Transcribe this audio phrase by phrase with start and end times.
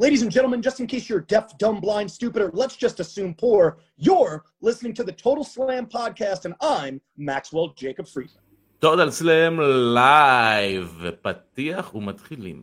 [0.00, 3.32] Ladies and gentlemen, just in case you're deaf, dumb, blind, stupid, or let's just assume
[3.32, 8.42] poor, you're listening to the Total Slam podcast, and I'm Maxwell Jacob Friedman.
[8.78, 9.60] טוטל סלאם
[9.94, 12.62] לייב, פתיח ומתחילים.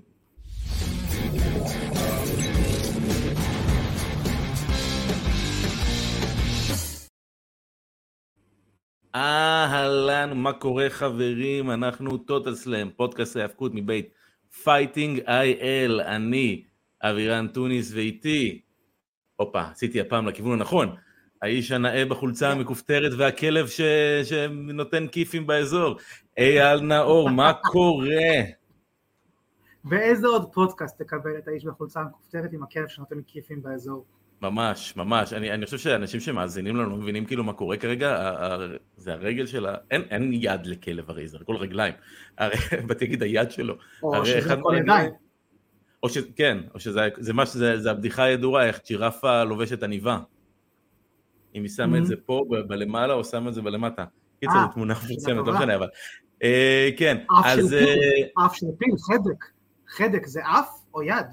[9.15, 11.71] אהלן, מה קורה חברים?
[11.71, 14.09] אנחנו טוטל סלאם, פודקאסט ההאבקות מבית
[14.63, 16.63] Fighting IL, אני
[17.01, 18.61] אבירן טוניס ואיתי,
[19.35, 20.95] הופה, עשיתי הפעם לכיוון הנכון,
[21.41, 23.81] האיש הנאה בחולצה המכופתרת והכלב ש...
[24.23, 25.95] שנותן כיפים באזור,
[26.37, 28.41] אייל נאור, מה קורה?
[29.83, 34.05] באיזה עוד פודקאסט תקבל את האיש בחולצה המכופתרת עם הכלב שנותן כיפים באזור?
[34.41, 35.33] ממש, ממש.
[35.33, 38.33] אני, אני חושב שאנשים שמאזינים לנו לא מבינים כאילו מה קורה כרגע,
[38.97, 39.75] זה הרגל של ה...
[39.91, 41.93] אין, אין יד לכלב הרי, זה הכל רגליים.
[42.37, 42.55] הרי,
[42.87, 43.75] באתי להגיד היד שלו.
[44.03, 45.11] או שזה הכל ידיים.
[46.03, 46.17] או ש...
[46.35, 50.19] כן, או שזה זה מה שזה, זה הבדיחה הידועה, איך ג'ירפה לובשת עניבה.
[51.55, 54.05] אם היא שמה את זה פה בלמעלה או שמה את זה בלמטה.
[54.39, 55.53] קיצור, אה, זו תמונה מפורסמת, לא.
[55.53, 55.87] משנה, אבל...
[56.43, 57.73] אה, כן, אף אז...
[57.73, 59.45] אה, אף של פיל, חדק.
[59.87, 61.25] חדק זה אף או יד?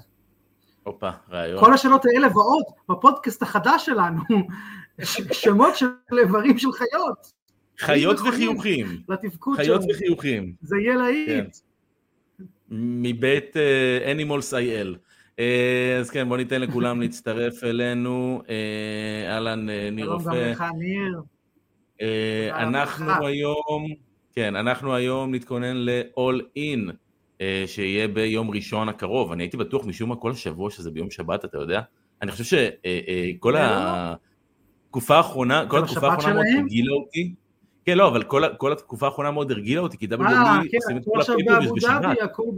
[0.83, 1.59] הופה, רעיון.
[1.59, 4.21] כל השאלות האלה ועוד בפודקאסט החדש שלנו,
[5.31, 7.31] שמות של איברים של חיות,
[7.79, 8.19] חיות.
[8.19, 9.01] וחיוכים.
[9.09, 9.93] לתפקוד חיות שלנו.
[9.93, 10.53] וחיוכים.
[10.61, 11.57] זה יהיה להיט.
[12.71, 14.97] מבית אה, Animals IL.
[15.39, 18.41] אה, אז כן, בוא ניתן לכולם להצטרף אלינו.
[18.49, 20.51] אה, אהלן, אה, ניר שלום גם רופא.
[20.51, 21.21] לך, ניר.
[21.97, 23.27] תודה אנחנו רבה.
[23.27, 23.87] היום,
[24.35, 26.91] כן, אנחנו היום נתכונן ל-all in,
[27.41, 29.31] אה, שיהיה ביום ראשון הקרוב.
[29.31, 31.81] אני הייתי בטוח משום מה כל השבוע שזה ביום שבת, אתה יודע?
[32.21, 33.59] אני חושב שכל לא.
[34.87, 36.61] התקופה האחרונה, כל התקופה האחרונה מאוד שלהם?
[36.63, 37.33] הרגילה אותי.
[37.89, 40.97] כן, לא, אבל כל כל התקופה האחרונה מאוד הרגילה אותי, כי WWE אה, כן, עושים
[40.97, 42.01] את כל עכשיו הפייפריז באבו בשבת.
[42.01, 42.57] דאבי, הכו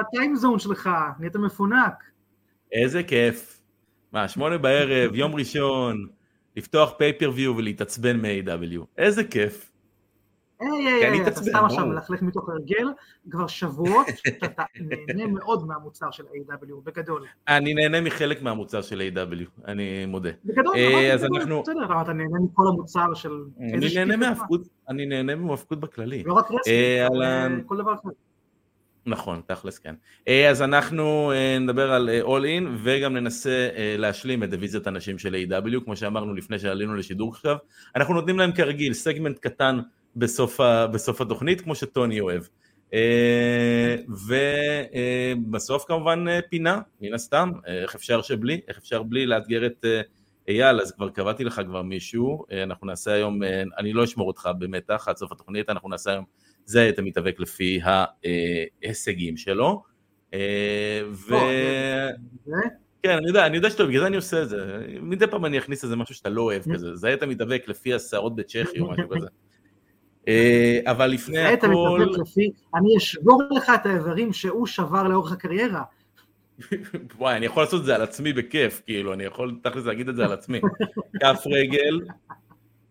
[0.00, 2.04] בטיימזון שלך, נהיית מפונק.
[2.72, 3.60] איזה כיף.
[4.12, 6.06] מה, שמונה בערב, יום ראשון,
[6.56, 8.84] לפתוח פייפריוויו ולהתעצבן מ-AW.
[8.98, 9.69] איזה כיף.
[10.60, 11.86] היי, כי היי, אני היי, אתה סתם עכשיו.
[11.86, 12.88] מלכלך מתוך הרגל,
[13.30, 16.74] כבר שבועות שאתה נהנה מאוד מהמוצר של A.W.
[16.84, 17.24] בגדול.
[17.48, 20.30] אני נהנה מחלק מהמוצר של A.W, אני מודה.
[20.44, 23.30] בגדול, אה, אז אנחנו- בסדר, אתה נהנה מכל המוצר של...
[24.88, 26.22] אני נהנה מהאבקות בכללי.
[26.26, 27.06] לא רק אה.
[27.22, 28.08] אה, כל דבר אחר.
[29.06, 29.94] נכון, תכלס כן.
[30.28, 34.86] אה, אז אנחנו אה, נדבר על אה, All In וגם ננסה אה, להשלים את דיוויזיית
[34.86, 37.56] הנשים של A.W, כמו שאמרנו לפני שעלינו לשידור עכשיו.
[37.96, 39.80] אנחנו נותנים להם כרגיל סגמנט קטן
[40.16, 42.42] בסוף, ה, בסוף התוכנית, כמו שטוני אוהב.
[45.48, 49.84] ובסוף כמובן אה, פינה, מן הסתם, אה, איך אפשר שבלי, איך אפשר בלי לאתגר את
[49.84, 50.00] אה,
[50.48, 54.28] אייל, אז כבר קבעתי לך כבר מישהו, אה, אנחנו נעשה היום, אה, אני לא אשמור
[54.28, 56.24] אותך במתח עד סוף התוכנית, אנחנו נעשה היום
[56.64, 59.82] זה את המתאבק לפי ההישגים שלו.
[60.34, 61.34] אה, ו...
[63.02, 64.86] כן, אני יודע, אני יודע שאתה, בגלל זה אני עושה את זה.
[65.02, 66.62] מדי פעם אני אכניס איזה משהו שאתה לא אוהב.
[66.74, 69.26] כזה, זה את המתאבק לפי השערות בצ'כי או משהו כזה.
[70.28, 75.82] אה, אבל לפני אתה הכל, לפי, אני אשבור לך את האיברים שהוא שבר לאורך הקריירה.
[77.18, 80.16] וואי, אני יכול לעשות את זה על עצמי בכיף, כאילו, אני יכול תכל'ס להגיד את
[80.16, 80.60] זה על עצמי.
[81.20, 82.00] כף רגל,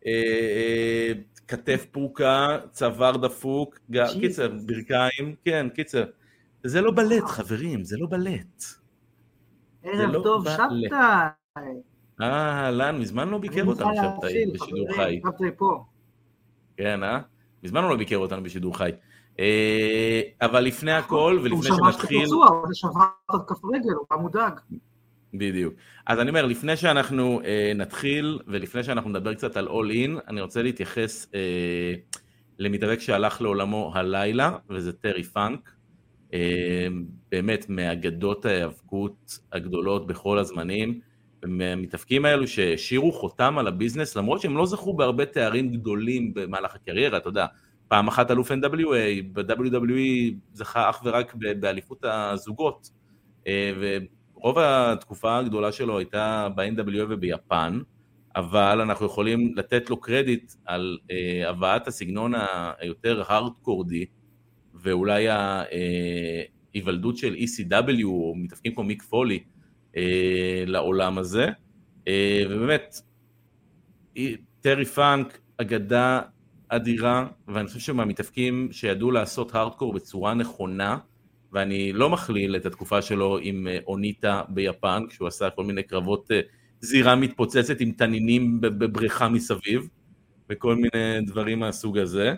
[0.06, 1.12] אה, אה,
[1.47, 3.79] כתף פרוקה, צוואר דפוק.
[4.19, 6.03] קיצר, ברכיים, כן, קיצר.
[6.63, 8.63] זה לא בלט, חברים, זה לא בלט.
[9.84, 10.90] ערב לא טוב, שבתאי.
[12.22, 15.19] אהלן, מזמן לא ביקר אני אותנו מוכן שבתאי בשידור חברים, חי.
[15.23, 15.84] שבתאי פה.
[16.79, 17.19] כן, אה?
[17.63, 18.91] מזמן הוא לא ביקר אותנו בשידור חי.
[19.40, 22.25] אה, אבל לפני הכל, הוא ולפני שמע שאתה שנתחיל...
[22.25, 24.59] פצוע, הוא שבר את כף רגל, הוא היה מודאג.
[25.34, 25.73] בדיוק.
[26.06, 30.41] אז אני אומר, לפני שאנחנו אה, נתחיל, ולפני שאנחנו נדבר קצת על All In, אני
[30.41, 31.94] רוצה להתייחס אה,
[32.59, 35.72] למתאבק שהלך לעולמו הלילה, וזה טרי פאנק.
[36.34, 36.88] אה,
[37.31, 41.00] באמת, מאגדות ההיאבקות הגדולות בכל הזמנים,
[41.46, 47.18] מהמתאבקים האלו שהשאירו חותם על הביזנס, למרות שהם לא זכו בהרבה תארים גדולים במהלך הקריירה,
[47.18, 47.46] אתה יודע,
[47.88, 52.90] פעם אחת אלוף NWA, ב-WWE זכה אך ורק באליפות הזוגות,
[53.48, 57.80] אה, ורוב התקופה הגדולה שלו הייתה ב-NWA וביפן,
[58.35, 62.34] אבל אנחנו יכולים לתת לו קרדיט על אה, הבאת הסגנון
[62.80, 64.06] היותר הארדקורדי,
[64.74, 65.28] ואולי
[66.74, 69.44] ההיוולדות של ECW, או מתאפקים כמו מיק פולי,
[69.97, 71.47] אה, לעולם הזה.
[72.08, 72.96] אה, ובאמת,
[74.62, 76.22] טרי פאנק, אגדה
[76.70, 80.97] אדירה, ואני חושב שמהמתאפקים שידעו לעשות הארדקור בצורה נכונה,
[81.53, 86.32] ואני לא מכליל את התקופה שלו עם אה, אוניטה ביפן, כשהוא עשה כל מיני קרבות
[86.32, 86.40] אה,
[86.82, 89.88] זירה מתפוצצת עם תנינים בב- בבריכה מסביב,
[90.50, 92.34] וכל מיני דברים מהסוג הזה.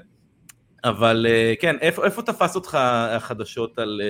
[0.83, 4.01] אבל אה, כן, איפה, איפה תפס אותך החדשות על,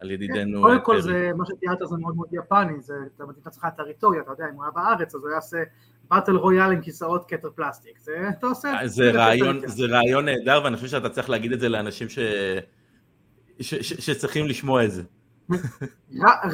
[0.00, 0.62] על ידידנו.
[0.62, 4.22] קודם כל, זה, מה שתיארת זה מאוד מאוד יפני, זה, אתה מתאים את עצמך טריטוריה,
[4.22, 5.58] אתה יודע, אם הוא היה בארץ, אז הוא יעשה
[6.10, 8.74] באטל רויאל עם כיסאות כתר פלסטיק, זה, אתה עושה...
[8.84, 12.08] זה רעיון, זה רעיון נהדר, ואני חושב שאתה צריך להגיד את זה לאנשים.
[13.60, 15.02] שצריכים לשמוע את זה.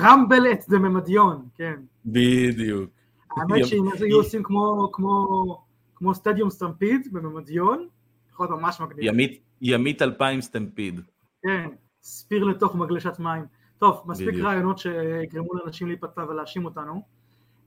[0.02, 1.74] רמבל את זה ממדיון, כן.
[2.06, 2.90] בדיוק.
[3.36, 7.88] האמת שאם זה היו עושים כמו, סטדיום סטמפיד בממדיון,
[8.32, 9.04] יכול להיות ממש מגניב.
[9.04, 11.00] ימית, ימית אלפיים סטמפיד.
[11.42, 11.68] כן,
[12.04, 13.46] ספיר לתוך מגלשת מים.
[13.78, 14.46] טוב, מספיק בדיוק.
[14.46, 17.02] רעיונות שיגרמו לאנשים להיפצע ולהאשים אותנו.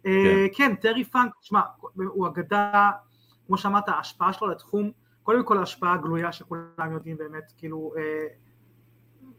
[0.04, 1.62] כן, כן טרי פאנק, תשמע,
[1.96, 2.92] הוא אגדה,
[3.48, 4.92] כמו שאמרת, ההשפעה שלו לתחום,
[5.24, 7.94] קודם כל ההשפעה הגלויה שכולם יודעים באמת, כאילו,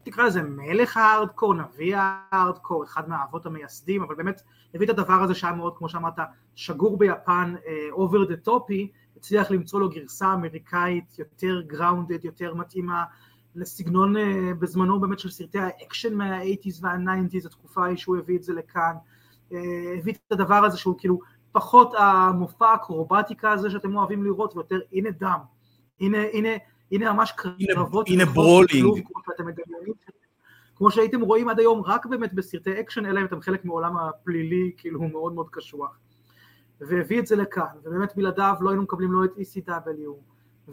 [0.03, 4.41] תקרא לזה מלך הארדקור, נביא הארדקור, אחד מהאבות המייסדים, אבל באמת
[4.73, 6.19] הביא את הדבר הזה שהיה מאוד, כמו שאמרת,
[6.55, 7.55] שגור ביפן,
[7.91, 13.03] over the top-י, הצליח למצוא לו גרסה אמריקאית יותר grounded, יותר מתאימה
[13.59, 14.15] לסגנון
[14.59, 18.93] בזמנו באמת של סרטי האקשן מה-80's וה-90's, התקופה ההיא שהוא הביא את זה לכאן,
[19.99, 21.19] הביא את הדבר הזה שהוא כאילו
[21.51, 25.39] פחות המופע האקרובטיקה הזה שאתם אוהבים לראות, ויותר הנה דם,
[25.99, 26.49] הנה, הנה
[26.91, 29.05] הנה ממש קרבות, הנה brawling,
[30.75, 34.71] כמו שהייתם רואים עד היום רק באמת בסרטי אקשן, אלא אם אתם חלק מעולם הפלילי,
[34.77, 35.99] כאילו הוא מאוד מאוד קשוח.
[36.81, 40.11] והביא את זה לכאן, ובאמת בלעדיו לא היינו מקבלים לא את ECW,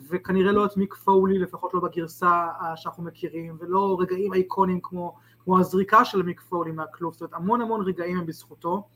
[0.09, 2.47] וכנראה לא את מיק פולי, לפחות לא בגרסה
[2.77, 7.61] שאנחנו מכירים, ולא רגעים איקוניים כמו, כמו הזריקה של מיק פולי מהכלוב, זאת אומרת המון
[7.61, 8.89] המון רגעים הם בזכותו.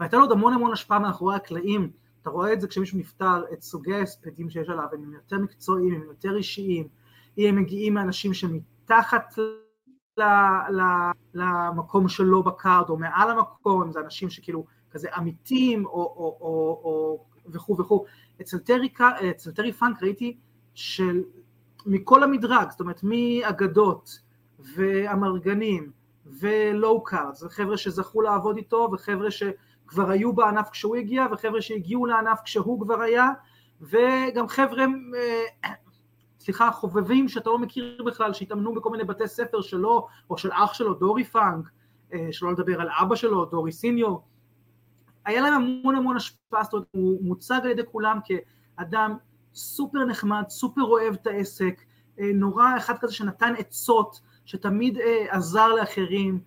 [0.00, 1.90] והייתה לו עוד המון המון השפעה מאחורי הקלעים,
[2.22, 6.02] אתה רואה את זה כשמישהו נפטר, את סוגי ההספדים שיש עליו, הם יותר מקצועיים, הם
[6.02, 6.88] יותר אישיים,
[7.38, 9.34] הם מגיעים מאנשים שמתחת
[11.34, 16.80] למקום שלו ב card, או מעל המקום, זה אנשים שכאילו כזה עמיתים, או, או, או,
[16.84, 18.04] או וכו' וכו'.
[18.40, 18.88] אצל טרי,
[19.30, 20.36] אצל טרי פאנק ראיתי
[20.74, 21.22] של
[21.86, 24.18] מכל המדרג, זאת אומרת מאגדות
[24.76, 25.90] ואמרגנים
[26.26, 29.42] ו low card, זה חבר'ה שזכו לעבוד איתו וחבר'ה ש...
[29.86, 33.30] כבר היו בענף כשהוא הגיע, וחבר'ה שהגיעו לענף כשהוא כבר היה,
[33.80, 34.84] וגם חבר'ה,
[35.64, 35.70] אה,
[36.40, 40.74] סליחה, חובבים שאתה לא מכיר בכלל, שהתאמנו בכל מיני בתי ספר שלו, או של אח
[40.74, 41.70] שלו, דורי פאנק,
[42.12, 44.22] אה, שלא לדבר על אבא שלו, דורי senior.
[45.24, 49.16] היה להם המון המון השפעה, זאת אומרת, הוא מוצג על ידי כולם כאדם
[49.54, 51.82] סופר נחמד, סופר אוהב את העסק,
[52.20, 54.98] אה, נורא אחד כזה שנתן עצות, שתמיד
[55.30, 56.40] עזר לאחרים,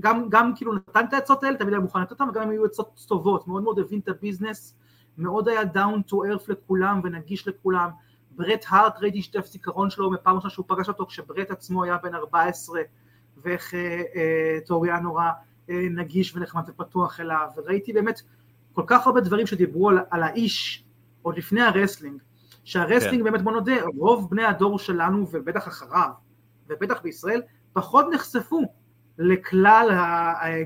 [0.00, 2.64] גם, גם כאילו נתן את העצות האלה, תמיד היה מוכן לתת אותם, וגם אם היו
[2.64, 4.74] עצות טובות, מאוד מאוד הבין את הביזנס,
[5.18, 7.90] מאוד היה down to earth לכולם ונגיש לכולם.
[8.30, 12.14] ברט הארט, ראיתי שתף זיכרון שלו מפעם ראשונה שהוא פגש אותו כשברט עצמו היה בן
[12.14, 12.80] 14,
[13.36, 15.32] ואיך אה, אה, נורא אה,
[15.68, 18.22] נגיש ונחמד ופתוח אליו, וראיתי באמת
[18.72, 20.84] כל כך הרבה דברים שדיברו על, על האיש
[21.22, 22.22] עוד לפני ה wrestling,
[22.64, 23.24] שה wrestling כן.
[23.24, 26.10] באמת בוא נודה, רוב בני הדור שלנו ובטח אחריו,
[26.68, 27.42] ובטח בישראל,
[27.72, 28.62] פחות נחשפו
[29.18, 29.88] לכלל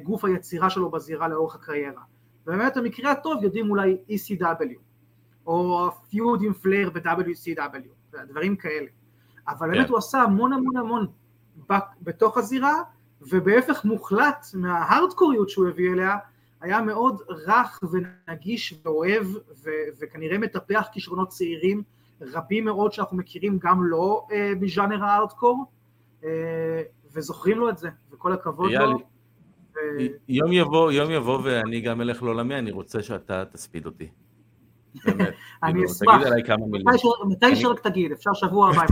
[0.03, 2.03] גוף היצירה שלו בזירה לאורך הקריירה.
[2.47, 4.79] ובאמת במקרה הטוב יודעים אולי ECW,
[5.47, 8.87] או feud עם פלייר ב-WCW, דברים כאלה.
[9.49, 9.85] אבל באמת yeah.
[9.85, 9.91] כן.
[9.91, 11.07] הוא עשה המון המון המון
[12.03, 12.75] בתוך הזירה,
[13.31, 16.17] ובהפך מוחלט מההארדקוריות שהוא הביא אליה,
[16.61, 19.27] היה מאוד רך ונגיש ואוהב,
[19.65, 19.71] ו-
[20.01, 21.83] וכנראה מטפח כישרונות צעירים
[22.21, 25.65] רבים מאוד שאנחנו מכירים גם לא אה, בז'אנר הארדקור,
[26.25, 26.83] אה,
[27.13, 28.99] וזוכרים לו את זה, וכל הכבוד לו.
[29.75, 29.79] ו...
[30.29, 34.09] יום יבוא, יום יבוא ואני גם אלך לעולמי, אני רוצה שאתה תספיד אותי.
[35.05, 35.35] באמת.
[35.63, 36.15] אני כאילו, אשמח.
[36.15, 36.87] תגיד עליי כמה מילים.
[37.29, 38.83] מתי שרק תגיד, אפשר שבוע הבא.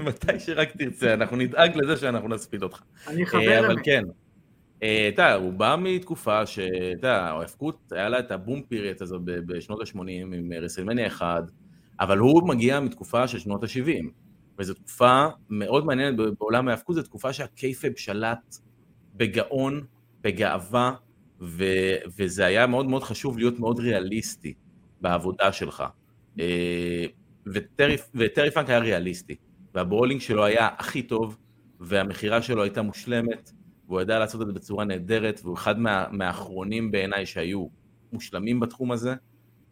[0.08, 2.82] מתי שרק תרצה, אנחנו נדאג לזה שאנחנו נספיד אותך.
[3.08, 3.64] אני חבר אמת.
[3.64, 4.02] אבל כן,
[4.82, 9.80] אה, אתה הוא בא מתקופה שאתה יודע, ההפקות, היה לה את הבום פיריט הזו בשנות
[9.80, 11.44] ה-80 עם רסלמניה 1,
[12.00, 14.06] אבל הוא מגיע מתקופה של שנות ה-70.
[14.58, 18.56] וזו תקופה מאוד מעניינת בעולם ההאבקות, זו תקופה שהקייפב שלט
[19.14, 19.84] בגאון,
[20.20, 20.92] בגאווה,
[21.40, 21.64] ו,
[22.18, 24.54] וזה היה מאוד מאוד חשוב להיות מאוד ריאליסטי
[25.04, 25.84] בעבודה שלך.
[26.40, 27.04] אה,
[27.46, 29.36] וטרי, וטרי פאנק היה ריאליסטי,
[29.74, 31.36] וה brawling שלו היה הכי טוב,
[31.80, 33.52] והמכירה שלו הייתה מושלמת,
[33.86, 37.66] והוא ידע לעשות את זה בצורה נהדרת, והוא אחד מה, מהאחרונים בעיניי שהיו
[38.12, 39.14] מושלמים בתחום הזה,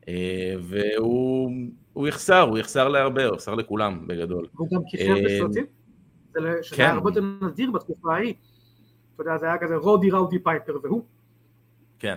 [0.08, 4.46] אה, והוא יחסר, הוא יחסר להרבה, הוא יחסר לכולם בגדול.
[4.56, 5.66] הוא גם כיכב אה, בסרטים,
[6.62, 6.94] שזה היה כן.
[6.94, 8.34] הרבה יותר נדיר בתקופה ההיא.
[9.14, 11.04] אתה יודע, זה היה כזה רודי ראודי פייפר והוא.
[11.98, 12.16] כן,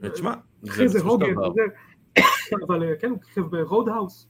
[0.00, 1.52] ותשמע, זה בסופו של דבר.
[2.66, 4.28] אבל אה, כן, הוא כיכב ב Road House.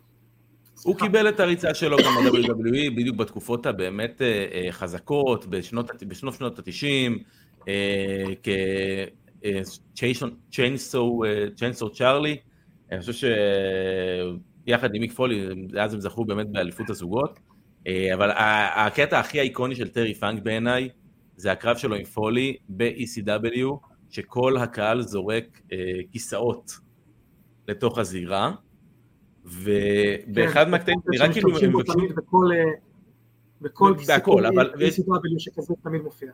[0.84, 4.22] הוא קיבל את הריצה שלו גם ב-WWE בדיוק בתקופות הבאמת
[4.70, 7.18] חזקות, בשנות שנות ה-90,
[9.94, 12.36] כ-צ'יינסו צ'ארלי,
[12.92, 13.28] אני חושב
[14.66, 15.48] שיחד עם מיק פולי,
[15.80, 17.38] אז הם זכו באמת באליפות הזוגות,
[17.86, 18.30] אה, אבל
[18.74, 20.88] הקטע הכי איקוני של טרי פאנק בעיניי,
[21.36, 23.76] זה הקרב שלו עם פולי ב-ECW,
[24.10, 25.78] שכל הקהל זורק אה,
[26.12, 26.72] כיסאות
[27.72, 28.52] לתוך הזירה,
[29.44, 31.98] ובאחד כן, מהקטעים נראה כאילו הם מבקשים...
[33.60, 36.32] בכל סיפור ECW שכזה תמיד מופיע.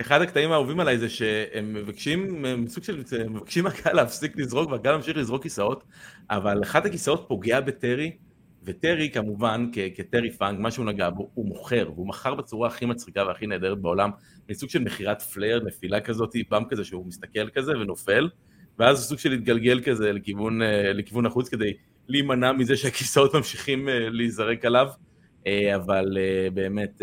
[0.00, 4.96] אחד הקטעים האהובים עליי זה שהם מבקשים, הם סוג של, מבקשים מהקהל להפסיק לזרוק והקהל
[4.96, 5.84] ממשיך לזרוק כיסאות,
[6.30, 8.16] אבל אחד הכיסאות פוגע בטרי,
[8.62, 13.24] וטרי כמובן, כטרי פאנק, מה שהוא נגע בו, הוא מוכר, והוא מכר בצורה הכי מצחיקה
[13.26, 14.10] והכי נהדרת בעולם,
[14.50, 18.28] מסוג של מכירת פלייר, נפילה כזאת, פעם כזה שהוא מסתכל כזה ונופל,
[18.78, 21.72] ואז הוא סוג של התגלגל כזה לכיוון, אה, לכיוון החוץ כדי
[22.08, 24.88] להימנע מזה שהכיסאות ממשיכים אה, להיזרק עליו,
[25.46, 26.18] אה, אבל
[26.54, 27.02] באמת,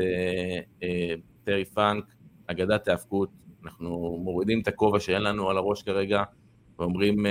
[1.44, 2.04] טרי פאנק,
[2.48, 3.30] אגדת ההאבקות,
[3.66, 6.24] אנחנו מורידים את הכובע שאין לנו על הראש כרגע,
[6.80, 7.26] ואומרים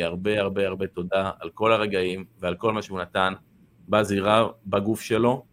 [0.00, 3.32] הרבה הרבה הרבה תודה על כל הרגעים ועל כל מה שהוא נתן
[3.88, 5.44] בזירה, בגוף שלו,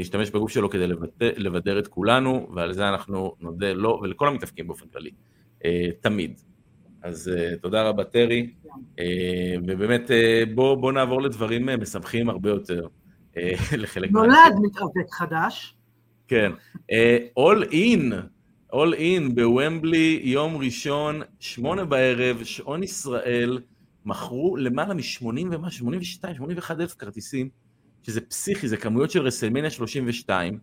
[0.00, 0.86] השתמש בגוף שלו כדי
[1.20, 5.10] לבדר את כולנו, ועל זה אנחנו נודה לו ולכל המתאפקים באופן כללי,
[6.00, 6.40] תמיד.
[7.02, 8.50] אז אה, תודה רבה טרי,
[8.98, 12.86] אה, ובאמת אה, בוא, בוא נעבור לדברים אה, משמחים הרבה יותר.
[13.36, 13.52] אה,
[13.82, 15.76] לחלק נולד מתאבק חדש.
[16.28, 16.52] כן.
[17.36, 18.12] אול uh, אין,
[18.72, 23.58] אול אין בוומבלי, יום ראשון, שמונה בערב, שעון ישראל,
[24.04, 27.48] מכרו למעלה מ-80 ומה, 82, 81 אלף כרטיסים,
[28.02, 30.58] שזה פסיכי, זה כמויות של WrestleMania 32,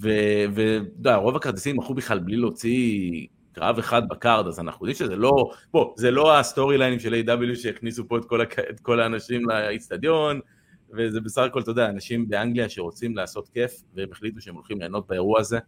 [0.00, 0.62] ואתה
[0.98, 5.16] יודע, רוב הכרטיסים מכרו בכלל בלי להוציא קרב אחד ב card, אז אנחנו יודעים שזה
[5.16, 5.30] לא,
[5.72, 8.58] בוא, זה לא הסטורי ליינים של AEW שהכניסו פה את כל, הכ...
[8.58, 10.40] את כל האנשים לאיצטדיון,
[10.90, 15.06] וזה בסך הכל, אתה יודע, אנשים באנגליה שרוצים לעשות כיף, והם החליטו שהם הולכים ליהנות
[15.06, 15.58] באירוע הזה,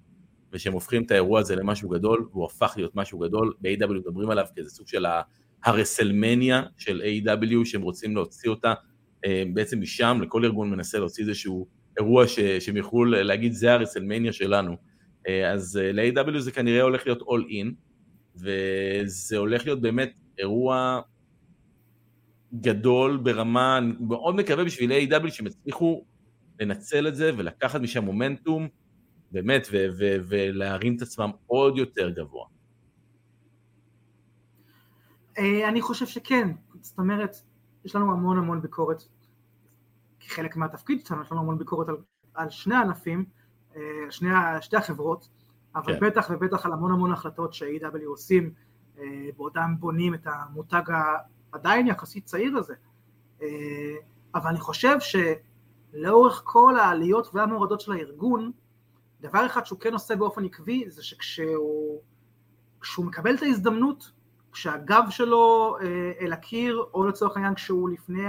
[0.52, 4.44] ושהם הופכים את האירוע הזה למשהו גדול, והוא הפך להיות משהו גדול, ב-AEW מדברים עליו
[4.54, 5.06] כאיזה סוג של
[5.64, 7.64] הרסלמניה של A.W.
[7.64, 8.74] שהם רוצים להוציא אותה
[9.24, 11.66] אה, בעצם משם, לכל ארגון מנסה להוציא איזשהו
[11.98, 14.76] אירוע ש, שהם יוכלו להגיד זה הרסלמניה שלנו.
[15.28, 16.38] אה, אז אה, ל-A.W.
[16.38, 17.74] זה כנראה הולך להיות all in,
[18.36, 21.00] וזה הולך להיות באמת אירוע
[22.60, 25.30] גדול ברמה, אני מאוד מקווה בשביל A.W.
[25.30, 26.04] שהם יצליחו
[26.60, 28.68] לנצל את זה ולקחת משם מומנטום,
[29.32, 32.46] באמת, ו- ו- ולהרים את עצמם עוד יותר גבוה.
[35.38, 36.48] אה, אני חושב שכן,
[36.80, 37.36] זאת אומרת,
[37.84, 39.02] יש לנו המון המון ביקורת,
[40.20, 41.96] כחלק מהתפקיד שלנו, יש לנו המון ביקורת על,
[42.34, 43.24] על שני הענפים, אה,
[44.10, 44.28] שני,
[44.60, 45.28] שתי החברות,
[45.76, 46.06] אבל כן.
[46.06, 48.52] בטח ובטח על המון המון החלטות ש-AW עושים
[48.98, 50.82] אה, בעודם בונים את המותג
[51.52, 52.74] עדיין יחסית צעיר הזה.
[53.42, 53.48] אה,
[54.34, 58.52] אבל אני חושב שלאורך כל העליות והמורדות של הארגון,
[59.20, 62.00] דבר אחד שהוא כן עושה באופן עקבי, זה שכשהוא
[62.98, 64.10] מקבל את ההזדמנות,
[64.52, 68.26] כשהגב שלו אה, אל הקיר, או לצורך העניין כשהוא לפני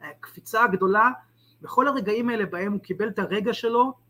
[0.00, 1.10] הקפיצה הגדולה,
[1.62, 4.01] בכל הרגעים האלה בהם הוא קיבל את הרגע שלו,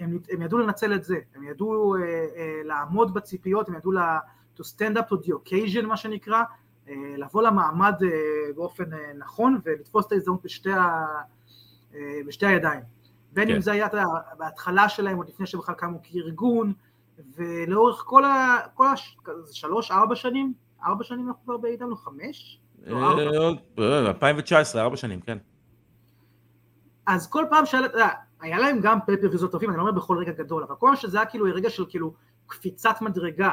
[0.00, 4.18] הם, הם ידעו לנצל את זה, הם ידעו uh, uh, לעמוד בציפיות, הם ידעו לה,
[4.56, 6.42] to stand up to the occasion מה שנקרא,
[6.88, 8.08] אה, לבוא למעמד אה,
[8.56, 11.06] באופן אה, נכון ולתפוס את ההזדמנות בשתי, ה...
[12.26, 12.80] בשתי הידיים.
[13.32, 13.54] בין כן.
[13.54, 13.88] אם זה היה
[14.38, 16.72] בהתחלה שלהם, עוד לפני שהם בכלל קמו כארגון,
[17.36, 18.58] ולאורך כל ה...
[18.74, 19.18] כל הש...
[19.52, 20.54] שלוש, ארבע שנים?
[20.84, 22.60] ארבע שנים אנחנו כבר בעידן, חמש?
[22.86, 25.38] 2019, ארבע שנים, כן.
[27.06, 27.66] אז כל פעם
[28.40, 31.18] שהיה להם גם פייפריזות טובים, אני לא אומר בכל רגע גדול, אבל כל פעם שזה
[31.18, 32.14] היה כאילו רגע של כאילו
[32.46, 33.52] קפיצת מדרגה,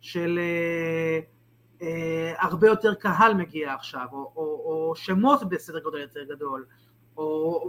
[0.00, 0.38] של...
[1.82, 6.64] אה, הרבה יותר קהל מגיע עכשיו, או, או, או שמות בסדר גודל יותר גדול,
[7.16, 7.22] או,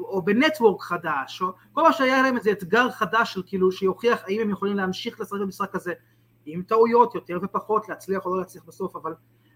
[0.07, 4.41] או בנטוורק חדש, או כל מה שהיה להם איזה אתגר חדש של כאילו שיוכיח האם
[4.41, 5.93] הם יכולים להמשיך לשחק במשחק הזה
[6.45, 9.13] עם טעויות יותר ופחות, להצליח או לא להצליח בסוף, אבל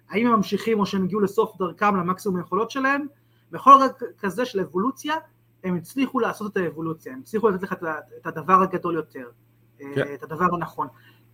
[0.09, 3.07] האם הם ממשיכים או שהם הגיעו לסוף דרכם למקסימום היכולות שלהם,
[3.51, 5.15] בכל רגע כזה של אבולוציה
[5.63, 7.75] הם הצליחו לעשות את האבולוציה, הם הצליחו לתת לך
[8.17, 9.29] את הדבר הגדול יותר,
[9.77, 10.13] כן.
[10.13, 10.87] את הדבר הנכון.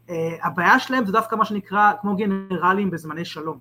[0.07, 0.11] Uh,
[0.43, 3.59] הבעיה שלהם זה דווקא מה שנקרא כמו גנרלים בזמני שלום.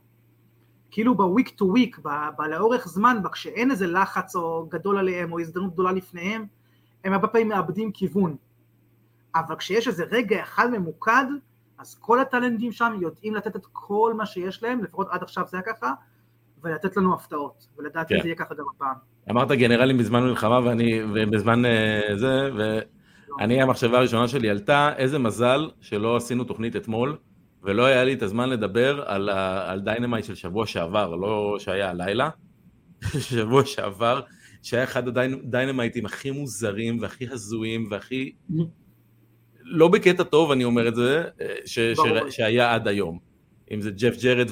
[0.91, 1.99] כאילו בוויק טו וויק,
[2.51, 6.47] לאורך זמן, כשאין איזה לחץ או גדול עליהם או הזדמנות גדולה לפניהם,
[7.05, 8.37] הם הרבה פעמים מאבדים כיוון.
[9.35, 11.25] אבל כשיש איזה רגע אחד ממוקד,
[11.79, 15.57] אז כל הטלנטים שם יודעים לתת את כל מה שיש להם, לפחות עד עכשיו זה
[15.57, 15.93] היה ככה,
[16.63, 18.23] ולתת לנו הפתעות, ולדעתי כן.
[18.23, 18.97] זה יהיה ככה גם הפעם.
[19.31, 21.69] אמרת גנרלים בזמן מלחמה ואני, ובזמן uh,
[22.15, 22.79] זה, ו...
[23.41, 27.17] אני, המחשבה הראשונה שלי עלתה, איזה מזל שלא עשינו תוכנית אתמול,
[27.63, 29.29] ולא היה לי את הזמן לדבר על,
[29.67, 32.31] על Dynamite של שבוע שעבר, לא שהיה הלילה,
[33.31, 34.21] שבוע שעבר,
[34.63, 38.33] שהיה אחד הדיינמייטים הכי מוזרים והכי הזויים והכי...
[39.63, 41.25] לא בקטע טוב, אני אומר את זה,
[41.65, 43.19] ש, ש, שהיה עד היום.
[43.71, 44.51] אם זה ג'ף ג'ארט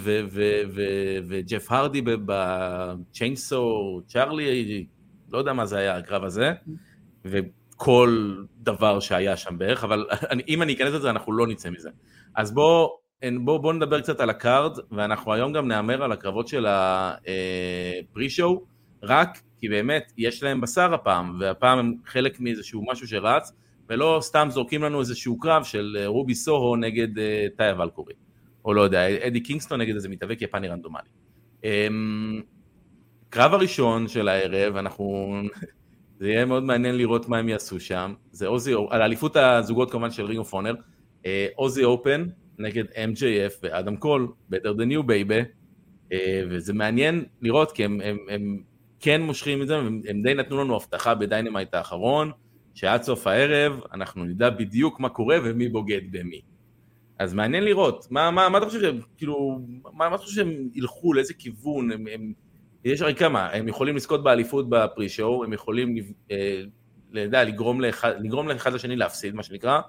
[1.28, 4.86] וג'ף הרדי ב Chainsaw Charlie,
[5.32, 6.52] לא יודע מה זה היה הקרב הזה.
[7.24, 10.06] וכל דבר שהיה שם בערך, אבל
[10.48, 11.90] אם אני אכנס לזה אנחנו לא נצא מזה.
[12.34, 13.04] אז בואו
[13.44, 16.88] בוא, בוא נדבר קצת על ה card, ואנחנו היום גם נהמר על הקרבות של ה
[16.88, 18.64] pre-show,
[19.02, 23.52] רק כי באמת יש להם בשר הפעם, והפעם הם חלק מאיזשהו משהו שרץ,
[23.88, 27.08] ולא סתם זורקים לנו איזשהו קרב של רובי סוהו נגד
[27.56, 28.14] טאיה ולקירי,
[28.64, 31.08] או לא יודע, אדי קינגסטון נגד איזה מתאבק יפני רנדומלי.
[31.64, 32.42] אמ,
[33.30, 35.36] קרב הראשון של הערב, אנחנו...
[36.18, 38.14] זה יהיה מאוד מעניין לראות מה הם יעשו שם.
[38.32, 40.74] זה Aussie, על אליפות הזוגות כמובן של Ring of Honor,
[41.54, 42.26] Aussie Open
[42.58, 45.44] נגד MJF ואדם קול, better than you baby,
[46.12, 48.62] אה, וזה מעניין לראות כי הם, הם, הם
[49.00, 52.30] כן מושכים את זה, הם, הם די נתנו לנו הבטחה ב Dynamite האחרון,
[52.74, 56.40] שעד סוף הערב אנחנו נדע בדיוק מה קורה ומי בוגד במי.
[57.18, 60.68] אז מעניין לראות, מה, מה, מה אתה חושב שהם, כאילו, מה, מה אתה חושב שהם
[60.74, 62.32] ילכו, לאיזה כיוון, הם, הם,
[62.84, 65.96] יש הרי כמה, הם יכולים לזכות באליפות ב pre-show, הם יכולים,
[66.30, 66.62] אה,
[67.12, 69.80] לדע, לגרום, לאחד, לגרום לאחד לשני להפסיד, מה שנקרא,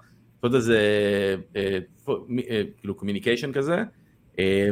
[0.44, 0.80] לעשות איזה,
[1.56, 1.80] אה,
[2.50, 3.84] אה, כאילו, communication כזה,
[4.40, 4.70] אה,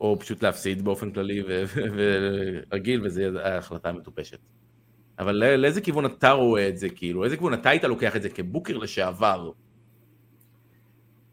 [0.00, 1.42] או פשוט להפסיד באופן כללי
[2.70, 4.38] ורגיל, יהיה החלטה מטופשת.
[5.18, 8.28] אבל לאיזה כיוון אתה רואה את זה, כאילו, איזה כיוון אתה היית לוקח את זה
[8.28, 9.50] כ booker לשעבר?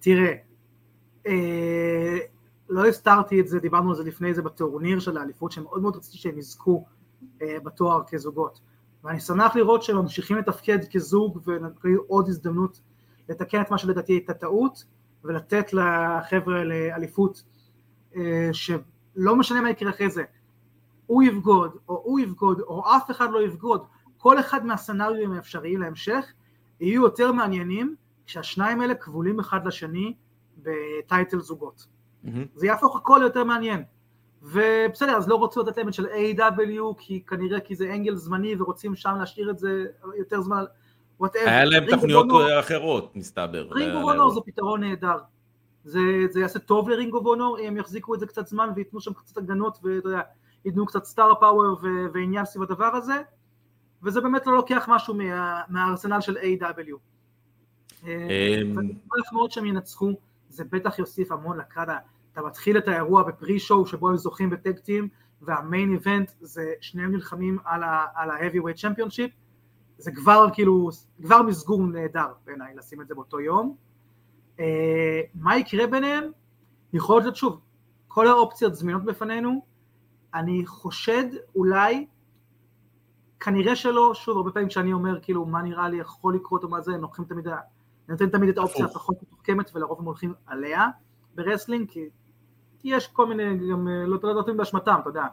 [0.03, 0.33] תראה,
[1.27, 2.17] אה,
[2.69, 6.17] לא הסתרתי את זה, דיברנו על זה לפני זה בטורניר של האליפות, שמאוד מאוד רציתי
[6.17, 6.85] שהם יזכו
[7.41, 8.59] אה, בתואר כזוגות.
[9.03, 12.81] ואני שמח לראות שהם ממשיכים לתפקד כזוג ונתנו עוד הזדמנות
[13.29, 14.83] לתקן את מה שלדעתי הייתה טעות,
[15.23, 17.43] ולתת לחבר'ה לאליפות,
[18.15, 20.23] אה, שלא משנה מה יקרה אחרי זה,
[21.05, 23.85] הוא יבגוד, או הוא יבגוד, או אף אחד לא יבגוד,
[24.17, 26.33] כל אחד מהסצנריונים האפשריים להמשך
[26.79, 27.95] יהיו יותר מעניינים
[28.25, 30.13] כשהשניים האלה כבולים אחד לשני
[30.57, 31.87] בטייטל זוגות.
[32.25, 32.29] Mm-hmm.
[32.55, 33.83] זה יהפוך הכל יותר מעניין.
[34.43, 38.55] ובסדר, אז לא רצו לתת להם את של AEW כי כנראה כי זה angle זמני
[38.59, 39.85] ורוצים שם להשאיר את זה
[40.17, 40.63] יותר זמן,
[41.21, 41.49] whatever.
[41.49, 42.27] היה להם תוכניות
[42.59, 43.67] אחרות, מסתבר.
[43.71, 45.17] Ring of Honor זה פתרון נהדר.
[45.83, 45.99] זה,
[46.29, 49.13] זה יעשה טוב ל Ring of Honor, הם יחזיקו את זה קצת זמן וייתנו שם
[49.13, 50.21] קצת הגנות ואתה יודע,
[50.65, 51.77] ייתנו קצת star power
[52.13, 53.21] ועניין סביב הדבר הזה,
[54.03, 56.97] וזה באמת לא לוקח משהו מה, מהארסנל של AEW
[58.05, 60.11] אה, אמ, ואני שמח מאוד שהם ינצחו,
[60.49, 61.87] זה בטח יוסיף המון לקראת,
[62.33, 65.07] אתה מתחיל את האירוע בפרי שואו שבו הם זוכים בטק טים,
[65.41, 69.31] והמיין איבנט זה שניהם נלחמים על ה-heavyweight championship,
[69.97, 70.89] זה כבר כאילו,
[71.21, 73.75] כבר מסגור נהדר בעיניי לשים את זה באותו יום.
[74.59, 76.23] אה, מה יקרה ביניהם?
[76.93, 77.59] יכול להיות שוב,
[78.07, 79.65] כל האופציות זמינות בפנינו,
[80.33, 81.23] אני חושד
[81.55, 82.07] אולי,
[83.39, 86.81] כנראה שלא, שוב הרבה פעמים כשאני אומר כאילו מה נראה לי יכול לקרות או מה
[86.81, 87.47] זה, הם לוקחים תמיד
[88.09, 90.87] נותן תמיד את האופציה הפחות מתוחכמת ולרוב הם הולכים עליה
[91.35, 92.09] ב wrestling, כי,
[92.79, 95.25] כי יש כל מיני, גם לא יודעים באשמתם, אתה יודע,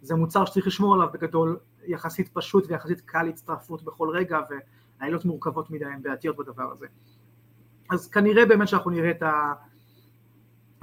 [0.00, 4.40] זה מוצר שצריך לשמור עליו בגדול, יחסית פשוט ויחסית קל להצטרפות בכל רגע,
[5.00, 6.86] ועלילות מורכבות מדי הן בעייתיות בדבר הזה.
[7.90, 9.52] אז כנראה באמת שאנחנו נראה את, ה,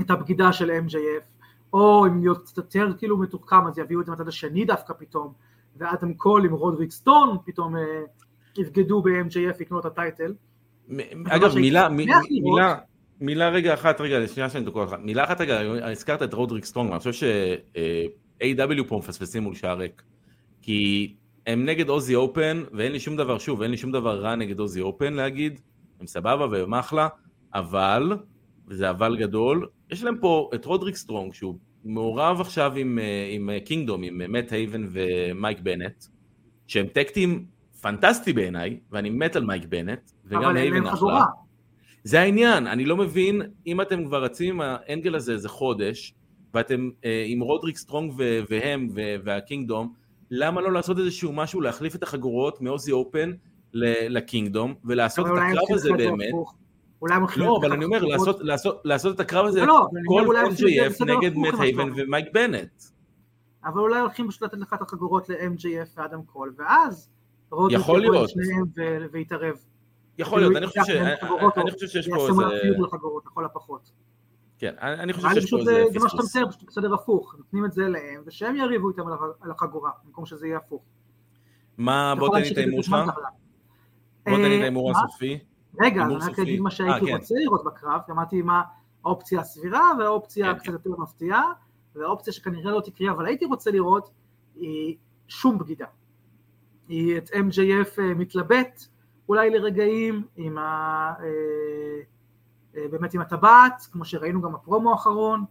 [0.02, 4.12] את הבגידה של MJF, או אם להיות קצת יותר כאילו מתוחכם אז יביאו את זה
[4.12, 5.34] מהצד השני דווקא פתאום,
[5.78, 8.02] ואדם קול עם רודריק סטרונג פתאום אה,
[8.58, 10.34] יבגדו ב-MJF ייקחו את ה title.
[11.26, 12.76] אגב, מילה, מילה,
[13.22, 16.92] מילה רגע אחת, רגע, שנייה שאני קוטע לך, מילה אחת רגע, הזכרת את רודריק סטרונג,
[16.92, 20.04] אני חושב ש-AEW פה מפספסים מול שער ריק,
[20.62, 21.14] כי
[21.48, 24.60] הם נגד Aussie Open, ואין לי שום דבר, שוב, אין לי שום דבר רע נגד
[24.60, 25.60] Aussie Open להגיד,
[26.00, 27.08] הם סבבה והם אחלה,
[27.54, 28.18] אבל,
[28.68, 33.00] וזה אבל גדול, יש להם פה את רודריק סטרונג, שהוא מעורב עכשיו עם,
[33.32, 36.04] עם Kingdom, עם מאט הייבן ומייק בנט,
[36.68, 37.46] שהם tag team
[37.82, 41.24] פנטסטי בעיניי, ואני מת על מייק בנט, וגם הייבן אחלה.
[42.04, 46.14] זה העניין, אני לא מבין, אם אתם כבר רצים עם האנגל הזה איזה חודש,
[46.54, 49.94] ואתם אה, עם רודריק סטרונג ו- והם ו- וה Kingdom,
[50.32, 53.32] למה לא לעשות איזשהו משהו, להחליף את החגורות מ Aussie Open
[53.74, 56.34] לקינגדום, ולעשות את הקרב הזה באמת.
[57.02, 57.44] אולי הם הולכים...
[57.44, 61.54] לא, אבל אני אומר, לעשות, לעשות, לעשות את הקרב הזה, לא, כל MJF נגד מאט
[61.60, 62.84] הייבן ומייק בנט.
[63.66, 67.10] אבל אולי הולכים פשוט לתת לך את החגורות ל-MJF ואדם קול, ואז
[67.70, 68.30] יכול להיות.
[69.12, 69.56] ויתערב.
[70.20, 72.42] יכול להיות, אני חושב שיש פה איזה...
[72.42, 73.92] יעשה אפילו לחגורות, לכל הפחות.
[74.60, 75.94] כן, אני חושב שיש פה איזה פספוס.
[75.94, 79.04] זה מה שאתה מתאר, פשוט בסדר הפוך, נותנים את זה להם, ושהם יריבו איתם
[79.42, 80.84] על החגורה, במקום שזה יהיה הפוך.
[81.78, 82.96] מה, בוא תן לי את ההימור שלך.
[84.26, 85.40] בוא תן לי את ההימור הסופי.
[85.82, 87.18] רגע, אני רק אגיד מה שהייתי אה, כן.
[87.18, 88.62] רוצה לראות בקרב, אמרתי מה
[89.06, 90.72] האופציה הסבירה והאופציה כן, קצת כן.
[90.72, 91.44] יותר מפתיעה,
[91.96, 94.10] והאופציה שכנראה לא תקרה, אבל הייתי רוצה לראות,
[94.56, 95.86] היא שום בגידה.
[96.88, 98.88] היא את MJF אה, מתלבט
[99.30, 101.14] אולי לרגעים עם ה...
[101.24, 105.44] אה, באמת עם הטבעת, כמו שראינו גם בפרומו האחרון,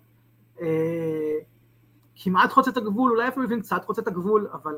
[2.16, 4.74] כמעט חוצה את הגבול, אולי אפילו מבין קצת חוצה את הגבול, אבל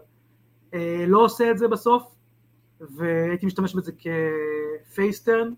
[1.06, 2.14] לא עושה את זה בסוף,
[2.80, 3.92] והייתי משתמש בזה
[4.88, 5.52] כ face turn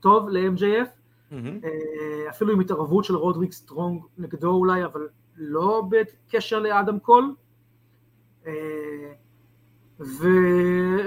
[0.00, 0.88] טוב ל-MJF.
[1.64, 7.34] אה, אפילו עם התערבות של רודריק סטרונג נגדו אולי, אבל לא בקשר לאדם קול.
[10.00, 10.26] ו...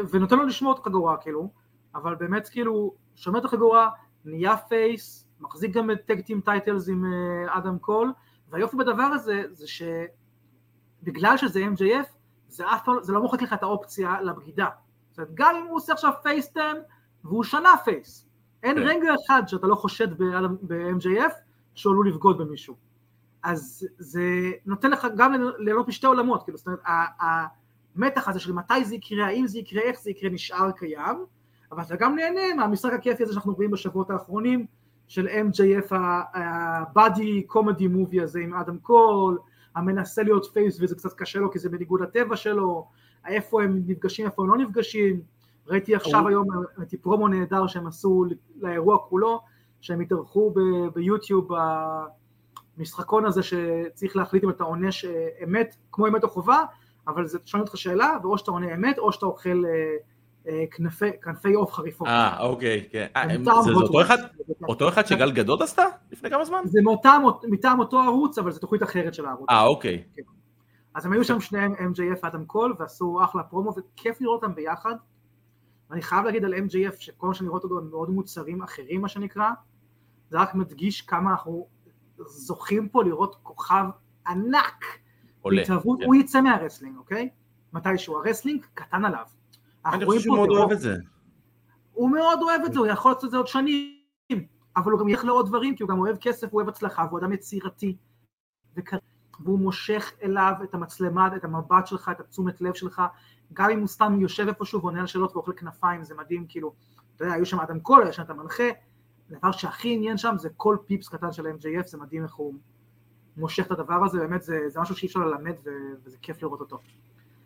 [0.09, 1.49] ונותן לו לשמור את החגורה כאילו,
[1.95, 3.89] אבל באמת כאילו שומר את החגורה,
[4.25, 8.13] נהיה face, מחזיק גם את tag team titles עם אה, אדם קול,
[8.49, 12.07] והיופי בדבר הזה זה שבגלל שזה MJF,
[12.47, 14.67] זה אף פעם, זה לא מוחק לך את האופציה לבגידה.
[15.09, 16.75] זאת אומרת, גם אם הוא עושה עכשיו face turn
[17.23, 18.27] והוא נהיה face,
[18.63, 21.33] אין כאן רגע אחד שאתה לא חושד ב-MJF
[21.75, 22.75] שהוא עלול לבגוד במישהו.
[23.43, 26.81] אז זה נותן לך גם ליהנות משתי עולמות, כאילו, זאת אומרת,
[27.95, 31.25] המתח הזה של מתי זה יקרה, האם זה יקרה, איך זה יקרה, נשאר קיים,
[31.71, 34.65] אבל אתה גם נהנה מהמשחק הכיפי הזה שאנחנו רואים בשבועות האחרונים,
[35.11, 35.95] של MJF
[36.33, 39.37] ה buddy comedy movie הזה עם אדם קול,
[39.75, 42.87] המנסה להיות face וזה קצת קשה לו כי זה בניגוד לטבע שלו,
[43.27, 45.21] איפה הם נפגשים, איפה הם לא נפגשים,
[45.67, 48.25] ראיתי עכשיו היום, ראיתי פרומו נהדר שהם עשו
[48.61, 49.41] לאירוע כולו,
[49.81, 50.53] שהם התארחו
[50.93, 51.47] ביוטיוב
[52.77, 55.05] במשחקון הזה שצריך להחליט אם אתה עונש
[55.43, 56.63] אמת, כמו אמת או חובה,
[57.07, 59.95] אבל זה שואלים אותך שאלה, ואו שאתה עונה אמת או שאתה אוכל אה,
[60.47, 60.63] אה,
[61.21, 62.07] כנפי, עוף חריפות.
[62.07, 63.07] אה, אוקיי, כן.
[63.15, 63.27] אה,
[63.63, 63.71] זה
[64.69, 65.05] אותו אחד?
[65.05, 65.83] שגל גדות עשתה?
[66.11, 66.59] לפני כמה זמן?
[66.65, 69.49] זה מטעם, מטעם אותו ערוץ, אבל זו תוכנית אחרת של הערוץ.
[69.49, 70.03] אה, אוקיי.
[70.95, 74.95] אז הם היו שם שניהם, MJF ואדם קול, ועשו אחלה פרומו, וכיף לראות אותם ביחד.
[75.89, 79.07] ואני חייב להגיד על MJF, שכל מה שאני רואה אותו הם מאוד מוצרים אחרים, מה
[79.07, 79.49] שנקרא,
[80.29, 81.67] זה רק מדגיש כמה אנחנו
[82.17, 83.85] זוכים פה לראות כוכב
[84.27, 85.00] ענק.
[85.41, 85.61] עולה.
[85.61, 86.05] בהתהוות, כן.
[86.05, 87.29] הוא יצא מה wrestling, אוקיי?
[87.73, 89.25] מתישהו, ה wrestling קטן עליו.
[89.85, 90.49] אני חושב שהוא מאוד.
[90.49, 90.95] אוהב את זה.
[91.93, 93.97] הוא מאוד אוהב את זה, הוא יכול לעשות את זה עוד שנים,
[94.77, 97.19] אבל הוא גם ילך לעוד דברים, כי הוא גם אוהב כסף, הוא אוהב הצלחה, והוא
[97.19, 97.97] אדם יצירתי.
[99.43, 103.01] והוא מושך אליו את המצלמה, את המבט שלך, את התשומת לב שלך,
[103.53, 106.73] גם אם הוא סתם יושב איפשהו ועונה על שאלות ואוכל כנפיים, זה מדהים, כאילו,
[107.15, 108.63] אתה יודע, היו שם אדם קול, היה שם את המנחה,
[109.31, 112.53] הדבר שהכי עניין שם זה כל פיפס קטן של MJF, זה מדהים איך הוא
[113.37, 115.69] מושך את הדבר הזה, באמת זה, זה משהו שאי אפשר ללמד ו...
[116.03, 116.79] וזה כיף לראות אותו.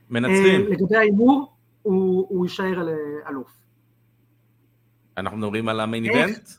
[0.10, 0.62] מנצחים.
[0.62, 3.52] אה, לגבי ההימור, הוא, הוא יישאר על אה, אלוף.
[5.18, 6.06] אנחנו מדברים על המיין?
[6.06, 6.50] איבנט?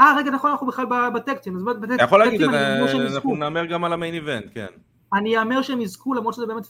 [0.00, 1.58] אה, רגע, נכון, אנחנו בכלל בטקטים.
[1.94, 3.14] אתה יכול להגיד, אה.
[3.14, 4.66] אנחנו נאמר גם על המיין איבנט, כן.
[5.12, 6.68] אני אאמר שהם יזכו, למרות שזה באמת 50-50,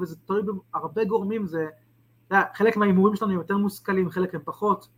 [0.00, 1.66] וזה תלוי בהרבה גורמים, זה...
[2.54, 4.88] חלק מההימורים שלנו הם יותר מושכלים, חלק הם פחות.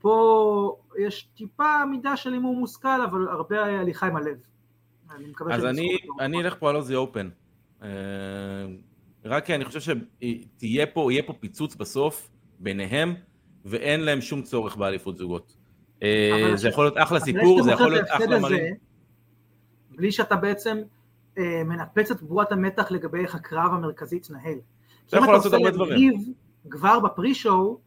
[0.00, 4.36] פה יש טיפה מידה של הימור מושכל, אבל הרבה הליכה עם הלב.
[5.18, 5.96] אני מקווה אז אני.
[6.20, 7.28] אני אלך פה על אוזי אופן.
[7.82, 7.88] אה,
[9.24, 9.94] רק כי אני חושב
[10.60, 13.14] שיהיה פה, יהיה פה פיצוץ בסוף ביניהם,
[13.64, 15.56] ואין להם שום צורך באליפות זוגות.
[16.02, 18.74] אה, זה יכול להיות אחלה סיפור, זה יכול להיות אחלה מראים.
[19.90, 20.78] בלי שאתה בעצם
[21.38, 24.58] אה, מנפץ את בועת המתח לגבי איך הקרב המרכזי יתנהל.
[25.06, 25.98] אתה אם יכול לעשות הרבה עושה דברים.
[25.98, 26.20] ריב
[26.70, 27.78] כבר בפרי-שואו,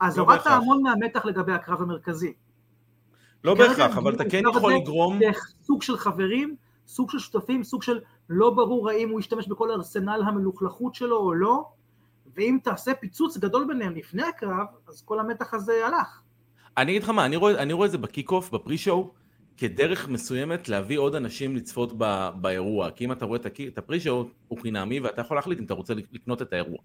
[0.00, 0.46] אז לא הורדת.
[0.46, 2.32] המון מהמתח לגבי הקרב המרכזי.
[3.44, 5.18] לא בהכרח, אבל אתה כן יכול לגרום...
[5.62, 6.56] סוג של חברים,
[6.90, 11.34] סוג של שותפים, סוג של לא ברור האם הוא ישתמש בכל ארסנל המלוכלכות שלו או
[11.34, 11.64] לא,
[12.36, 16.20] ואם תעשה פיצוץ גדול ביניהם לפני הקרב, אז כל המתח הזה הלך.
[16.76, 19.12] אני אגיד לך מה, אני רואה, אני רואה את זה בקיק אוף, בפרי-שואו,
[19.56, 22.90] כדרך מסוימת להביא עוד אנשים לצפות ב, באירוע.
[22.90, 26.42] כי אם אתה רואה את, הפרי-שואו, הוא חינמי, ואתה יכול להחליט אם אתה רוצה לקנות
[26.42, 26.78] את האירוע.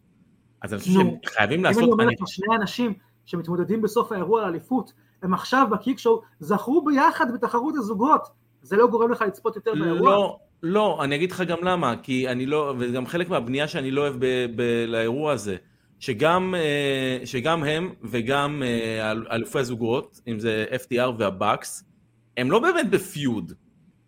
[0.62, 0.94] אז אני חושב.
[0.94, 1.92] שהם חייבים אם אני לעשות...
[1.92, 2.94] אומר לך שני אנשים
[3.26, 8.28] שמתמודדים בסוף האירוע על אליפות, הם עכשיו ב kick show זכו ביחד בתחרות הזוגות,
[8.66, 10.12] זה לא גורם לך לצפות יותר באירוע?
[10.12, 14.02] לא, לא, אני אגיד לך גם למה, כי אני לא, וגם חלק מהבנייה שאני לא
[14.02, 14.26] אוהב ב,
[14.56, 15.56] ב, לאירוע הזה,
[16.00, 21.84] שגם, אה, שגם הם וגם אה, אל- אלופי הזוגות, אם זה FTR והבאקס,
[22.38, 23.54] הם לא באמת ב feud,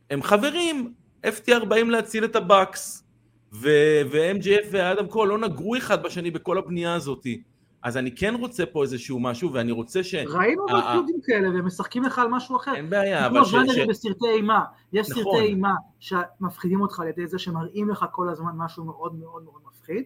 [0.09, 0.93] הם חברים,
[1.25, 3.03] FTR באים להציל את הבאקס,
[3.53, 7.25] ו- ו-MJF ואדם קול לא נגרו אחד בשני בכל הבנייה הזאת.
[7.87, 10.15] אז אני כן רוצה פה איזשהו משהו, ואני רוצה ש...
[10.15, 10.89] ראינו אה, אה.
[10.89, 12.75] בפיודים כאלה, והם משחקים לך על משהו אחר.
[12.75, 13.49] אין בעיה, כמו אבל ש...
[13.49, 13.51] ש...
[13.51, 15.23] ז'אנרים בסרטי אימה, יש נכון.
[15.23, 19.61] סרטי אימה שמפחידים אותך על ידי זה שמראים לך כל הזמן משהו מאוד מאוד מאוד
[19.71, 20.03] מפחיד,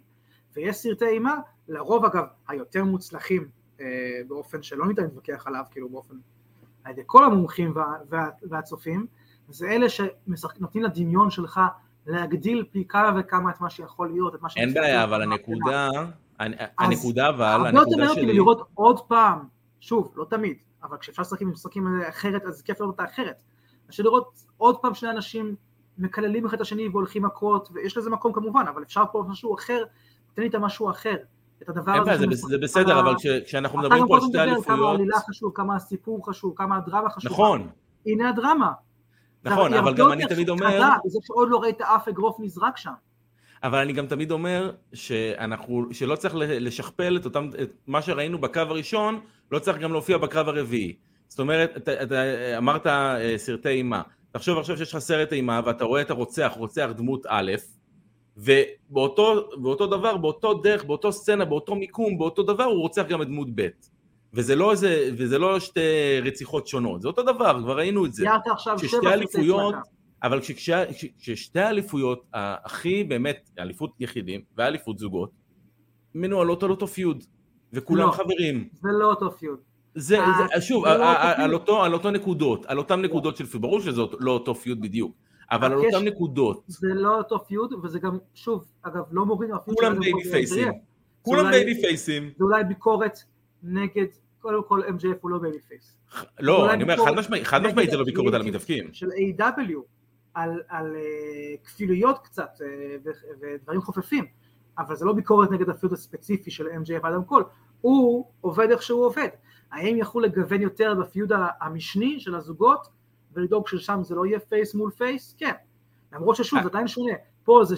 [0.56, 1.36] ויש סרטי אימה,
[1.68, 3.48] לרוב אגב היותר מוצלחים
[3.82, 3.86] אה,
[4.28, 6.16] באופן שלא ניתן להתווכח עליו, כאילו באופן,
[6.84, 9.06] על ידי כל המומחים וה, וה, והצופים,
[9.50, 11.62] זה אלה שנותנים לדמיון שלך
[12.06, 15.90] להגדיל פי כמה וכמה את מה שיכול להיות, את מה אין שמצטער בעיה, אבל בהתחלה.
[16.42, 19.40] הנקודה, הנ- אז הנקודה אבל, הרבה יותר שלי, לראות עוד פעם,
[19.80, 23.36] שוב, לא תמיד, אבל כשאפשר לשחק עם משחקים אחרת, אז כיף לראות אותה אחרת.
[23.90, 24.28] אפשר לראות
[24.58, 25.56] עוד פעם שני אנשים
[25.98, 29.84] מקללים אחד את השני והולכים מכות, ויש לזה מקום כמובן, אבל אפשר פה משהו אחר,
[30.34, 31.16] תן לי את המשהו אחר,
[31.64, 32.26] את הדבר הזה.
[32.36, 34.90] זה זה בסדר, אבל כש- כשאנחנו אתה מדברים גם פה על שתי מדבר כמה אליפויות,
[34.90, 37.34] העלילה חשוב, כמה הסיפור חשוב, כמה הדרמה חשובה.
[37.34, 37.68] נכון,
[38.06, 38.72] הנה הדרמה.
[39.44, 42.92] נכון, אבל גם אני תמיד אומר, בזה שעוד לא ראית אף אגרוף נזרק שם.
[43.64, 48.60] אבל אני גם תמיד אומר שאנחנו, שלא צריך לשכפל את אותם, את מה שראינו בקו
[48.60, 49.20] הראשון,
[49.52, 50.96] לא צריך גם להופיע בקו הרביעי.
[51.28, 52.24] זאת אומרת, אתה, אתה
[52.58, 54.02] אמרת אה, סרטי אימה.
[54.32, 57.52] תחשוב עכשיו שיש לך סרט אימה ואתה רואה את הרוצח, רוצח דמות א',
[58.38, 63.48] ובאותו דבר, באותו דרך, באותו סצנה, באותו מיקום, באותו דבר, הוא רוצח גם את דמות
[63.56, 63.68] ב'.
[64.34, 65.82] וזה לא, איזה, וזה לא שתי
[66.24, 68.26] רציחות שונות, זה אותו דבר, כבר ראינו את זה.
[68.52, 69.76] עכשיו שבע אליפויות,
[70.24, 70.40] אבל
[71.18, 75.32] כששתי האליפויות, הכי באמת, אליפות יחידים ואליפות זוגות,
[76.16, 77.24] מנוהלות על אותו feud,
[77.74, 78.70] וכולם לא, חברים.
[78.74, 79.60] זה לא אותו feud.
[79.96, 80.18] זה,
[80.56, 81.06] זה שוב, זה לא
[81.36, 84.82] על, אותו, על אותו נקודות, על אותן נקודות של feud, ברור שזה לא אותו feud
[84.82, 85.16] בדיוק,
[85.52, 86.64] אבל על אותן נקודות.
[86.68, 90.54] זה לא אותו feud, וזה גם, שוב, אגב, לא מוריד מה feud כולם baby face
[90.54, 90.72] ים.
[91.22, 92.30] כולם baby face ים.
[92.38, 93.20] זה אולי ביקורת
[93.64, 94.06] נגד,
[94.40, 95.98] קודם כל MJF הוא לא baby face.
[96.40, 96.96] לא, אני אומר,
[97.44, 98.94] חד משמעית זה לא ביקורת על המתאבקים.
[98.94, 100.01] של A.W.
[100.34, 103.10] על, על אה, כפילויות קצת אה,
[103.42, 104.26] ודברים חופפים,
[104.78, 107.44] אבל זה לא ביקורת נגד ה feud הספציפי של MJF אדם קול,
[107.82, 109.28] הוא עובד איך שהוא עובד.
[109.72, 112.88] האם יכול לגוון יותר ב feud המשני של הזוגות
[113.34, 115.36] ולדאוג ששם זה לא יהיה face מול face?
[115.38, 115.54] כן.
[116.14, 117.14] למרות ששוב, זה עדיין שונה.
[117.44, 117.78] פה זה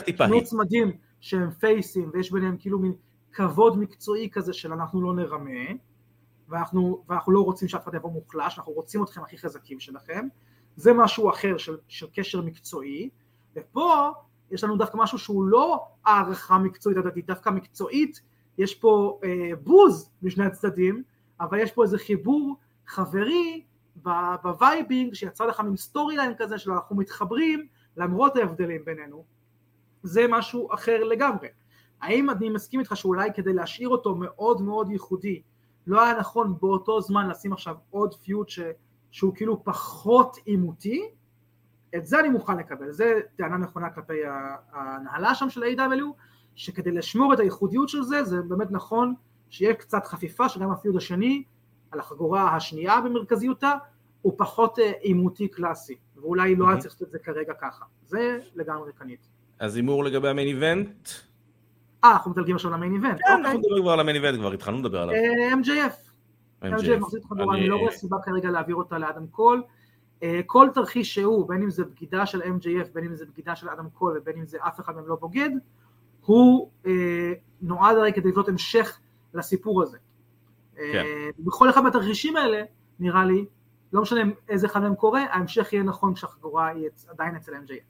[0.00, 0.26] טיפה.
[0.26, 2.92] שני צמדים שהם פייסים ויש ביניהם כאילו מין
[3.32, 5.70] כבוד מקצועי כזה של אנחנו לא נרמה
[6.48, 10.28] ואנחנו, ואנחנו לא רוצים שאף אחד יבוא מוחלש, אנחנו רוצים אתכם הכי חזקים שלכם,
[10.78, 13.10] זה משהו אחר של, של קשר מקצועי,
[13.56, 14.10] ופה
[14.50, 18.20] יש לנו דווקא משהו שהוא לא הערכה מקצועית הדתית, דווקא מקצועית
[18.58, 21.02] יש פה אה, בוז משני הצדדים,
[21.40, 23.64] אבל יש פה איזה חיבור חברי
[24.42, 29.24] ב vibing שיצא לך מין story line כזה של אנחנו מתחברים למרות ההבדלים בינינו,
[30.02, 31.48] זה משהו אחר לגמרי.
[32.00, 35.42] האם אני מסכים איתך שאולי כדי להשאיר אותו מאוד מאוד ייחודי
[35.86, 38.60] לא היה נכון באותו זמן לשים עכשיו עוד feud ש...
[39.10, 41.02] שהוא כאילו פחות עימותי,
[41.96, 44.20] את זה אני מוכן לקבל, זה טענה נכונה כלפי
[44.72, 46.02] ההנהלה שם של A.W,
[46.54, 49.14] שכדי לשמור את הייחודיות של זה, זה באמת נכון
[49.50, 51.42] שיהיה קצת חפיפה, שגם ה feud השני,
[51.90, 53.72] על החגורה השנייה במרכזיותה,
[54.22, 58.38] הוא פחות אה, עימותי קלאסי, ואולי לא היה צריך לעשות את זה כרגע ככה, זה
[58.54, 59.28] לגמרי קנית.
[59.58, 61.08] אז הימור לגבי ה main event?
[62.04, 64.38] אה, אנחנו מדלגים עכשיו ל main event, כן, אנחנו מדברים כבר על ה main event,
[64.38, 65.14] כבר התחלנו לדבר עליו.
[65.14, 66.07] אה, MJF,
[66.62, 69.62] MJF מחזיק חגורה, אני לא רואה סיבה כרגע להעביר אותה לאדם קול.
[70.22, 73.68] אה, כל תרחיש שהוא, בין אם זה בגידה של MJF, בין אם זה בגידה של
[73.68, 75.50] אדם קול ובין אם זה אף אחד מהם לא בוגד,
[76.24, 78.98] הוא אה, נועד הרי כדי לבנות המשך
[79.34, 79.98] לסיפור הזה.
[80.78, 81.04] אה, כן.
[81.38, 82.62] בכל אחד מהתרחישים האלה,
[82.98, 83.44] נראה לי,
[83.92, 87.84] לא משנה איזה אחד מהם קורה, ההמשך יהיה נכון כשהחגורה היא עדיין אצל MJF.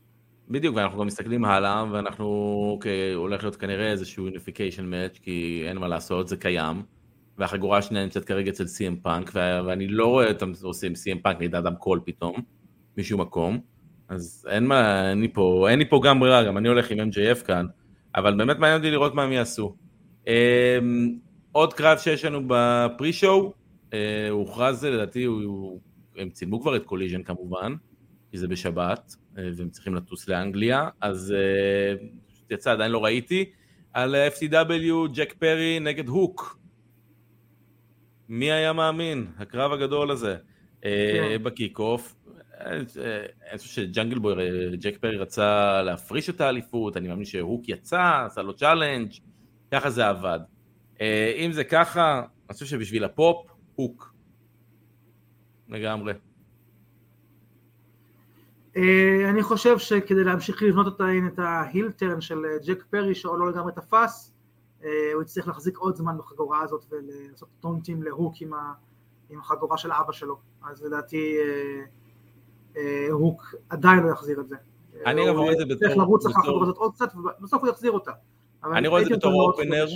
[0.50, 2.26] בדיוק, ואנחנו גם מסתכלים הלאה, ואנחנו,
[2.74, 6.83] אוקיי, הולך להיות כנראה איזשהו unification match, כי אין מה לעשות, זה קיים.
[7.38, 11.55] והחגורה השנייה נמצאת כרגע אצל סי.אם פאנק, ואני לא רואה אותם עושים סי.אם פאנק נגד
[11.55, 12.37] אדם קול פתאום,
[12.96, 13.61] משום מקום,
[14.09, 16.98] אז אין מה, אין לי פה, אין לי פה גם ברירה, גם אני הולך עם
[16.98, 17.66] MJF כאן,
[18.14, 19.77] אבל באמת מעניין אותי לראות מה הם יעשו.
[20.27, 20.33] אמ,
[21.53, 23.53] עוד קרב שיש לנו ב pre-show,
[23.94, 25.27] אה, הוא הוכרז לדעתי,
[26.16, 27.74] הם צילמו כבר את קוליז'ן כמובן,
[28.31, 32.07] כי זה בשבת, אה, והם צריכים לטוס לאנגליה, אז אה,
[32.51, 33.44] יצא, עדיין לא ראיתי,
[33.92, 36.59] על FTW, ג'ק פרי נגד הוק.
[38.29, 39.27] מי היה מאמין?
[39.38, 40.37] הקרב הגדול הזה.
[40.85, 41.45] אה, כן.
[41.44, 42.14] ב kick off.
[42.61, 42.77] אה,
[43.51, 48.43] אני חושב שג'אנגל בוי, ג'ק פרי רצה להפריש את האליפות, אני מאמין שהוק יצא, עשה
[48.43, 49.11] לו challenge,
[49.71, 50.41] ככה זה עבד.
[51.01, 54.14] אה, אם זה ככה, אני חושב שבשביל הפופ, הוק.
[55.69, 56.12] לגמרי.
[59.29, 63.73] אני חושב שכדי להמשיך לבנות את ה heel turn של ג'ק פרי, שעוד לא לגמרי
[63.73, 64.38] תפס, אה,
[64.83, 68.73] הוא יצטרך להחזיק עוד זמן בחגורה הזאת ולעשות taunt ים להוק עם, ה,
[69.31, 70.38] עם החגורה של אבא שלו,
[70.71, 71.85] אז לדעתי אה,
[72.77, 74.57] אה, הוק עדיין לא יחזיר את זה.
[75.07, 75.75] אני גם רואה את זה בתור...
[75.75, 78.12] הוא צריך לרוץ אחר החגורה הזאת עוד קצת ובסוף הוא יחזיר אותה.
[78.64, 79.87] אני רואה את זה בתור opener,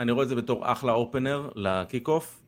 [0.00, 2.42] אני רואה את זה בתור אחלה opener ל kick off,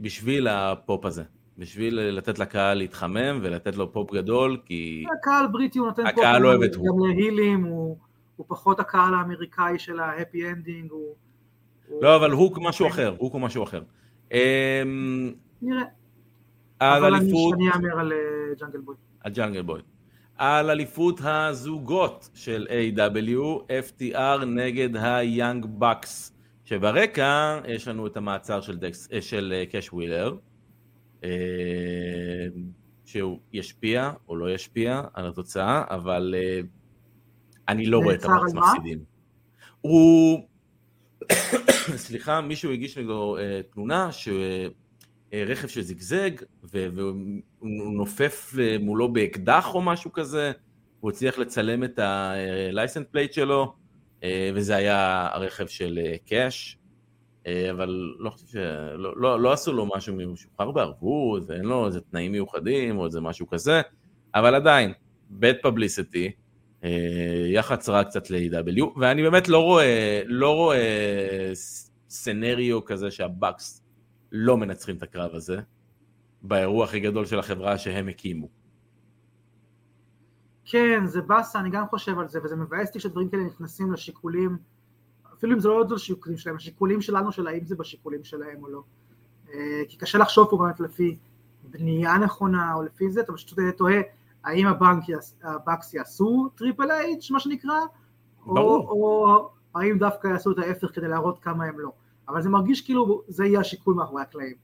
[0.00, 1.22] בשביל הפופ הזה.
[1.58, 5.04] בשביל לתת לקהל להתחמם ולתת לו פופ גדול, כי...
[5.18, 6.86] הקהל בריטי הוא נותן פופ, הקהל אוהב את הוק.
[6.86, 7.96] גם ל heel ים, הוא...
[8.36, 11.14] הוא פחות הקהל האמריקאי של ה happy ending, הוא...
[12.00, 13.82] לא, אבל הוא משהו אחר, הוא כמו משהו אחר.
[14.32, 15.84] אמ, נראה.
[16.80, 17.32] אבל אני
[17.74, 18.12] אהמר על
[18.60, 18.94] ג'אנגל בוי.
[19.20, 19.80] על ג'אנגל בוי.
[20.36, 26.32] על אליפות הזוגות של A.W, FTR נגד היאנג בקס,
[26.64, 30.36] שברקע יש לנו את המעצר של, דקס, אה, של קאש ווילר,
[33.04, 36.60] שהוא ישפיע או לא ישפיע על התוצאה, אבל אה,
[37.68, 39.04] אני לא רואה את המקס מפסידים.
[39.80, 40.48] הוא...
[41.96, 46.30] סליחה, מישהו הגיש נגדו אה, תלונה שרכב שזיגזג
[46.62, 47.14] והוא
[47.96, 50.52] נופף מולו באקדח או משהו כזה,
[51.00, 53.74] הוא הצליח לצלם את ה-license plate שלו,
[54.22, 56.78] אה, וזה היה הרכב של קאש,
[57.70, 58.56] אבל לא חושב ש...
[58.96, 63.20] לא, לא, לא עשו לו משהו משוחרר בערבות, אין לו איזה תנאים מיוחדים או איזה
[63.20, 63.80] משהו כזה,
[64.34, 64.92] אבל עדיין,
[65.40, 66.30] bad publicity,
[67.48, 71.52] יח"צ רע קצת ל-AW, ואני באמת לא רואה, לא רואה
[72.08, 73.82] סנריו כזה שהבאקס
[74.32, 75.60] לא מנצחים את הקרב הזה,
[76.42, 78.48] באירוע הכי גדול של החברה שהם הקימו.
[80.64, 84.56] כן, זה באסה, אני גם חושב על זה, וזה מבאס לי שדברים כאלה נכנסים לשיקולים,
[85.34, 88.68] אפילו אם זה לא עוד לשיקולים שלהם, השיקולים שלנו של האם זה בשיקולים שלהם או
[88.68, 88.82] לא.
[89.52, 91.16] אה, כי קשה לחשוב פה באמת לפי
[91.70, 94.00] בנייה נכונה או לפי זה, אתה פשוט תוהה
[94.46, 97.80] האם הבאקס יעשו טריפל אייץ' מה שנקרא,
[98.46, 101.90] או, או האם דווקא יעשו את ההפך כדי להראות כמה הם לא.
[102.28, 104.54] אבל זה מרגיש כאילו זה יהיה השיקול מאחורי הקלעים.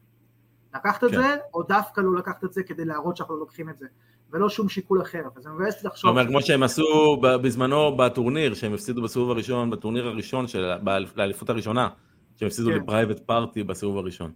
[0.75, 1.17] לקחת את כן.
[1.17, 3.87] זה, או דווקא לא לקחת את זה כדי להראות שאנחנו לא לוקחים את זה,
[4.31, 6.11] ולא שום שיקול אחר, וזה מבאס לחשוב.
[6.11, 10.73] זאת אומרת, כמו שהם עשו בזמנו בטורניר, שהם הפסידו בסיבוב הראשון, בטורניר הראשון, של,
[11.17, 11.89] לאליפות הראשונה,
[12.37, 12.77] שהם הפסידו כן.
[12.77, 14.33] לפרייבט פארטי בסיבוב הראשון.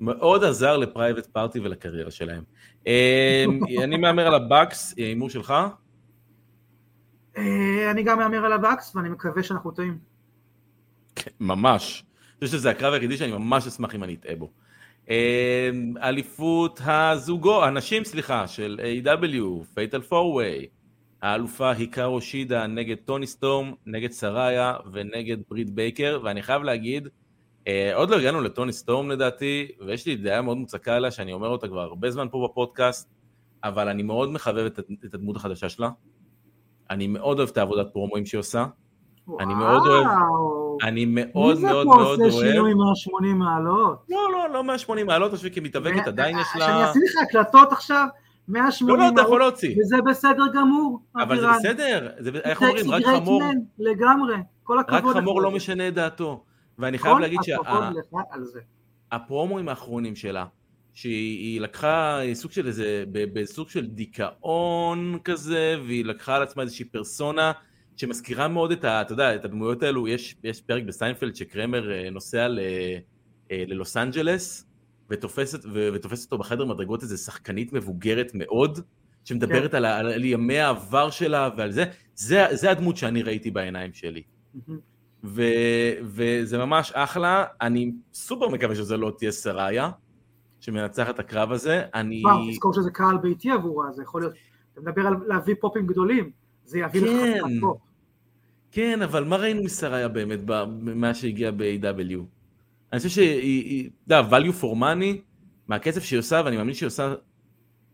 [0.00, 2.42] מאוד עזר לפרייבט פארטי ולקריירה שלהם.
[2.86, 5.54] אמ, אני מהמר על הבאקס, הימור שלך?
[7.36, 9.98] אה, אני גם מהמר על הבאקס, ואני מקווה שאנחנו טועים.
[11.16, 12.04] כן, ממש.
[12.38, 14.50] אני חושב שזה הקרב היחידי שאני ממש אשמח אם אני אטעה בו.
[15.10, 20.66] אמ, אליפות הזוגו, הנשים סליחה, של AEW, fatal four-way,
[21.22, 27.10] האלופה היקרו שידה נגד טוני סטורם, נגד סראיה ונגד ברית בייקר, ואני חייב להגיד, אה,
[27.94, 31.68] עוד לא הגענו לטוני סטורם לדעתי, ויש לי דעה מאוד מוצקה עליה, שאני אומר אותה
[31.68, 33.14] כבר הרבה זמן פה בפודקאסט,
[33.64, 35.90] אבל אני מאוד מחבב את, את הדמות החדשה שלה.
[36.90, 38.66] אני מאוד אוהב את העבודת פרומואים שהיא עושה.
[39.28, 39.40] וואו.
[39.40, 40.06] אני מאוד אוהב,
[40.82, 42.20] אני מאוד מאוד מאוד אוהב.
[42.20, 44.04] מי זה פה עושה שינוי 180 מעלות?
[44.08, 46.66] לא, לא, לא 180 מעלות, אני חושב כמתאבקת עדיין יש לה...
[46.66, 48.06] שאני אעשה לך הקלטות עכשיו?
[48.48, 49.10] 180 מעלות.
[49.10, 49.76] לא, לא, אתה יכול להוציא.
[49.80, 51.00] וזה בסדר גמור.
[51.16, 52.08] אבל זה בסדר,
[52.44, 53.42] איך אומרים, רק חמור...
[53.78, 55.16] לגמרי, כל הכבוד.
[55.16, 56.44] רק חמור לא משנה את דעתו.
[56.78, 57.38] ואני חייב להגיד
[59.12, 60.46] שהפרומואים האחרונים שלה,
[60.94, 67.52] שהיא לקחה סוג של איזה, בסוג של דיכאון כזה, והיא לקחה על עצמה איזושהי פרסונה
[67.96, 69.00] שמזכירה מאוד את ה...
[69.00, 72.58] אתה יודע, את הדמויות האלו, יש, יש פרק בסיינפלד שקרמר אה, נוסע ל,
[73.50, 74.66] אה, ללוס אנג'לס,
[75.10, 75.54] ותופס,
[75.94, 78.80] ותופס אותו בחדר מדרגות איזה שחקנית מבוגרת מאוד,
[79.24, 79.76] שמדברת כן.
[79.76, 84.22] על, על, על ימי העבר שלה ועל זה, זה, זה הדמות שאני ראיתי בעיניים שלי.
[85.24, 85.42] ו,
[86.02, 89.90] וזה ממש אחלה, אני סופר מקווה שזה לא תהיה סראיה,
[90.60, 92.22] שמנצחת את הקרב הזה, אני...
[92.24, 94.32] וואו, תזכור שזה קהל ביתי עבורה, זה יכול להיות,
[94.72, 96.30] אתה מדבר על להביא פופים גדולים,
[96.64, 97.38] זה יביא כן.
[97.38, 97.78] לך פופ.
[98.72, 102.18] כן, אבל מה ראינו משריה באמת במה שהגיע ב-AEW?
[102.92, 105.18] אני חושב שהיא, אתה יודע, value for money,
[105.68, 107.14] מהכסף שהיא עושה, ואני מאמין שהיא עושה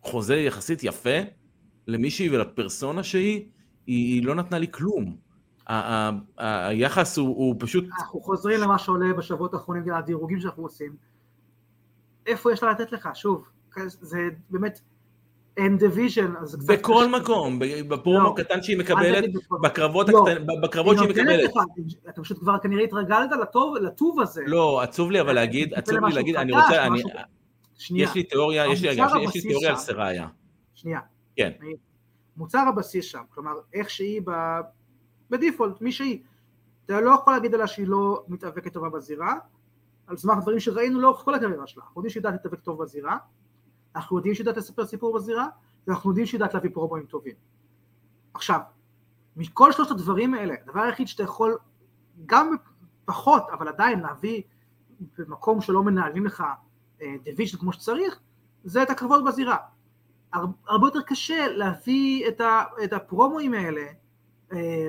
[0.02, 1.18] חוזה יחסית יפה
[1.86, 3.44] למישהי ולפרסונה שהיא,
[3.86, 5.16] היא לא נתנה לי כלום.
[6.36, 7.84] היחס הוא, הוא פשוט...
[7.98, 10.96] אנחנו חוזרים למה שעולה בשבועות האחרונים, הדירוגים שאנחנו עושים.
[12.26, 13.08] איפה יש לה לתת לך?
[13.14, 13.44] שוב,
[13.86, 14.80] זה באמת
[15.56, 16.66] אין division, אז קצת...
[16.66, 19.24] בכל מקום, בפרומו לא, הקטן שהיא מקבלת,
[19.62, 21.50] בקרבות, לא, הקטן, בקרבות שהיא מקבלת.
[21.50, 21.62] לך,
[22.08, 24.42] אתה פשוט כבר כנראה התרגלת לטוב, לטוב הזה.
[24.46, 27.02] לא, עצוב לי אבל להגיד, עצוב לי להגיד, אני רוצה, אני...
[27.78, 28.04] שנייה.
[28.04, 30.26] יש לי תיאוריה, יש לי, רגע, יש לי תיאוריה על סראיה.
[30.74, 31.00] שנייה.
[31.36, 31.50] כן.
[32.36, 34.30] מוצר הבסיס שם, כלומר, איך שהיא ב...
[35.34, 36.22] בדיפולט, מי שהיא.
[36.86, 39.34] אתה לא יכול להגיד עליה שהיא לא מתאבקת טובה בזירה,
[40.06, 41.82] על סמך דברים שראינו לאורך כל הקריירה שלה.
[41.84, 43.18] אנחנו יודעים שהיא יודעת להתאבק טוב בזירה,
[43.96, 45.48] אנחנו יודעים שהיא יודעת לספר סיפור בזירה,
[45.86, 47.34] ואנחנו יודעים שהיא יודעת להביא פרומואים טובים.
[48.34, 48.60] עכשיו,
[49.36, 51.58] מכל שלושת הדברים האלה, הדבר היחיד שאתה יכול
[52.26, 52.56] גם
[53.04, 54.42] פחות, אבל עדיין להביא
[55.18, 56.44] במקום שלא מנהלים לך
[56.98, 58.20] division אה, כמו שצריך,
[58.64, 59.56] זה את הקרבות בזירה.
[60.68, 62.28] הרבה יותר קשה להביא
[62.84, 63.86] את, הפרומואים האלה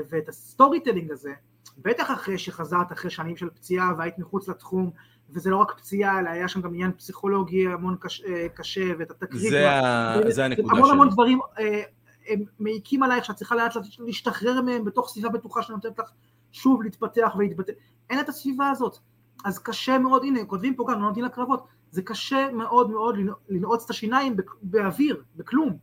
[0.10, 1.34] ואת ה storytelling הזה,
[1.78, 4.92] בטח אחרי שחזרת אחרי שנים של פציעה והיית מחוץ לתחום
[5.30, 9.12] וזה לא רק פציעה, אלא היה שם גם עניין פסיכולוגי המון קשה, אה, קשה ואת
[9.12, 9.50] התקרית.
[9.50, 10.16] זה, ה...
[10.30, 10.78] זה הנקודה שלי.
[10.78, 11.82] המון המון דברים אה,
[12.28, 16.12] הם מעיקים עלייך שאת צריכה לאט לאט להשתחרר מהם בתוך סביבה בטוחה שנותנת לך
[16.52, 17.72] שוב להתפתח ולהתבטא.
[18.10, 18.98] אין את הסביבה הזאת.
[19.46, 23.16] אז קשה מאוד, הנה, כותבים פה גם, לא נותנים לקרבות, זה קשה מאוד מאוד
[23.50, 25.78] לנעוץ את השיניים באוויר, בכלום.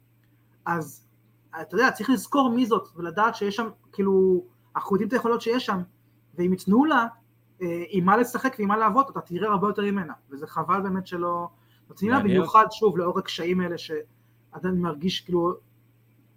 [0.66, 1.04] אז
[1.60, 4.44] אתה יודע, צריך לזכור מי זאת, ולדעת שיש שם, כאילו,
[4.76, 5.82] אנחנו יודעים את היכולות שיש שם,
[6.34, 7.06] ואם ייתנו לה,
[7.62, 11.06] אה, עם מה לשחק ועם מה לעבוד, אתה תראה הרבה יותר ממנה, וזה חבל באמת
[11.06, 11.48] שלא...
[11.88, 15.54] נותנים לה במיוחד, שוב, לאור הקשיים האלה, שעדיין מרגיש כאילו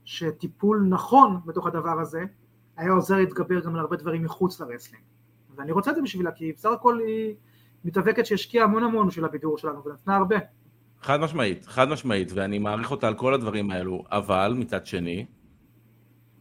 [0.06, 2.24] שטיפול נכון בתוך הדבר הזה,
[2.78, 5.04] היה עוזר להתגבר גם על הרבה דברים מחוץ ל wrestling.
[5.56, 7.36] ואני רוצה את זה בשבילה, כי בסך הכל היא
[7.86, 10.36] מתאבקת שהשקיעה המון המון בשביל הבידור שלנו, ונתנה הרבה.
[11.02, 15.26] חד משמעית, חד משמעית, ואני מעריך אותה על כל הדברים האלו, אבל מצד שני,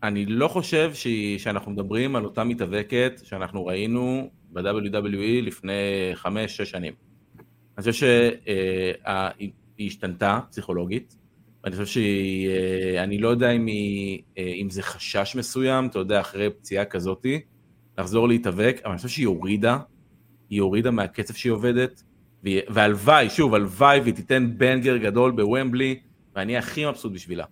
[0.03, 1.07] אני לא חושב ש...
[1.39, 6.93] שאנחנו מדברים על אותה מתאבקת שאנחנו ראינו ב-WWE לפני חמש-שש שנים.
[7.79, 11.17] אני חושב שהיא השתנתה פסיכולוגית,
[11.65, 15.99] ואני חושב שהיא, אה, אני לא יודע אם, היא, אה, אם זה חשש מסוים, אתה
[15.99, 17.41] יודע, אחרי פציעה כזאתי,
[17.99, 19.79] לחזור להתאבק, אבל אני חושב שהיא הורידה,
[20.51, 22.03] היא הורידה מהקצב שהיא עובדת,
[22.45, 26.01] והלוואי, שוב, הלוואי והיא תיתן בנגר גדול בוומבלי,
[26.35, 27.45] ואני הכי מבסוט בשבילה.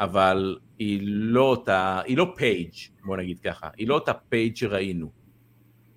[0.00, 2.72] אבל היא לא אותה, היא לא פייג',
[3.04, 5.10] בוא נגיד ככה, היא לא אותה פייג' שראינו.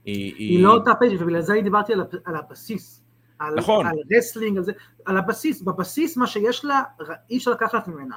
[0.05, 0.57] היא, היא...
[0.57, 3.03] היא לא אותה פייג' ובגלל זה אני דיברתי על, על הבסיס.
[3.39, 3.85] על, נכון.
[3.85, 4.71] על wrestling, על, זה,
[5.05, 6.83] על הבסיס, בבסיס מה שיש לה,
[7.29, 8.15] אי אפשר לקחת ממנה.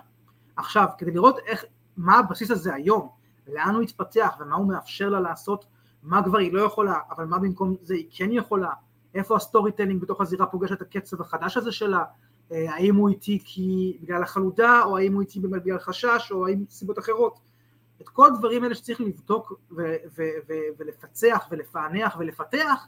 [0.56, 1.64] עכשיו, כדי לראות איך,
[1.96, 3.08] מה הבסיס הזה היום,
[3.46, 5.64] לאן הוא התפתח ומה הוא מאפשר לה לעשות,
[6.02, 8.70] מה כבר היא לא יכולה, אבל מה במקום זה היא כן יכולה,
[9.14, 12.04] איפה ה storytelling בתוך הזירה פוגש את הקצב החדש הזה שלה,
[12.52, 16.64] אה, האם הוא איטי כי בגלל החלודה, או האם הוא איטי בגלל חשש, או האם
[16.70, 17.40] סיבות אחרות.
[18.00, 22.86] את כל הדברים האלה שצריך לבדוק ו- ו- ו- ולפצח ולפענח ולפתח,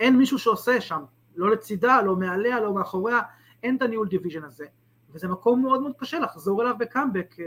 [0.00, 1.02] אין מישהו שעושה שם,
[1.36, 3.20] לא לצידה, לא מעליה, לא מאחוריה,
[3.62, 4.66] אין את הניהול division הזה,
[5.14, 7.44] וזה מקום מאוד מאוד קשה לחזור אליו בקאמבק, אה,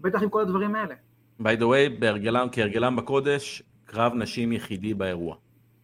[0.00, 0.94] בטח עם כל הדברים האלה.
[1.40, 2.04] by the way,
[2.52, 5.36] כהרגלם בקודש, קרב נשים יחידי באירוע.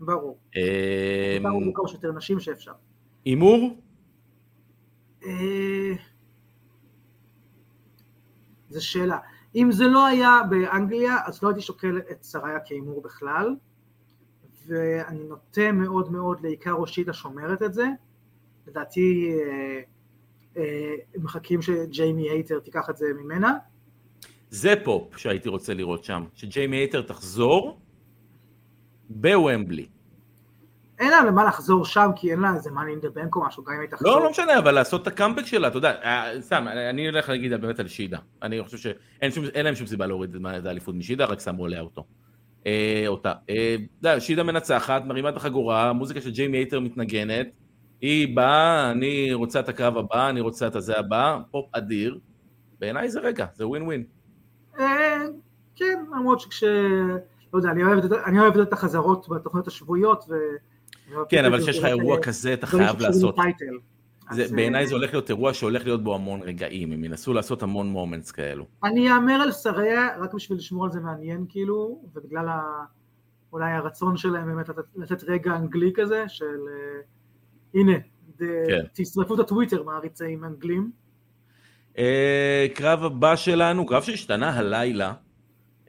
[0.07, 0.39] ברור.
[0.57, 2.73] אה, ברור כמה שיותר נשים שאפשר.
[3.25, 3.81] הימור?
[5.27, 5.93] אה,
[8.69, 9.19] זו שאלה.
[9.55, 13.55] אם זה לא היה באנגליה, אז לא הייתי שוקל את שריה כהימור בכלל,
[14.67, 17.87] ואני נוטה מאוד מאוד לעיקר ששידה שומרת את זה.
[18.67, 19.81] לדעתי אה,
[20.57, 23.55] אה, מחכים שג'יימי הייטר תיקח את זה ממנה.
[24.51, 27.81] זה פופ שהייתי רוצה לראות שם, שג'יימי הייטר תחזור
[29.11, 29.87] בוומבלי.
[30.99, 33.81] אין לה למה לחזור שם, כי אין לה איזה the bank או משהו, גם אם
[33.81, 34.13] היא תחזור.
[34.13, 37.53] לא, לא משנה, אבל לעשות את הקאמבק שלה, אתה יודע, אה, סתם, אני הולך להגיד
[37.61, 38.19] באמת על שידה.
[38.43, 42.05] אני חושב שאין להם שום סיבה להוריד את האליפות משידה, רק שמו עליה אותו.
[42.67, 43.33] אה, אותה.
[43.51, 47.47] אה, שידה מנצחת, מרימה את החגורה, מוזיקה של ג'יימי הייטר מתנגנת,
[48.01, 52.19] היא באה, אני רוצה את הקרב הבא, אני רוצה את הזה הבא, פופ אדיר.
[52.81, 54.05] בעיניי זה רגע, זה ווין ווין.
[55.77, 56.65] כן, למרות שכש...
[57.53, 57.71] לא יודע,
[58.27, 60.35] אני אוהב את החזרות בתוכניות השבועיות, ו...
[61.29, 63.37] כן, אבל כשיש לך אירוע כזה, אתה חייב לעשות...
[64.55, 68.31] בעיניי זה הולך להיות אירוע שהולך להיות בו המון רגעים, הם ינסו לעשות המון מומנטס
[68.31, 68.67] כאלו.
[68.85, 72.49] אני אאמר על שריה רק בשביל לשמור על זה מעניין כאילו, ובגלל
[73.53, 77.01] אולי הרצון שלהם באמת לתת רגע אנגלי כזה, של אה,
[77.75, 77.99] הנה,
[78.39, 78.85] כן.
[78.95, 80.91] תשרפו את הטוויטר מעריצים אנגלים.
[81.99, 85.13] אה, קרב הבא שלנו, קרב שהשתנה הלילה,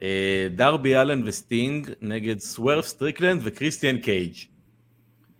[0.02, 4.55] אה, דרבי אלן וסטינג נגד סוורף סטריקלנד וכריסטיאן קייג'.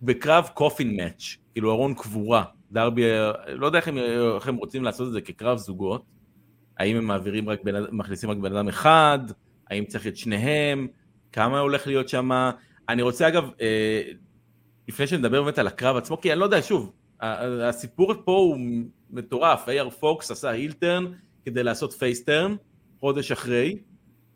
[0.01, 2.43] בקרב coffin match, כאילו ארון קבורה.
[2.71, 3.03] דרבי,
[3.47, 3.97] לא יודע איך הם,
[4.35, 6.03] איך הם רוצים לעשות את זה כקרב זוגות.
[6.77, 9.19] האם הם מעבירים רק בן, מכניסים רק בן אדם אחד,
[9.69, 10.87] האם צריך את שניהם,
[11.31, 12.49] כמה הולך להיות שם.
[12.89, 14.01] אני רוצה אגב, אה,
[14.87, 16.91] לפני שנדבר באמת על הקרב עצמו, כי אני לא יודע, שוב,
[17.21, 18.57] הסיפור פה הוא
[19.09, 21.05] מטורף, AR פוקס עשה heel turn
[21.45, 22.55] כדי לעשות face turn,
[22.99, 23.77] חודש אחרי,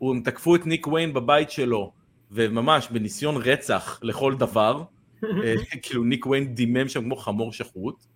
[0.02, 1.92] הם תקפו את ניק ויין בבית שלו,
[2.30, 4.82] וממש בניסיון רצח לכל דבר,
[5.82, 8.06] כאילו ניק ויין דימם שם כמו חמור שחוט,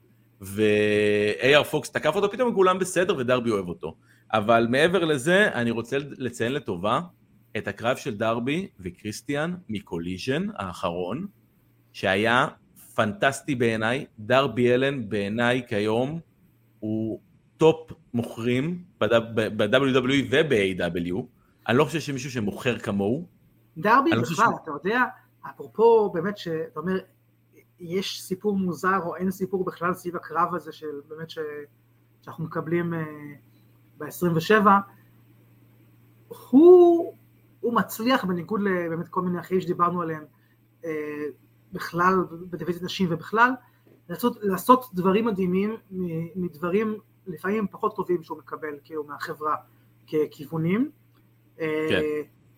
[0.41, 3.97] ו-AR פוקס תקף אותו, פתאום כולם בסדר ודרבי אוהב אותו.
[4.33, 7.01] אבל מעבר לזה, אני רוצה לציין לטובה
[7.57, 11.27] את הקרב של דרבי וקריסטיאן מ Collision האחרון,
[11.93, 12.47] שהיה
[12.95, 16.21] פנטסטי בעיניי, דרבי אלן בעיניי כיום
[16.81, 17.21] הוא
[17.57, 21.23] top מוכרים ב-WWE וב-AEW,
[21.69, 23.27] אני לא חושב שמישהו שמוכר כמוהו.
[23.77, 24.41] דרבי בכלל, ש...
[24.63, 25.03] אתה יודע,
[25.51, 26.99] אפרופו באמת שאתה אומר,
[27.81, 31.39] יש סיפור מוזר או אין סיפור בכלל סביב הקרב הזה של באמת ש...
[32.23, 32.97] שאנחנו מקבלים אה,
[33.99, 34.67] ב-27,
[36.51, 37.15] הוא,
[37.61, 40.25] הוא מצליח בניגוד לבאמת כל מיני אחרים שדיברנו עליהם
[40.83, 40.87] אה,
[41.73, 42.15] בכלל,
[42.51, 43.51] בדיוויזית נשים ובכלל,
[44.09, 45.77] לעשות, לעשות דברים מדהימים
[46.37, 49.57] מדברים לפעמים פחות טובים שהוא מקבל כאילו מהחברה
[50.07, 50.91] ככיוונים.
[51.61, 52.03] אה, כן.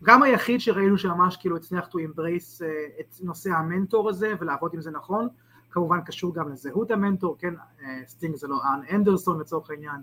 [0.02, 2.68] גם היחיד שראינו שממש כאילו הצליח to embrace אה,
[3.00, 5.28] את נושא המנטור הזה ולעבוד עם זה נכון,
[5.70, 10.00] כמובן קשור גם לזהות המנטור, כן, אה, סטינג זה לא ארן אנדרסון לצורך העניין,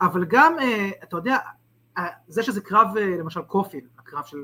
[0.00, 0.56] אבל גם,
[1.02, 1.36] אתה יודע,
[2.28, 4.38] זה שזה קרב למשל coffin, הקרב של,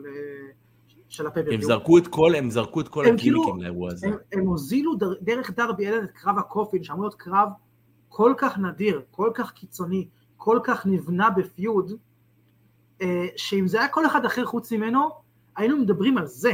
[1.09, 4.07] של הפייבר הם זרקו את כל, הם זרקו את כל הגימיקים כאילו, לאירוע הזה.
[4.07, 7.49] הם, הם הוזילו דר, דרך דרבי אלן את קרב ה coffin, שאמור להיות קרב
[8.09, 11.97] כל כך נדיר, כל כך קיצוני, כל כך נבנה ב feud, אה,
[13.37, 15.09] שאם זה היה כל אחד אחר חוץ ממנו,
[15.57, 16.53] היינו מדברים על זה,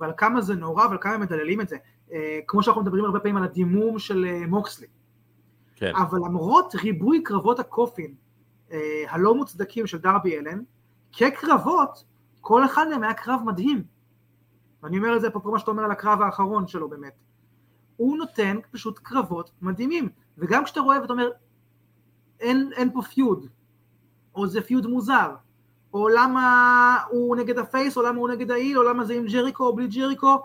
[0.00, 1.76] ועל כמה זה נורא ועל כמה מדללים את זה,
[2.12, 4.86] אה, כמו שאנחנו מדברים הרבה פעמים על הדימום של אה, מוקסלי.
[5.76, 5.92] כן.
[5.96, 8.14] אבל למרות ריבוי קרבות ה coffin
[8.72, 10.62] אה, הלא מוצדקים של דרבי אלן,
[11.12, 12.04] כקרבות,
[12.40, 13.84] כל אחד מהם היה קרב מדהים.
[14.82, 17.14] ואני אומר את זה אפרופו מה שאתה אומר על הקרב האחרון שלו באמת.
[17.96, 21.30] הוא נותן פשוט קרבות מדהימים, וגם כשאתה רואה ואתה אומר,
[22.40, 23.46] אין, אין פה feud,
[24.34, 25.34] או זה feud מוזר,
[25.94, 29.14] או למה הוא נגד ה face, או למה הוא נגד ה heel, או למה זה
[29.14, 30.38] עם ג'ריקו או בלי ג'ריקו,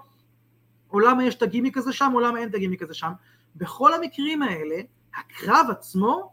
[0.92, 3.12] או למה יש את הגימיק הזה שם, או למה אין את הגימיק הזה שם.
[3.56, 4.76] בכל המקרים האלה,
[5.16, 6.32] הקרב עצמו,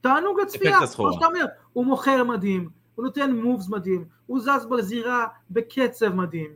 [0.00, 5.26] תענוג הצפייה, כמו שאתה אומר, הוא מוכר מדהים, הוא נותן מובס מדהים, הוא זז בזירה
[5.50, 6.50] בקצב מדהים,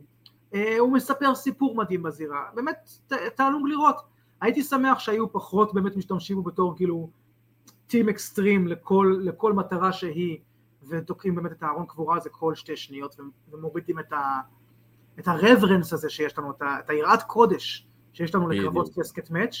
[0.53, 2.89] אה, הוא מספר סיפור מדהים בזירה, באמת
[3.35, 3.95] תענוג לראות.
[4.41, 7.09] הייתי שמח שהיו פחות באמת משתמשים בו בתור כאילו
[7.87, 10.37] טים אקסטרים לכל, לכל מטרה שהיא,
[10.89, 13.15] ותוקעים באמת את הארון קבורה הזה כל שתי שניות,
[13.51, 14.39] ומורידים את, ה,
[15.19, 19.55] את הרברנס הזה שיש לנו, את היראת קודש שיש לנו לקרבות קסקט מאץ',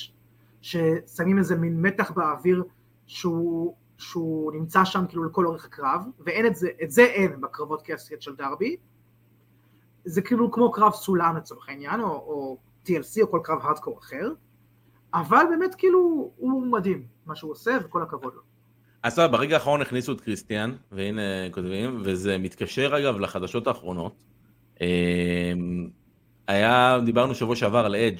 [0.61, 2.63] ששמים איזה מין מתח באוויר
[3.05, 7.81] שהוא, שהוא נמצא שם כאילו לכל אורך הקרב, ואין את זה, את זה אין בקרבות
[7.85, 8.77] קסקט של דרבי,
[10.05, 14.33] זה כאילו כמו קרב סולם לצורך העניין, או, או TLC או כל קרב הארדקור אחר,
[15.13, 18.41] אבל באמת כאילו הוא מדהים מה שהוא עושה וכל הכבוד לו.
[19.03, 21.21] אז טוב, ברגע האחרון הכניסו את קריסטיאן, והנה
[21.51, 24.23] כותבים, וזה מתקשר אגב לחדשות האחרונות.
[24.81, 25.89] אמ,
[26.47, 28.19] היה, דיברנו שבוע שעבר על אדג'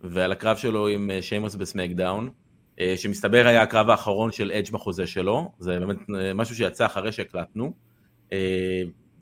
[0.00, 2.30] ועל הקרב שלו עם אה, שיימוס בסמקדאון,
[2.80, 7.12] אה, שמסתבר היה הקרב האחרון של אדג' בחוזה שלו, זה באמת אה, משהו שיצא אחרי
[7.12, 7.72] שהקלטנו,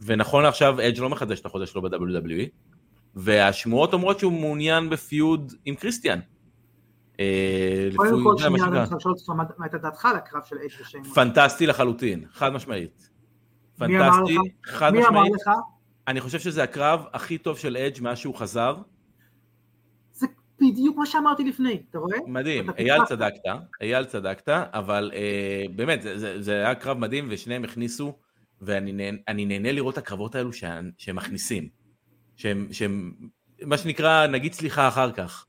[0.01, 2.49] ונכון לעכשיו אדג' לא מחדש את החוזה שלו ב-WWE,
[3.15, 6.21] והשמועות אומרות שהוא מעוניין בפיוד עם קריסטיאן.
[7.97, 11.15] קודם כל שנייה, אני רוצה לשאול אותך מה הייתה דעתך על הקרב של אדג' ושיימוס.
[11.15, 13.11] פנטסטי לחלוטין, חד משמעית.
[13.79, 15.13] פנטסטי, חד משמעית.
[15.13, 15.51] מי אמר לך?
[16.09, 18.77] אני חושב שזה הקרב הכי טוב של אדג' מאז שהוא חזר.
[20.61, 22.19] בדיוק מה שאמרתי לפני, אתה רואה?
[22.27, 23.41] מדהים, אייל צדקת,
[23.81, 28.19] אייל צדקת, אבל אה, באמת, זה, זה, זה היה קרב מדהים ושניהם הכניסו,
[28.61, 28.93] ואני
[29.47, 31.69] נהנה, לראות את הקרבות האלו שהם, מכניסים.
[32.37, 33.13] שהם,
[33.63, 35.47] מה שנקרא, נגיד סליחה אחר כך.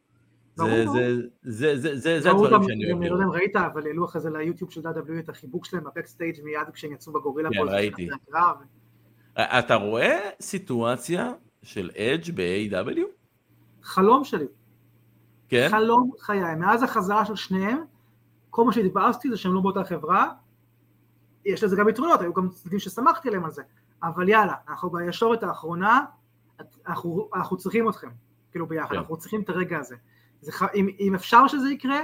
[0.57, 2.97] זה, זה, זה, זה, זה, זה הדברים שאני אוהב.
[2.97, 5.83] אני לא יודע אם ראית, אבל העלו אחרי זה ליוטיוב של WWE את החיבוק שלהם
[5.83, 7.49] בבקסטייג' מיד כשהם יצאו בגורילה.
[7.49, 8.09] כן, ראיתי.
[9.39, 11.31] אתה רואה סיטואציה
[11.63, 13.01] של אדג' ב-AW?
[13.83, 14.45] חלום שלי.
[15.49, 15.67] כן?
[15.71, 16.55] חלום חיי.
[16.55, 17.83] מאז החזרה של שניהם,
[18.49, 20.29] כל מה שהתבאסתי זה שהם לא באותה חברה.
[21.45, 23.61] יש לזה גם יתרונות, היו גם צדדים ששמחתי עליהם על זה.
[24.03, 26.05] אבל יאללה, אנחנו בישורת האחרונה,
[26.87, 28.09] אנחנו, אנחנו צריכים אתכם,
[28.51, 28.97] כאילו ביחד, כן.
[28.97, 29.95] אנחנו צריכים את הרגע הזה.
[30.47, 31.99] זה, אם, אם אפשר שזה יקרה,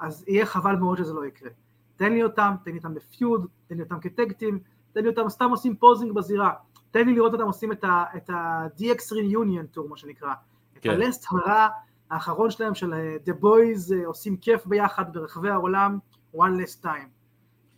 [0.00, 1.50] אז יהיה חבל מאוד שזה לא יקרה.
[1.96, 4.58] תן לי אותם, תן לי אותם בפיוד, תן לי אותם כטקטים,
[4.92, 6.52] תן לי אותם סתם עושים פוזינג בזירה,
[6.90, 7.84] תן לי לראות אותם עושים את
[8.30, 10.34] ה-DX Reunion Tour, מה שנקרא.
[10.80, 10.90] כן.
[10.90, 11.68] את הלסט הרע
[12.10, 15.98] האחרון שלהם של אה, The Boys אה, עושים כיף ביחד ברחבי העולם,
[16.36, 17.08] one less time.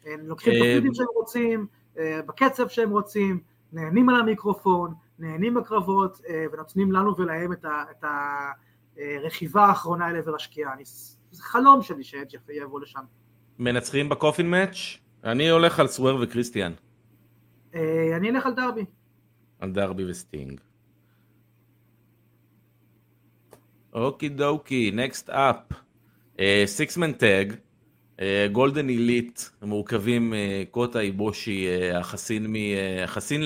[0.04, 1.66] הם לוקחים את הפיודים שהם רוצים,
[1.98, 3.40] אה, בקצב שהם רוצים,
[3.72, 6.20] נהנים על המיקרופון, נהנים בקרבות,
[6.52, 8.04] ונותנים לנו ולהם את
[8.96, 10.72] הרכיבה האחרונה אל עבר השקיעה.
[11.30, 13.00] זה חלום שלי שאדג' יבוא לשם.
[13.58, 14.98] מנצחים ב coffin match?
[15.24, 16.72] אני הולך על סוורב וקריסטיאן.
[18.16, 18.84] אני אלך על דרבי.
[19.60, 20.60] על דרבי וסטינג.
[23.92, 25.56] Okie dokie, next up.
[26.66, 27.52] Six-man tag,
[28.52, 30.36] Golden Elite, מורכבים אה,
[30.70, 32.54] קוטה איבושי, החסין, מ,
[33.04, 33.42] החסין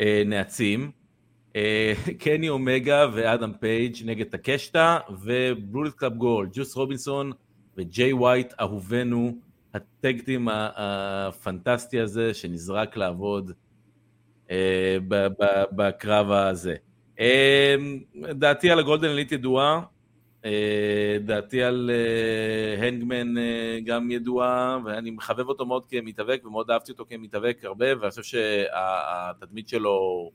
[0.00, 0.90] לנעצים,
[2.18, 7.32] קני אומגה ואדם פייג' נגד טקשיטה, ו Bullet Club Gold, ג'וס רובינסון
[7.76, 9.32] וג'יי ווייט, אהובנו,
[9.74, 13.52] ה tag team הפנטסטי הזה שנזרק לעבוד
[14.46, 14.50] אה,
[15.72, 16.74] בקרב הזה.
[17.18, 17.98] אמ,
[18.34, 19.80] דעתי על ה Golden Elite ידועה,
[20.44, 21.90] אה, דעתי על
[22.78, 27.86] הנגמן אה, אה, גם ידועה, ואני מחבב אותו מאוד כמתאבק, ומאוד אהבתי אותו כמתאבק הרבה,
[28.00, 30.30] ואני חושב שהתדמית שלו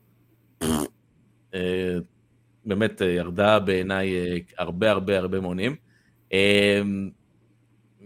[2.66, 4.14] באמת ירדה בעיניי
[4.58, 5.76] הרבה הרבה הרבה מונים.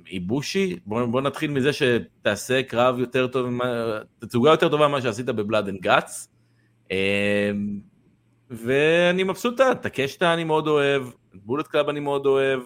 [0.08, 3.50] איבושי, בוא, בוא נתחיל מזה שתעשה קרב יותר טוב,
[4.20, 6.28] תצוגה יותר טובה ממה שעשית ב Blood and Guts.
[8.50, 11.04] ואני מבסוט, את טקשיטה אני מאוד אוהב,
[11.36, 12.60] את Bullet Club אני מאוד אוהב,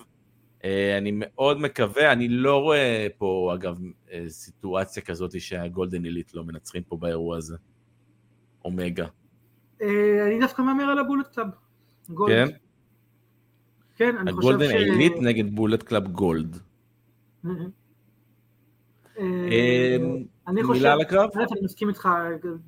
[0.64, 3.80] אה, אני מאוד מקווה, אני לא רואה פה אגב
[4.12, 7.58] אה, סיטואציה כזאת שה Golden Elite לא מנצחים פה באירוע הזה,
[8.66, 9.06] אומגה.
[9.82, 11.48] אה, אני דווקא מהמר על ה Bullet Club.
[12.28, 12.48] כן?
[13.96, 14.52] כן, אני חושב ש...
[14.52, 16.58] ה Golden Elite נגד Bullet Club Gold.
[20.74, 21.30] מילה על הקרב?
[21.36, 22.10] אני מסכים איתך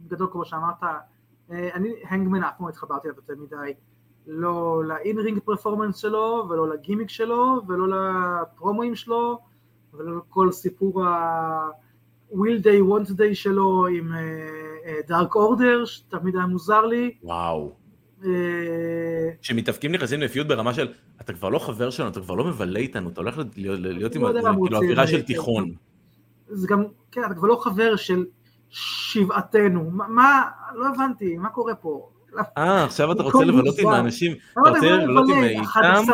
[0.07, 3.73] גדול כמו שאמרת, אה, אני הנגמן אף פעם לא התחברתי אליו יותר מדי,
[4.27, 9.39] לא ל in-ring performance שלו, ולא לגימיק שלו, ולא לפרומואים שלו,
[9.93, 11.69] ולא כל סיפור ה...
[12.31, 14.11] will they, won't they שלו עם
[15.07, 17.13] Dark Order, שתמיד היה מוזר לי.
[17.23, 17.73] וואו.
[18.25, 18.29] אה,
[19.41, 22.79] שמתאבקים נכנסים ל feud ברמה של, אתה כבר לא חבר שלנו, אתה כבר לא מבלה
[22.79, 25.71] איתנו, אתה הולך להיות, עם לא הם כאילו אווירה של תיכון.
[26.47, 28.25] זה גם, כן, אתה כבר לא חבר של
[28.69, 29.89] שבעתנו.
[29.91, 30.43] מה-
[30.75, 32.09] לא הבנתי, מה קורה פה?
[32.57, 33.87] אה, עכשיו אתה רוצה לבלות עם.
[33.87, 36.13] האנשים, אתה אתה רוצה לבלות עם איתם?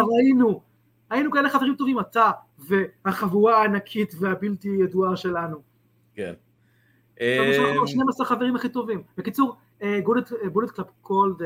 [1.09, 2.31] היינו כאלה חברים טובים, אתה
[3.05, 5.57] והחבורה הענקית והבלתי ידועה שלנו.
[6.15, 6.33] כן.
[7.19, 9.03] עכשיו יש אה, לנו 12 חברים הכי טובים.
[9.17, 9.55] בקיצור,
[10.53, 11.41] Bullet Club Gold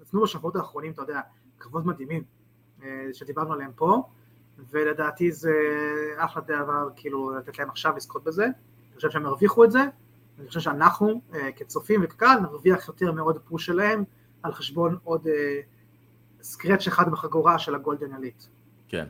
[0.00, 1.20] נתנו בשבועות האחרונים, אתה יודע,
[1.58, 2.22] קרבות מדהימים
[2.82, 4.02] אה, שדיברנו עליהם פה,
[4.70, 5.52] ולדעתי זה
[6.16, 8.44] אחלה דבר כאילו לתת להם עכשיו לזכות בזה.
[8.44, 9.80] אני חושב שהם הרוויחו את זה,
[10.38, 14.04] אני חושב שאנחנו אה, כצופים וכקהל נרוויח יותר מעוד פוש שלהם
[14.42, 15.60] על חשבון עוד אה,
[16.42, 18.42] סקרץ' אחד בחגורה של הגולדן אליט.
[18.88, 19.06] כן.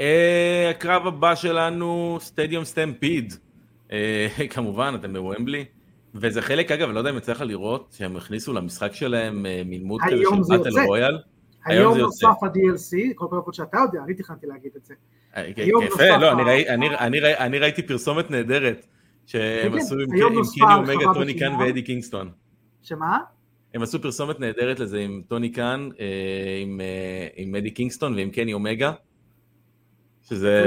[0.00, 3.34] אה, הקרב הבא שלנו, סטדיום סטמפיד.
[3.92, 5.64] אה, כמובן, אתם בוומבלי.
[6.14, 9.82] וזה חלק, אגב, לא יודע אם יצא לך לראות, שהם הכניסו למשחק שלהם אה, מין
[9.84, 10.86] מוד כזה היום של באטל.
[10.86, 11.18] רויאל.
[11.64, 12.26] היום היום זה יוצא.
[12.28, 14.94] נוסף ה-DLC, כל פעם שאתה יודע, אני תכננתי להגיד את זה.
[15.36, 18.86] אה, היום יפה, נוסף לא, אני ראי- אני- אני ראי- אני ראיתי פרסומת נהדרת,
[19.26, 21.52] שהם כן, עשו עם היום קני אומגה, טוני קאן.
[21.60, 22.30] ואדי קינגסטון.
[22.82, 23.18] שמה?
[23.74, 26.06] הם עשו פרסומת נהדרת לזה עם טוני קאן, אה,
[26.62, 28.92] עם, אה, עם אדי קינגסטון ועם קני אומגה,
[30.28, 30.64] שזה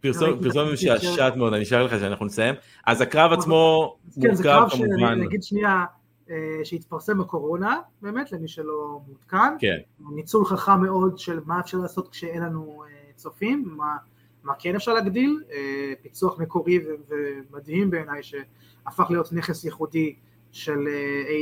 [0.00, 2.54] פרסום- פרסומת משעשעת מאוד, אני אשאיר לך שאנחנו נסיים.
[2.86, 5.84] אז הקרב עצמו כן, זה מורכב קרב כמובן, שאני אגיד שנייה,
[6.30, 9.56] אה, שהתפרסם בקורונה, באמת, למי שלא מעודכן.
[9.58, 9.76] כן,
[10.14, 13.96] ניצול חכם מאוד של מה אפשר לעשות כשאין לנו אה, צופים, מה,
[14.42, 16.78] מה כן אפשר להגדיל, אה, פיצוח מקורי
[17.08, 20.14] ומדהים בעיניי שהפך להיות נכס ייחודי
[20.52, 20.86] של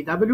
[0.07, 0.33] A.W.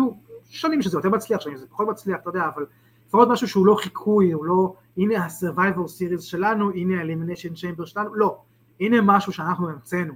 [0.51, 2.67] שנים שזה יותר מצליח, שנים שזה פחות מצליח, אתה יודע, אבל
[3.07, 8.15] לפחות משהו שהוא לא חיקוי, הוא לא, הנה ה-survivor series שלנו, הנה ה-elimination chamber שלנו,
[8.15, 8.39] לא,
[8.81, 10.15] הנה משהו שאנחנו המצאנו,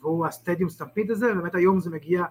[0.00, 2.24] והוא ה Stadium Stampede הזה, באמת היום זה מגיע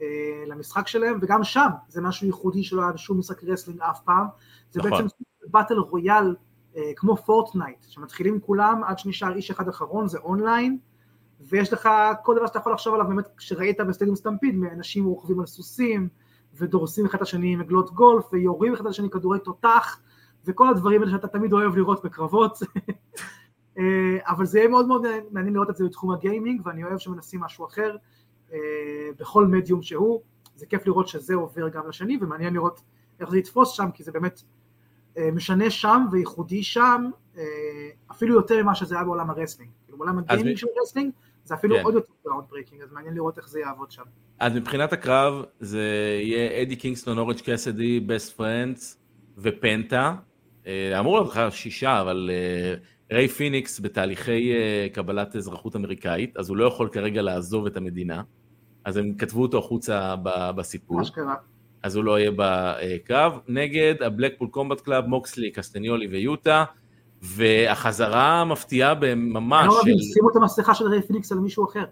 [0.00, 4.26] אה, למשחק שלהם, וגם שם זה משהו ייחודי שלא היה בשום משחק wrestling אף פעם,
[4.70, 4.90] זה נכון.
[4.90, 5.06] בעצם
[5.46, 6.36] battle royale
[6.76, 10.78] אה, כמו פורטנייט, שמתחילים כולם עד שנשאר איש אחד אחרון, זה אונליין,
[11.40, 11.88] ויש לך
[12.22, 16.08] כל דבר שאתה יכול לחשוב עליו באמת כשראית ב Stadium Stampede, מאנשים רוכבים על סוסים,
[16.54, 20.00] ודורסים אחד את השני עם עגלות גולף, ויורים אחד את השני כדורי תותח,
[20.46, 22.58] וכל הדברים האלה שאתה תמיד אוהב לראות בקרבות.
[23.78, 27.40] אה, אבל זה יהיה מאוד מאוד מעניין לראות את זה בתחום הגיימינג, ואני אוהב שמנסים
[27.40, 27.96] משהו אחר
[28.52, 28.58] אה,
[29.18, 30.20] בכל מדיום שהוא.
[30.56, 32.80] זה כיף לראות שזה עובר גם לשני, ומעניין לראות
[33.20, 34.42] איך זה יתפוס שם, כי זה באמת
[35.16, 37.10] אה, משנה שם וייחודי שם,
[38.10, 39.70] אפילו יותר ממה שזה היה בעולם ה wrestling.
[39.84, 41.12] כאילו בעולם הגיימינג של wrestling,
[41.44, 41.82] זה אפילו כן.
[41.84, 44.02] עוד יותר ground breaking, אז מעניין לראות איך זה יעבוד שם.
[44.38, 45.82] אז מבחינת הקרב זה
[46.22, 48.98] יהיה אדי קינגסטון, אורנג' קסדי, Best Friends
[49.38, 50.16] ופנטה.
[50.66, 52.74] אה, אמור להיות לך שישה, אבל אה,
[53.16, 58.22] ריי פיניקס בתהליכי אה, קבלת אזרחות אמריקאית, אז הוא לא יכול כרגע לעזוב את המדינה.
[58.84, 60.14] אז הם כתבו אותו החוצה
[60.56, 61.34] בסיפור, מה שקרה.
[61.82, 63.38] אז הוא לא יהיה בקרב.
[63.48, 66.64] נגד ה Blackpool Combat Club, מוקסלי, קסטניולי ויוטה,
[67.22, 70.12] והחזרה המפתיעה ממש אני לא של...
[70.14, 71.84] שימו את המסכה של ריי פיניקס על מישהו אחר.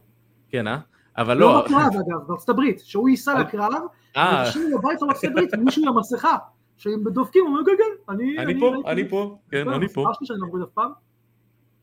[0.49, 0.79] כן, אה?
[1.19, 1.65] אבל לא לא...
[1.65, 3.73] בקרב אגב, בארצות הברית, שהוא ייסע לקרב,
[4.17, 6.37] אנשים בבית בארצות הברית, מישהו עם המסכה,
[6.83, 8.39] שהם דופקים, הוא אומר, כן, כן, אני...
[8.39, 10.05] אני פה, ראיתי." אני פה, כן, אני פה.
[10.77, 10.83] לא.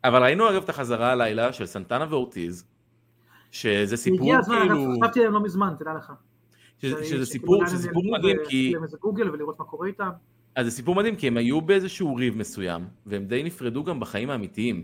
[0.03, 2.65] אבל ראינו אגב את החזרה הלילה של סנטנה ואורטיז,
[3.51, 6.11] שזה סיפור הגיע הזמן, כאילו, חשבתי עליהם לא מזמן, תדע לך.
[6.81, 10.09] שזה- סיפור, שזה סיפור מדהים כי, איזה גוגל ולראות מה קורה איתם.
[10.55, 14.29] אז זה סיפור מדהים כי הם היו באיזשהו ריב מסוים, והם די נפרדו גם בחיים
[14.29, 14.83] האמיתיים,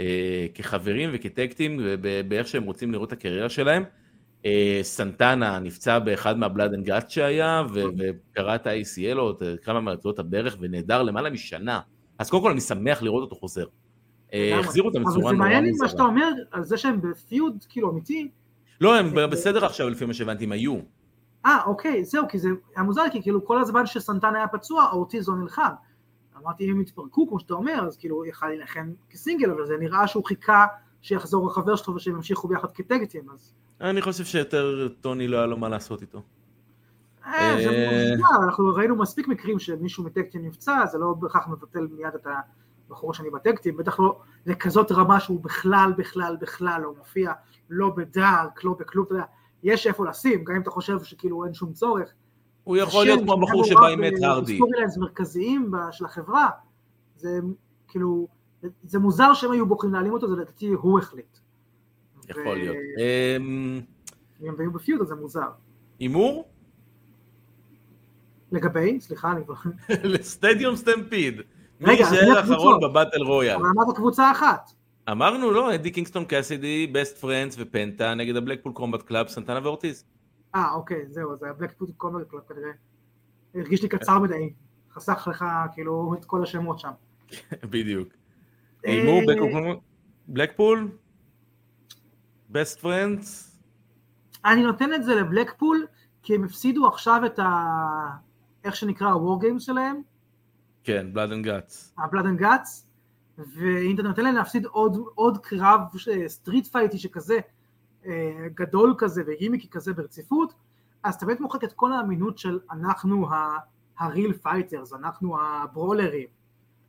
[0.00, 1.80] אה, כחברים וכ tag team,
[2.28, 3.82] באיך שהם רוצים לראות את הקריירה שלהם.
[4.46, 9.32] אה, סנטנה נפצע באחד מה Blood and Guts שהיה, ו- וקרע את ה-ACL או
[9.62, 11.80] כמה מהרצועות הברך, ונעדר למעלה משנה.
[12.18, 13.66] אז קודם כל אני שמח לראות אותו חוזר.
[14.32, 14.60] אה.
[14.60, 15.88] החזירו אותם אבל בצורה זה נורא מעניין לי מה מוזרה.
[15.88, 18.30] שאתה אומר על זה שהם ב feud כאילו אמיתי.
[18.80, 20.76] לא, הם בסדר עכשיו לפי מה שהבנתי, הם היו.
[21.46, 25.28] אה, אוקיי, זהו, כי זה היה מוזר, כי כאילו כל הזמן שסנטן היה פצוע, אורטיז
[25.28, 25.72] לא נלחם.
[26.36, 30.06] אמרתי, אם הם יתפרקו, כמו שאתה אומר, אז כאילו, יכל להילחם כסינגל, אבל זה נראה
[30.06, 30.66] שהוא חיכה
[31.02, 33.54] שיחזור החבר שלו ושהם ימשיכו ביחד כטקטים, אז...
[33.82, 36.22] אני חושב שיותר טוני לא היה לו מה לעשות איתו.
[37.26, 38.10] אה, זה אה.
[38.10, 42.26] מוזר, אנחנו ראינו מספיק מקרים שמישהו מטקטים נפצע, זה לא בהכרח מבטל מיד את
[42.88, 47.32] הבחור השני בטקטים, בטח לא לכזאת רמה שהוא בכלל, בכלל, בכלל לא מופיע,
[47.70, 49.24] לא בדארק, לא בכלום, אתה יודע,
[49.62, 52.12] יש איפה לשים, גם אם אתה חושב שכאילו אין שום צורך.
[52.64, 54.56] הוא יכול להיות כמו הבחור שבא עם מאט הרדי.
[54.56, 56.48] story lines מרכזיים של החברה,
[57.16, 57.38] זה
[57.88, 58.28] כאילו,
[58.82, 61.38] זה מוזר שהם היו בוחרים להעלים אותו, זה לדעתי הוא החליט.
[62.28, 62.76] יכול להיות.
[62.76, 63.80] אמ,
[64.42, 65.50] אם הם היו ב feud אז זה מוזר.
[65.98, 66.48] הימור?
[68.52, 69.54] לגבי, סליחה, אני כבר...
[70.14, 71.40] ל Stadium Stampede.
[71.80, 72.80] מי יישאר האחרון הקבוצות?
[72.82, 73.56] ב battle royal?
[73.56, 74.70] אבל אמרת קבוצה אחת.
[75.10, 80.04] אמרנו, לא, אדי קינגסטון קאסידי, Best Friends ופנטה נגד ה Blackpool Combat Club, סנטנה ואורטיז.
[80.54, 82.70] אה, אוקיי, זהו, זה ה Blackpool Combat Club כנראה.
[83.54, 84.52] הרגיש לי קצר מדי,
[84.92, 86.90] חסך לך כאילו את כל השמות שם.
[87.70, 88.08] בדיוק.
[88.86, 89.20] אה, איימו,
[90.28, 90.88] Blackpool,
[92.52, 93.58] Best Friends,
[94.44, 95.86] אני נותן את זה ל Blackpool,
[96.22, 97.48] כי הם הפסידו עכשיו את ה...
[98.64, 100.02] איך שנקרא ה-war games שלהם,
[100.84, 101.94] כן, Blood and Guts.
[101.98, 102.84] ה-blood and guts,
[103.38, 105.80] ואם אתה נותן להם להפסיד עוד, עוד קרב
[106.26, 107.38] street fighty שכזה,
[108.06, 110.54] אה, גדול כזה וגימיקי כזה ברציפות,
[111.02, 113.26] אז אתה באמת מוחק את כל האמינות של אנחנו
[113.98, 116.28] ה real fighters, אנחנו הברולרים,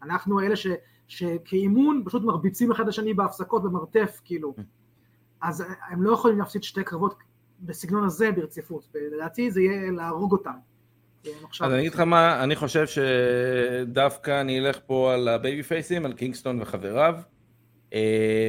[0.02, 0.68] אנחנו אלה ש,
[1.08, 4.56] שכאימון פשוט מרביצים אחד לשני בהפסקות במרתף, כאילו.
[5.44, 7.16] אז הם לא יכולים להפסיד שתי קרבות
[7.60, 10.52] בסגנון הזה ברציפות, ולדעתי זה יהיה להרוג אותם.
[11.62, 16.14] אז אני אגיד לך מה, אני חושב שדווקא אני אלך פה על הבייבי פייסים, על
[16.14, 17.16] קינגסטון וחבריו.
[17.94, 18.48] אה,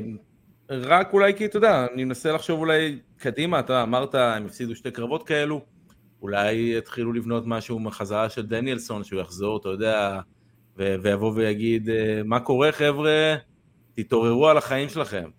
[0.70, 4.90] רק אולי כי אתה יודע, אני מנסה לחשוב אולי קדימה, אתה אמרת, הם הפסידו שתי
[4.90, 5.60] קרבות כאלו,
[6.22, 10.20] אולי יתחילו לבנות משהו מחזרה של דניאלסון, שהוא יחזור, אתה יודע,
[10.78, 13.34] ו- ויבוא ויגיד, אה, מה קורה חבר'ה,
[13.94, 15.30] תתעוררו על החיים שלכם.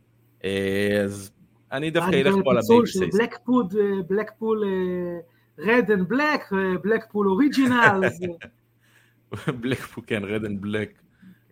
[0.43, 1.32] אה, אז
[1.78, 3.19] אני דווקא אלך פה על הבייבי פייסים.
[3.19, 3.73] Blackpool,
[4.09, 4.63] Blackpool
[5.57, 6.51] red and black,
[6.84, 8.01] Blackpool original,
[9.59, 11.01] Blackpool, כן, red and black,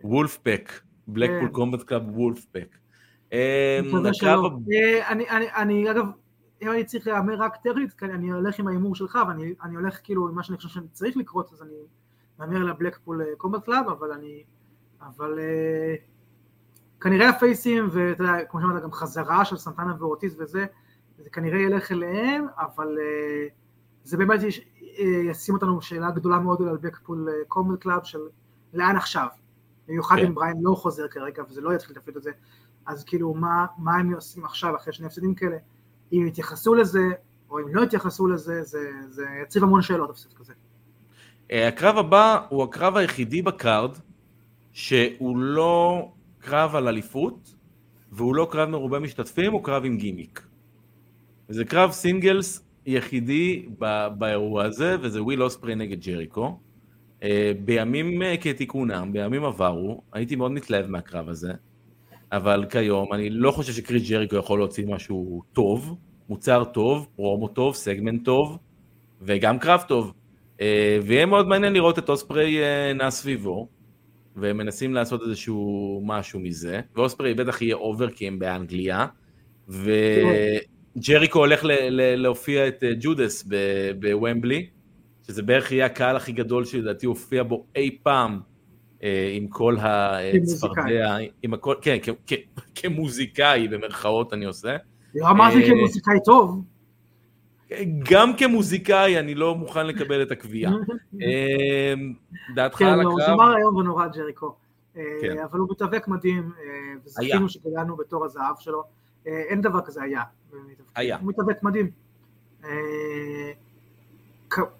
[0.03, 0.71] Wolfpac,
[1.07, 1.49] Blackpool.
[1.49, 2.78] Combat Club Wolfpac.
[5.55, 6.05] אני אגב,
[6.61, 10.28] אם אני צריך להמר רק כי אני הולך עם ההימור שלך, ואני אני הולך כאילו
[10.28, 11.76] עם מה שאני חושב שאני צריך לקרות, אז אני
[12.39, 14.43] מהמר ל Blackpool Combat Club, אבל אני,
[15.01, 15.95] אבל אה,
[17.04, 20.66] כנראה הפייסים, ואתה יודע, כמו שאמרת, גם חזרה של סנטנה ואורטיז וזה,
[21.18, 23.47] זה כנראה ילך אליהם, אבל אה,
[24.04, 24.62] זה באמת יש-
[24.99, 28.20] אה, ישים אותנו שאלה גדולה מאוד על Blackpool Combat Club של
[28.74, 29.28] לאן עכשיו,
[29.88, 30.26] במיוחד כן.
[30.26, 32.32] אם בריאן לא חוזר כרגע, וזה לא יתחיל לתפקיד הזה,
[32.86, 35.58] אז כאילו מה, מה הם עושים עכשיו אחרי שני הפסדים כאלה,
[36.14, 37.10] אם יתייחסו לזה,
[37.49, 38.80] או אם לא יתייחסו לזה, זה,
[39.10, 40.54] זה יציב המון שאלות הפסד כזה.
[41.51, 43.91] אה, הקרב הבא הוא הקרב היחידי ב card
[44.72, 46.12] שהוא לא
[46.43, 47.55] קרב על אליפות
[48.11, 50.47] והוא לא קרב מרובה משתתפים, הוא קרב עם גימיק.
[51.49, 56.59] זה קרב singles יחידי ב- באירוע הזה, וזה וויל אוספרי נגד ג'ריקו.
[57.23, 61.53] אה, בימים אה, כתיקונם, בימים עברו, הייתי מאוד מתלהב מהקרב הזה,
[62.31, 65.95] אבל כיום אני לא חושב שקריס ג'ריקו יכול להוציא משהו טוב,
[66.29, 68.57] מוצר טוב, פרומו טוב, סגמנט טוב,
[69.21, 70.13] וגם קרב טוב.
[70.61, 72.57] אה, ויהיה מאוד מעניין לראות את אוספרי
[72.95, 73.67] נע סביבו,
[74.36, 79.05] ומנסים לעשות איזשהו משהו מזה, ואוספרי בטח יהיה over כי הם באנגליה,
[79.67, 81.61] וג'ריקו הולך
[82.17, 83.47] להופיע את אה, ג'ודס
[83.99, 84.67] בוומבלי,
[85.27, 88.39] שזה בערך יהיה הקהל הכי גדול שלדעתי הופיע בו אי פעם,
[89.03, 91.97] אה, עם כל הצפרדע, עם הכל, כן,
[92.75, 94.75] כמוזיקאי במרכאות אני עושה.
[95.15, 96.63] לא אמרתי אה, כמוזיקאי טוב.
[98.11, 100.74] גם כמוזיקאי אני לא מוכן לקבל את הקביעה.
[101.21, 101.93] אה,
[102.55, 103.36] דעתך כן, על לא, הוא הקרב?
[103.36, 104.55] זמר היום ונורא ג'ריקו.
[104.97, 105.39] אה, כן.
[105.39, 108.84] אבל הוא מתאבק מדהים, אה, וזכינו שגדלנו בתור הזהב שלו.
[109.28, 110.21] אה, אין דבר כזה היה.
[110.95, 111.17] היה.
[111.17, 111.91] הוא מתאבק מדהים.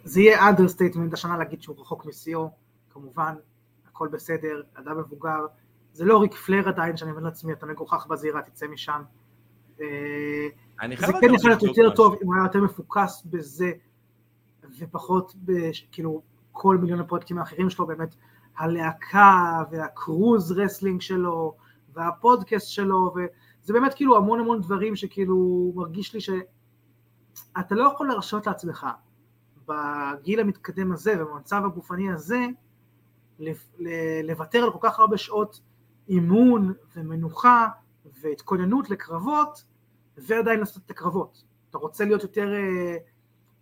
[0.04, 2.50] זה יהיה understatement השנה להגיד שהוא רחוק משיאו,
[2.90, 3.36] כמובן,
[3.90, 5.46] הכל בסדר, אדם מבוגר.
[5.94, 9.02] זה לא ריק פלייר עדיין, שאני אומר לעצמי, אתה מגוחך בזירה, תצא משם.
[10.82, 11.96] אני זה כן יכול להיות יותר משהו.
[11.96, 13.72] טוב אם הוא היה יותר מפוקס בזה
[14.80, 15.36] ופחות
[15.92, 16.22] כאילו
[16.52, 18.16] כל מיליון הפרויקטים האחרים שלו באמת
[18.58, 21.56] הלהקה וה cruise wrestling שלו
[21.94, 28.48] והפודקאסט שלו וזה באמת כאילו המון המון דברים שכאילו מרגיש לי שאתה לא יכול להרשות
[28.48, 28.88] לעצמך
[29.68, 32.46] בגיל המתקדם הזה ובמצב הגופני הזה
[34.24, 35.60] לוותר על כל כך הרבה שעות
[36.10, 37.68] אימון ומנוחה
[38.22, 39.64] והתכוננות לקרבות
[40.18, 41.44] ועדיין לעשות את הקרבות.
[41.70, 42.98] אתה רוצה להיות יותר אה,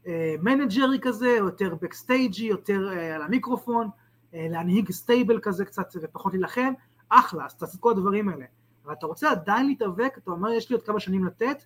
[0.07, 3.89] אה, מנג'רי כזה, או יותר בקסטייג'י, יותר אה, על המיקרופון,
[4.33, 6.73] אה, להנהיג stable כזה קצת ופחות להילחם,
[7.09, 8.45] אחלה, אז תעשה את כל הדברים האלה.
[8.85, 11.63] אבל אתה רוצה עדיין להתאבק, אתה אומר יש לי עוד כמה שנים לתת,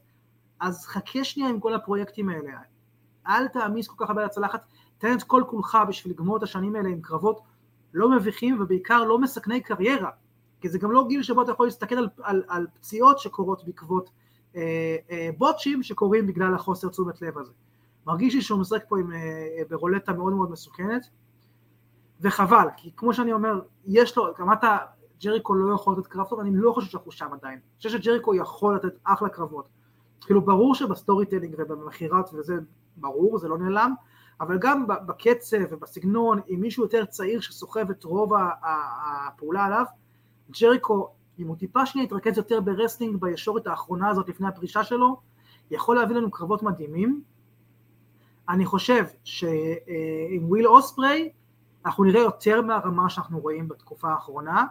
[0.60, 2.52] אז חכה שנייה עם כל הפרויקטים האלה.
[3.28, 4.66] אל תעמיס כל כך הרבה על הצלחת,
[4.98, 7.42] תן את כל כולך בשביל לגמור את השנים האלה עם קרבות
[7.94, 10.10] לא מביכים ובעיקר לא מסכני קריירה.
[10.62, 14.10] כי זה גם לא גיל שבו אתה יכול להסתכל על, על, על פציעות שקורות בעקבות
[15.38, 17.52] בוטשים שקורים בגלל החוסר תשומת לב הזה.
[18.08, 21.10] מרגיש לי שהוא משחק פה עם, אה, ברולטה מאוד מאוד מסוכנת,
[22.22, 24.64] וחבל, כי כמו שאני אומר, יש לו, אמרת,
[25.24, 27.54] ג'ריקו לא יכול לתת קרב טוב, אני לא חושב שאנחנו שם עדיין.
[27.54, 29.70] אני חושב שג'ריקו יכול לתת אחלה קרבות.
[30.22, 32.56] כאילו ברור שב storytelling ובמכירות וזה
[32.98, 33.94] ברור, זה לא נעלם,
[34.42, 38.34] אבל גם בקצב ובסגנון, עם מישהו יותר צעיר שסוחב את רוב
[38.64, 39.86] הפעולה עליו,
[40.60, 45.20] ג'ריקו, אם הוא טיפה שנייה יתרכז יותר ב wrestling בישורת האחרונה הזאת לפני הפרישה שלו,
[45.72, 47.22] יכול להביא לנו קרבות מדהימים.
[48.50, 51.30] אני חושב שעם וויל אוספריי
[51.86, 54.66] אנחנו נראה יותר מהרמה שאנחנו רואים בתקופה האחרונה,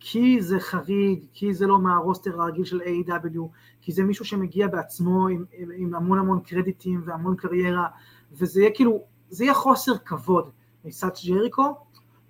[0.00, 3.38] כי זה חריג, כי זה לא מה roster הרגיל של AEW,
[3.80, 7.86] כי זה מישהו שמגיע בעצמו עם, עם, עם המון המון קרדיטים והמון קריירה,
[8.32, 10.50] וזה יהיה כאילו, זה יהיה חוסר כבוד
[10.84, 11.76] מצד ג'ריקו,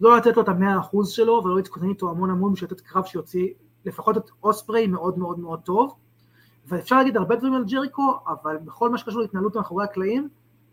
[0.01, 3.05] לא לתת לו את המאה אחוז שלו ולא להתכונן איתו המון המון בשביל לתת קרב
[3.05, 3.49] שיוציא
[3.85, 5.95] לפחות את אוספריי מאוד מאוד מאוד טוב,
[6.67, 10.29] ואפשר להגיד הרבה דברים על ג'ריקו, אבל בכל מה שקשור להתנהלות מאחורי הקלעים,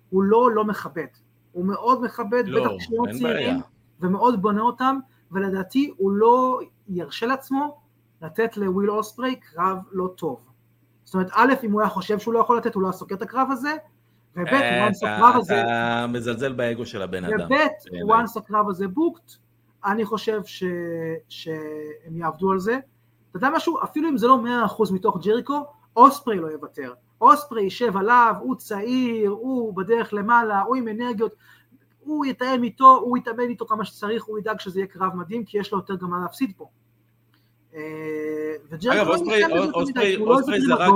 [0.10, 1.08] הוא לא לא מכבד,
[1.52, 3.62] הוא מאוד מכבד, לא, בטח כשהם צעירים,
[4.02, 5.00] ומאוד בונה אותם,
[5.32, 7.78] ולדעתי הוא לא ירשה לעצמו
[8.22, 10.46] לתת לוויל אוספריי קרב לא טוב.
[11.04, 13.16] זאת אומרת, א', אם הוא היה חושב שהוא לא יכול לתת, הוא לא היה סוקר
[13.16, 13.76] את הקרב הזה,
[14.36, 15.62] וב', once הקרב הזה...
[15.62, 17.46] אתה מזלזל באגו של הבן אדם.
[17.46, 19.32] וב', once הקרב הזה בוקט,
[19.86, 20.64] אני חושב ש...
[21.30, 22.80] שהם יעבדו על זה.
[23.38, 23.84] אתה יודע משהו?
[23.84, 25.66] אפילו אם זה לא מאה אחוז מתוך ג'ריקו,
[25.96, 26.94] אוספרי לא יוותר.
[27.22, 31.36] אוספרי יישב עליו, הוא צעיר, הוא בדרך למעלה, הוא עם אנרגיות,
[32.00, 35.58] הוא יתאם איתו, הוא יתאמן איתו כמה שצריך, הוא ידאג שזה יהיה קרב מדהים, כי
[35.58, 36.68] יש לו יותר גם מה להפסיד פה.
[37.76, 37.82] אה,
[38.92, 40.92] אגב, אוספרי זה רק...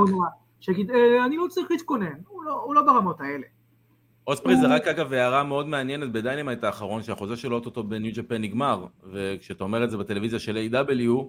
[0.60, 2.14] שיגיד, אה, אני לא צריך להתכונן,
[2.46, 3.48] לא- הוא לא ברמות האלה.
[4.28, 8.12] אוספרי זה רק אגב הערה מאוד מעניינת ב Dynamite האחרון שהחוזה שלו אוטוטו ב New
[8.16, 11.24] Japan נגמר וכשאתה אומר את זה בטלוויזיה של AEW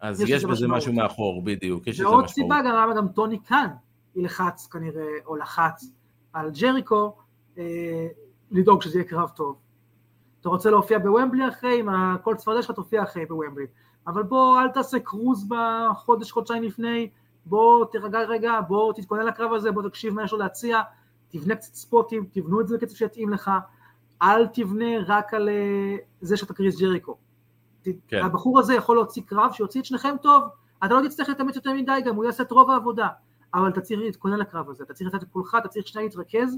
[0.00, 3.68] אז יש, יש בזה משהו מאחור בדיוק, יש ועוד סיבה גם למה גם טוני קאן
[4.16, 5.90] ילחץ כנראה או לחץ
[6.32, 7.16] על ג'ריקו
[7.58, 8.08] אה,
[8.50, 9.56] לדאוג שזה יהיה קרב טוב.
[10.40, 11.88] אתה רוצה להופיע בוומבלי אחרי, עם
[12.22, 13.66] כל צפרדע שלך תופיע אחרי בוומבלי.
[14.06, 17.08] אבל בוא אל תעשה קרוז בחודש, חודשיים לפני,
[17.46, 20.80] בוא תירגע רגע, בוא תתכונן לקרב הזה, בוא תקשיב מה יש לו להציע,
[21.28, 23.50] תבנה קצת ספוטים, תבנו את זה בקצב שיתאים לך,
[24.22, 27.16] אל תבנה רק על אה, זה שאתה קריס ג'ריקו.
[28.08, 28.24] כן.
[28.24, 30.44] הבחור הזה יכול להוציא קרב שיוציא את שניכם טוב,
[30.84, 33.08] אתה לא תצטרך להתאמץ יותר מדי, גם הוא יעשה את רוב העבודה,
[33.54, 36.56] אבל אתה צריך להתכונן לקרב הזה, אתה צריך לתת את כולך, אתה צריך שנייה להתרכז,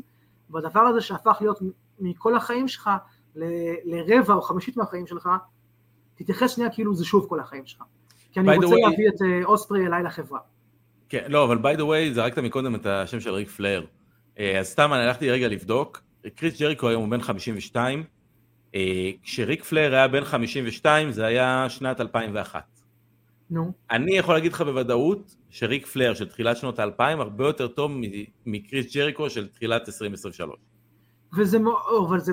[0.51, 1.59] והדבר הזה שהפך להיות
[2.01, 2.91] מכל החיים שלך
[3.37, 3.45] ל-
[3.85, 5.29] לרבע או חמישית מהחיים שלך,
[6.14, 7.83] תתייחס שנייה כאילו זה שוב כל החיים שלך.
[8.33, 8.91] כי אני רוצה way...
[8.91, 10.39] להביא את אה, אוספרי אליי לחברה.
[11.09, 13.85] כן, לא, אבל by the way, זרקת מקודם את השם של ריק פלר.
[14.39, 16.03] אה, אז סתם אני הלכתי רגע לבדוק,
[16.35, 18.05] קריס ג'ריקו היום הוא בן 52, אה,
[19.22, 22.62] כשריק פלר היה בן 52 זה היה שנת 2001.
[23.50, 23.72] נו.
[23.90, 27.92] אני יכול להגיד לך בוודאות שריק פלר של תחילת שנות האלפיים הרבה יותר טוב
[28.46, 30.56] מקריס ג'ריקו של תחילת 2023.
[31.36, 32.32] וזה מאוד, אבל זה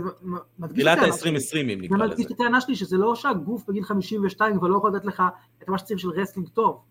[0.60, 2.06] מדגיש את ה-2020 אם נקרא לזה.
[2.06, 5.24] זה מדגיש את הטענה שלי שזה לא שהגוף בגיל 52 כבר לא יכול לתת לך
[5.64, 6.82] את מה שצריך של wrestling טוב.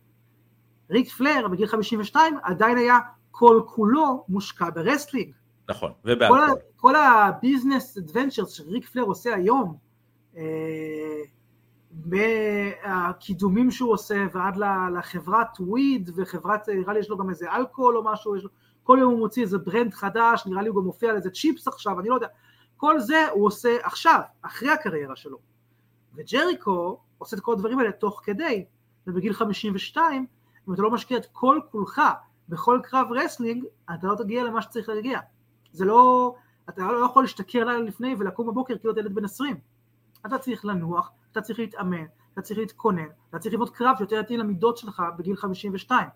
[0.91, 2.99] ריק פלר בגיל 52 עדיין היה
[3.31, 5.33] כל כולו מושקע ב wrestling.
[5.69, 6.59] נכון, ובאלכוהול.
[6.77, 9.77] כל, ה business adventures שריק פלר עושה היום,
[10.37, 11.23] אה,
[12.05, 14.57] מהקידומים שהוא עושה ועד
[14.99, 18.51] לחברת weed וחברת, נראה לי יש לו גם איזה אלכוהול או משהו, לו,
[18.83, 21.69] כל יום הוא מוציא איזה brand חדש, נראה לי הוא גם מופיע על איזה צ'יפס
[21.69, 22.29] עכשיו, אני לא יודע,
[22.77, 25.39] כל זה הוא עושה עכשיו, אחרי הקריירה שלו.
[26.15, 28.65] וג'ריקו עושה את כל הדברים האלה תוך כדי,
[29.07, 30.27] ובגיל 52,
[30.69, 32.03] אם אתה לא משקיע את כל כולך
[32.49, 33.65] בכל קרב wrestling,
[33.95, 35.19] אתה לא תגיע למה שצריך להגיע.
[35.75, 36.35] זה לא,
[36.69, 39.57] אתה לא יכול להשתכר לילה לפני ולקום בבוקר כאילו אתה ילד בן 20.
[40.27, 44.41] אתה צריך לנוח, אתה צריך להתאמן, אתה צריך להתכונן, אתה צריך לבנות קרב שיותר יתאים
[44.41, 46.09] למידות שלך בגיל 52.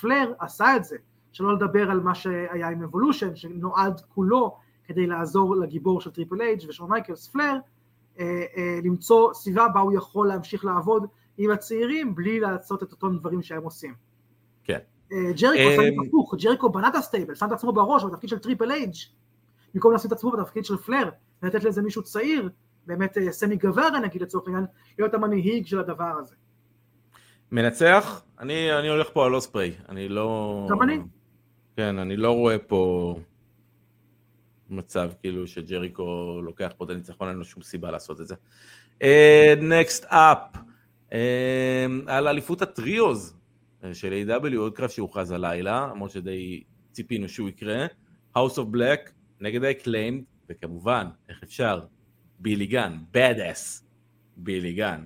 [0.00, 0.96] פלר עשה את זה,
[1.32, 6.64] שלא לדבר על מה שהיה עם Evolution, שנועד כולו כדי לעזור לגיבור של Triple H
[6.68, 7.58] ושל מייקלס פלר,
[8.18, 11.06] אה, אה, למצוא סביבה בה הוא יכול להמשיך לעבוד
[11.38, 13.94] עם הצעירים בלי לעשות את אותם דברים שהם עושים.
[14.64, 14.78] כן.
[15.12, 18.38] ג'ריקו עשה את הפוך, ג'ריקו בנה את ה stable, שם את עצמו בראש בתפקיד של
[18.38, 18.94] Triple H
[19.74, 21.10] במקום לשים את עצמו בתפקיד של פלר,
[21.42, 22.48] ולתת לאיזה מישהו צעיר,
[22.86, 24.64] באמת אה, סמי גוורה נגיד לצורך העניין,
[24.98, 26.34] להיות המנהיג של הדבר הזה.
[27.52, 28.22] מנצח?
[28.40, 30.66] אני, אני הולך פה על אוספרי, אני לא...
[30.70, 30.98] גם אני.
[31.76, 33.14] כן, אני לא רואה פה
[34.70, 38.34] מצב כאילו שג'ריקו לוקח פה את הניצחון, אין לו שום סיבה לעשות את זה.
[39.60, 40.38] נקסט uh, אפ,
[41.10, 41.12] uh,
[42.06, 43.36] על אליפות הטריוז,
[43.92, 44.56] של A.W.
[44.56, 46.62] עוד קרב שהוכרז הלילה, למרות שדי
[46.92, 47.86] ציפינו שהוא יקרה.
[48.36, 49.10] House of Black
[49.40, 51.80] נגד ה-Acclaimed, וכמובן, איך אפשר?
[52.38, 53.82] בילי גן, badass,
[54.36, 55.04] בילי גן.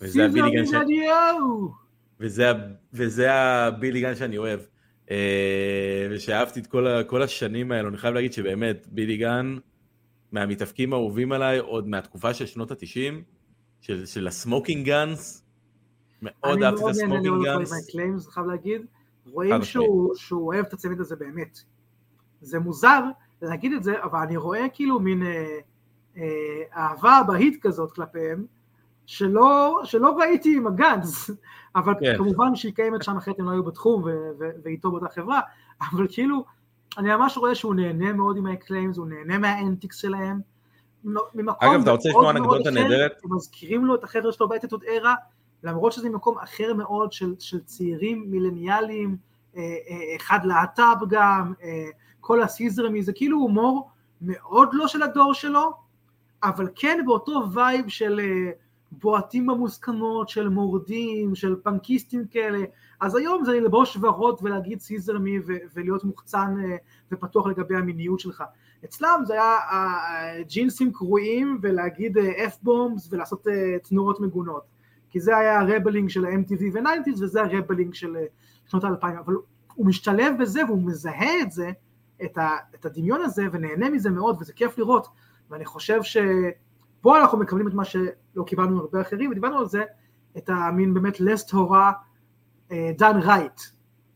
[0.00, 1.06] וזה הבילי גן שאני...
[2.20, 2.52] וזה,
[2.92, 4.60] וזה הבילי גן שאני אוהב.
[5.10, 9.56] אה, ושאהבתי את כל, כל השנים האלו, אני חייב להגיד שבאמת, בילי גן,
[10.32, 13.22] מהמתאבקים האהובים עליי, עוד מהתקופה של שנות התשעים,
[13.80, 15.47] של, של ה Smoking Gunns,
[16.22, 17.26] מאוד אהבתי את ה Smoking Gunns.
[17.26, 18.86] אני מאוד לראות Acclaimed, חייב להגיד.
[19.32, 21.58] רואים שהוא, אוהב את הצוות הזה באמת.
[22.40, 23.02] זה מוזר,
[23.42, 25.58] להגיד את זה, אבל אני רואה כאילו מין אה,
[26.16, 28.46] אה, אהבה אבהית כזאת כלפיהם,
[29.06, 31.30] שלא, שלא ראיתי עם ה Gunns,
[31.76, 32.14] אבל כן.
[32.16, 34.04] כמובן שהיא קיימת שם אחרת הם לא היו בתחום
[34.64, 35.40] ואיתו באותה חברה,
[35.80, 36.44] אבל כאילו,
[36.98, 40.40] אני ממש רואה שהוא נהנה מאוד עם ה Acclaimed, הוא נהנה מה antics שלהם.
[41.58, 43.12] אגב, אתה רוצה לשמוע אנקדוטה נהדרת?
[43.24, 45.14] מזכירים לו את החבר'ה שלו ב Attitude Era,
[45.62, 49.16] למרות שזה מקום אחר מאוד של, של צעירים מילניאליים,
[49.56, 51.88] אה, אה, אחד להט"ב גם, אה,
[52.20, 53.90] כל ה scissor me, זה כאילו הומור
[54.20, 55.72] מאוד לא של הדור שלו,
[56.42, 58.20] אבל כן באותו vibe של
[58.92, 62.58] בועטים במוסכמות, של מורדים, של פנקיסטים כאלה,
[63.00, 65.38] אז היום זה ללבוש ורוד ולהגיד scissor me
[65.74, 66.56] ולהיות מוחצן
[67.12, 68.44] ופתוח לגבי המיניות שלך.
[68.84, 69.58] אצלם זה היה
[70.48, 73.46] ג'ינסים קרועים ולהגיד אף בומס ולעשות
[73.82, 74.77] תנועות מגונות.
[75.18, 78.16] כי זה היה הרבלינג של ה-MTV ו-90's וזה הרבלינג של
[78.66, 79.34] שנות האלפיים, אבל
[79.74, 81.70] הוא משתלב בזה והוא מזהה את זה,
[82.24, 85.08] את, ה, את הדמיון הזה ונהנה מזה מאוד וזה כיף לראות
[85.50, 89.82] ואני חושב שפה אנחנו מקבלים את מה שלא קיבלנו מהרבה אחרים ודיברנו על זה,
[90.36, 91.92] את המין באמת לסט הורה
[92.70, 93.60] דן רייט.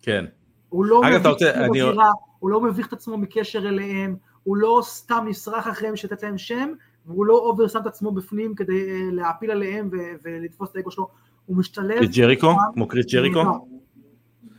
[0.02, 0.24] כן.
[0.68, 1.68] הוא לא מביך את אני...
[1.68, 6.38] בבירה, הוא לא מביך את עצמו מקשר אליהם, הוא לא סתם נשרח אחריהם שתת להם
[6.38, 6.72] שם,
[7.06, 9.90] והוא לא over שם את עצמו בפנים כדי אה, להעפיל עליהם
[10.24, 11.08] ולתפוס את האגו שלו,
[11.46, 11.98] הוא משתלב...
[11.98, 12.54] קריס ג'ריקו?
[12.74, 13.42] כמו קריס ג'ריקו?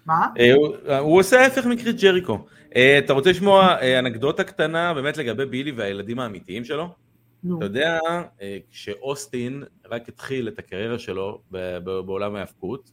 [0.05, 0.27] מה?
[0.39, 2.45] אה, הוא עושה ההפך מקריס ג'ריקו.
[2.75, 6.89] אה, אתה רוצה לשמוע אנקדוטה קטנה באמת לגבי בילי והילדים האמיתיים שלו?
[7.57, 7.99] אתה יודע,
[8.71, 11.41] כשאוסטין רק התחיל את הקריירה שלו
[12.05, 12.91] בעולם ההאבקות,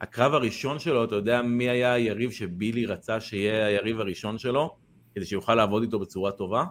[0.00, 4.76] הקרב הראשון שלו, אתה יודע מי היה היריב שבילי רצה שיהיה היריב הראשון שלו,
[5.14, 6.64] כדי שיוכל לעבוד איתו בצורה טובה?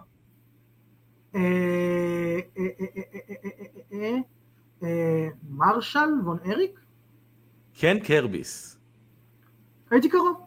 [5.50, 6.80] מרשל וון אריק?
[7.74, 8.78] כן קרביס.
[9.90, 10.46] הייתי קרוב.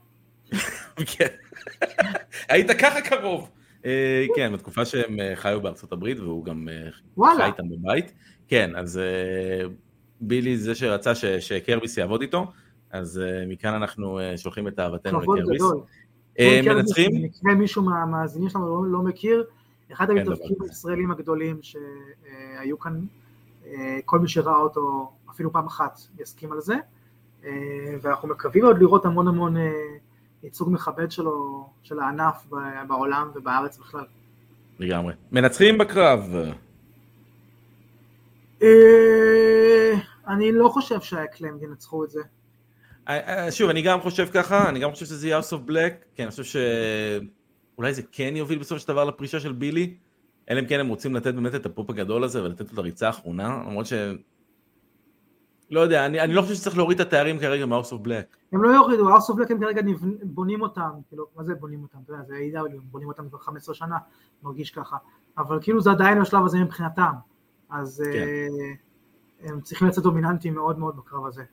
[1.05, 1.27] כן.
[2.49, 3.49] היית ככה קרוב.
[4.35, 6.67] כן, בתקופה שהם חיו בארצות הברית והוא גם
[7.15, 8.13] חי איתם בבית.
[8.47, 8.99] כן, אז
[10.21, 12.51] בילי זה שרצה שקרביס יעבוד איתו,
[12.91, 15.63] אז מכאן אנחנו שולחים את אהבתנו לקרביס.
[16.65, 17.11] מנצחים?
[17.15, 19.43] אם מישהו מהמאזינים שלנו לא מכיר,
[19.91, 23.01] אחד המתאבקים הישראלים הגדולים שהיו כאן,
[24.05, 26.75] כל מי שראה אותו אפילו פעם אחת יסכים על זה,
[28.01, 29.55] ואנחנו מקווים עוד לראות המון המון
[30.43, 32.47] ייצוג מכבד שלו, של הענף
[32.87, 34.05] בעולם ובארץ בכלל.
[34.79, 35.13] לגמרי.
[35.31, 36.35] מנצחים בקרב?
[40.27, 42.21] אני לא חושב שהאקלם ינצחו את זה.
[43.51, 46.31] שוב, אני גם חושב ככה, אני גם חושב שזה יהיה House of Black, כן, אני
[46.31, 46.55] חושב ש...
[47.77, 49.97] אולי זה כן יוביל בסופו של דבר לפרישה של בילי,
[50.49, 53.07] אלא אם כן הם רוצים לתת באמת את הפופ הגדול הזה ולתת לו את הריצה
[53.07, 53.93] האחרונה, למרות ש...
[55.71, 58.37] לא יודע, אני, אני לא חושב שצריך להוריד את התארים כרגע מ-House of Black.
[58.51, 59.81] הם לא יורידו, House of Black הם כרגע
[60.23, 61.97] בונים אותם, כאילו, מה זה בונים אותם?
[62.05, 63.97] אתה יודע, זה AW, הם בונים אותם כבר 15 שנה,
[64.43, 64.97] מרגיש ככה,
[65.37, 67.11] אבל כאילו זה עדיין השלב הזה מבחינתם,
[67.69, 68.27] אז כן.
[69.43, 71.43] uh, הם צריכים לצאת דומיננטיים מאוד מאוד בקרב הזה.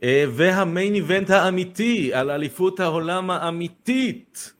[0.00, 4.52] Uh, והמיין איבנט האמיתי, על אליפות העולם האמיתית.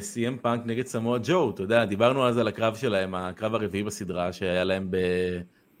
[0.00, 3.82] סיים אה, פאנק נגד סמואל ג'ו, אתה יודע, דיברנו אז על הקרב שלהם, הקרב הרביעי
[3.82, 4.90] בסדרה שהיה להם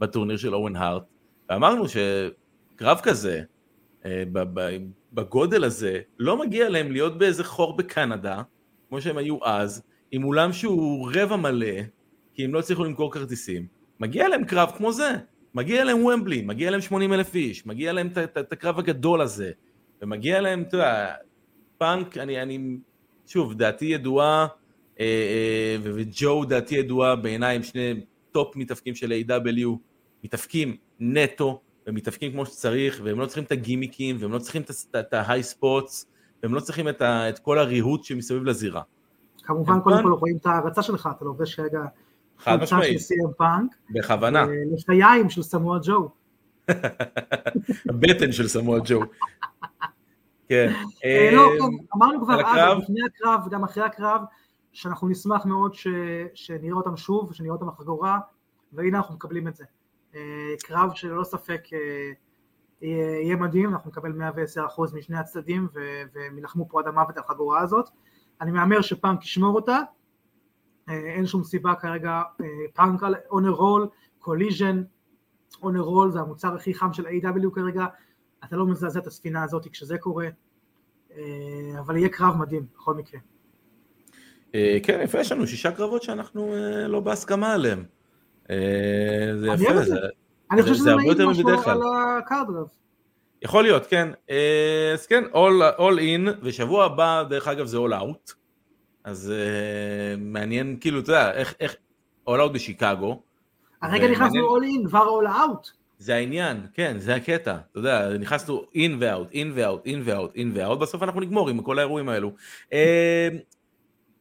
[0.00, 1.02] בטורניר של אורן הארט,
[1.48, 3.42] ואמרנו שקרב כזה,
[4.04, 4.22] אה,
[5.12, 8.42] בגודל הזה, לא מגיע להם להיות באיזה חור בקנדה,
[8.88, 11.76] כמו שהם היו אז, עם אולם שהוא רבע מלא,
[12.34, 13.66] כי הם לא הצליחו למכור כרטיסים,
[14.00, 15.10] מגיע להם קרב כמו זה,
[15.54, 19.50] מגיע להם וומבלי, מגיע להם 80 אלף איש, מגיע להם את הקרב הגדול הזה,
[20.02, 21.14] ומגיע להם, אתה יודע,
[21.78, 22.76] פאנק, אני, אני
[23.26, 24.46] שוב, דעתי ידועה,
[25.00, 28.00] אה, אה, וג'ו דעתי ידועה, בעיניי הם שני
[28.32, 29.68] top מתאבקים של AEW,
[30.24, 34.62] מתאבקים נטו, ומתאבקים כמו שצריך, והם לא צריכים את הגימיקים, והם לא צריכים
[34.98, 36.06] את ההיי ספוטס,
[36.42, 38.82] והם לא צריכים את, ה, את כל הריהוט שמסביב לזירה.
[39.42, 41.80] כמובן, קודם כל רואים את ההרצה שלך, אתה לובש כרגע
[42.38, 43.00] חד משמעית,
[43.90, 44.46] בכוונה.
[44.74, 46.08] לחיים של סמואל ג'ו.
[47.90, 49.00] הבטן של סמואל ג'ו.
[50.48, 50.72] כן.
[51.04, 54.20] אה, לא, כן, אמרנו כבר אז, לפני הקרב וגם אחרי הקרב,
[54.72, 55.74] שאנחנו נשמח מאוד
[56.34, 58.18] שנראה אותם שוב, שנראה אותם בחגורה,
[58.72, 59.64] והנה אנחנו מקבלים את זה.
[60.14, 62.12] אה, קרב שללא ספק אה,
[62.82, 64.12] יהיה מדהים, אנחנו נקבל
[64.86, 65.68] 110% משני הצדדים
[66.14, 67.88] והם ילחמו פה עד המוות על החגורה הזאת.
[68.40, 69.78] אני מהמר שפאנק ישמור אותה,
[70.88, 72.22] אין שום סיבה כרגע,
[72.74, 74.82] פאנק על on a roll, קוליז'ן,
[75.62, 77.86] on a roll זה המוצר הכי חם של AEW כרגע,
[78.44, 80.28] אתה לא מזעזע את הספינה הזאת כשזה קורה,
[81.16, 81.22] אה,
[81.78, 83.20] אבל יהיה קרב מדהים בכל מקרה.
[84.54, 87.84] אה, כן, יפה, יש לנו שישה קרבות שאנחנו אה, לא בהסכמה עליהם.
[88.48, 89.72] זה יפה,
[90.50, 91.80] אני חושב שזה מעיד משהו על
[92.18, 92.66] הקארדרב.
[93.42, 94.08] יכול להיות, כן.
[94.94, 98.34] אז כן, all in, ושבוע הבא, דרך אגב, זה all out.
[99.04, 99.32] אז
[100.18, 101.76] מעניין, כאילו, אתה יודע, איך,
[102.28, 103.22] All Out בשיקגו.
[103.82, 105.70] הרגע נכנסנו all in, כבר all out.
[105.98, 107.56] זה העניין, כן, זה הקטע.
[107.70, 111.62] אתה יודע, נכנסנו in ו-out, in ו-out, in ו-out, in ו-out, בסוף אנחנו נגמור עם
[111.62, 112.32] כל האירועים האלו.
[112.72, 113.28] אה,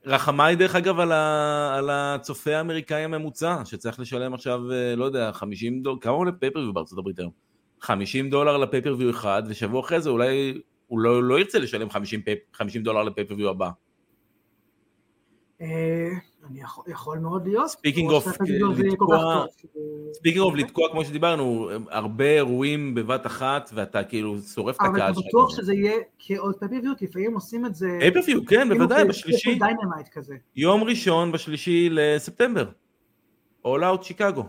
[0.06, 5.32] רחמיי דרך אגב על, ה, על הצופה האמריקאי הממוצע, שצריך לשלם עכשיו, אה, לא יודע,
[5.32, 7.32] 50 דולר, כמה עולה pay-per-view בארצות הברית היום?
[7.82, 12.22] 50 דולר ל pay-per-view אחד, ושבוע אחרי זה אולי הוא לא, לא ירצה לשלם 50,
[12.54, 13.70] 50 דולר ל pay-per-view הבא.
[16.46, 17.70] אה, אני יכול, יכול מאוד להיות.
[17.70, 18.28] speaking of
[18.78, 19.46] לתקוע,
[20.14, 25.02] speaking of לתקוע כמו שדיברנו, הרבה אירועים בבת אחת ואתה כאילו שורף את הקהל שלך.
[25.04, 27.98] אבל אתה בטוח שזה יהיה כעוד pay-per-view, כי לפעמים עושים את זה...
[28.00, 29.60] pay-per-view, כן, בוודאי, בשלישי.
[30.56, 32.66] יום ראשון בשלישי לספטמבר.
[33.66, 34.44] All Out שיקגו.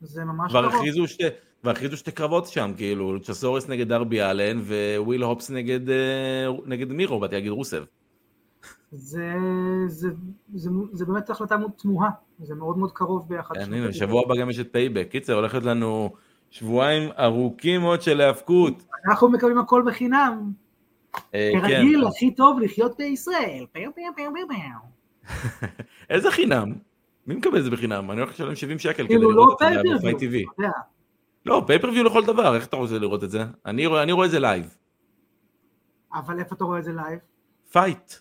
[0.00, 0.50] זה ממש.
[0.50, 0.66] כבר
[1.70, 4.60] הכריזו שתי קרבות שם, כאילו, צ'ייסורס נגד דרבי אלין
[4.96, 7.84] ו-Will Hobbs נגד, אה, נגד מירו, באתי להגיד רוסב.
[8.92, 9.34] זה,
[9.86, 10.08] זה,
[10.54, 13.54] זה, זה באמת החלטה מאוד תמוהה, זה מאוד מאוד קרוב ביחד.
[13.54, 15.08] כן, הנה, שבוע הבא גם יש את Payback.
[15.10, 16.10] קיצר, הולכת לנו
[16.50, 18.86] שבועיים ארוכים מאוד של היאבקות.
[19.08, 20.52] אנחנו מקבלים הכל בחינם.
[21.34, 22.06] אה, כרגיל, כן.
[22.06, 23.66] הכי טוב לחיות בישראל.
[26.10, 26.72] איזה חינם?
[27.26, 28.10] מי מקבל את זה בחינם?
[28.10, 30.44] אני הולך לשלם 70 שקל כדי לראות לא את זה ב-Fite TV.
[31.46, 33.44] לא, pay-per-view לכל דבר, איך אתה רוצה לראות את זה?
[33.66, 34.76] אני רואה את זה לייב.
[36.14, 37.18] אבל איפה אתה רואה את זה live?
[37.72, 38.12] Fite.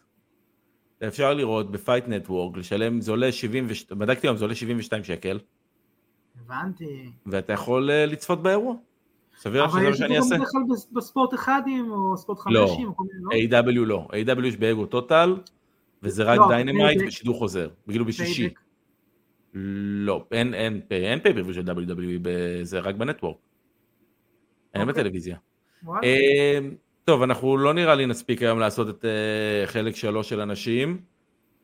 [1.08, 5.40] אפשר לראות ב-Fite Network, לשלם, זה עולה 70, בדקתי היום, זה עולה 72 שקל.
[6.46, 7.12] הבנתי.
[7.26, 8.76] ואתה יכול uh, לצפות באירוע.
[9.38, 10.36] סביר לך שזה מה שאני אעשה.
[10.36, 13.60] אבל יש גם בדרך בספורט אחדים, או ספורט חמישים, או כל מיני, לא?
[13.60, 13.86] A.W.
[13.86, 14.46] לא, A.W.
[14.46, 15.36] יש באגו טוטל,
[16.04, 18.50] וזה רק לא, דיינמייט ושידור חוזר, בגילו בשישי.
[19.54, 22.30] לא, אין, אין, אין פייפריוויו של WWE,
[22.64, 23.38] זה רק בנטוורק.
[24.74, 24.94] אין אוקיי.
[24.94, 25.38] בטלוויזיה.
[27.06, 31.02] טוב, אנחנו לא נראה לי נספיק היום לעשות את uh, חלק שלוש של אנשים.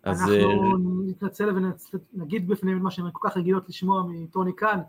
[0.04, 0.22] אז...
[0.22, 1.10] אנחנו uh...
[1.10, 1.50] נתנצל
[2.14, 4.80] ונגיד בפניהם את מה שהן כל כך רגילות לשמוע מטוני קאן.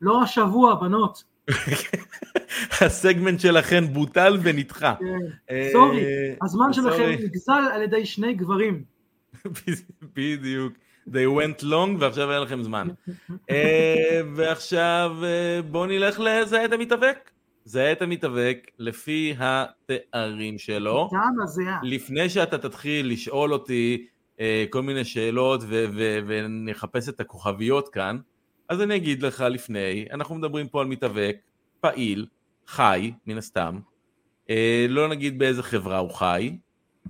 [0.00, 1.24] לא השבוע, בנות.
[2.80, 4.94] הסגמנט שלכם בוטל ונדחה.
[4.98, 5.18] כן.
[5.50, 6.04] אה, סורי,
[6.42, 8.84] הזמן שלכם נגזל על ידי שני גברים.
[10.16, 10.72] בדיוק.
[11.08, 12.88] They went long ועכשיו אין לכם זמן.
[14.36, 15.16] ועכשיו
[15.70, 17.30] בואו נלך לזה את המתאבק.
[17.66, 21.10] זהה את המתאבק לפי התארים שלו.
[21.46, 21.78] זה היה?
[21.82, 24.06] לפני שאתה תתחיל לשאול אותי
[24.40, 28.18] אה, כל מיני שאלות ו- ו- ונחפש את הכוכביות כאן,
[28.68, 31.36] אז אני אגיד לך לפני, אנחנו מדברים פה על מתאבק,
[31.80, 32.26] פעיל,
[32.66, 33.78] חי, מן הסתם,
[34.50, 36.56] אה, לא נגיד באיזה חברה הוא חי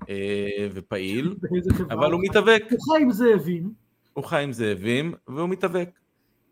[0.09, 1.35] אה, ופעיל,
[1.91, 2.63] אבל הוא מתאבק.
[2.71, 3.73] הוא חי עם זאבים.
[4.13, 5.91] הוא חי עם זאבים והוא מתאבק.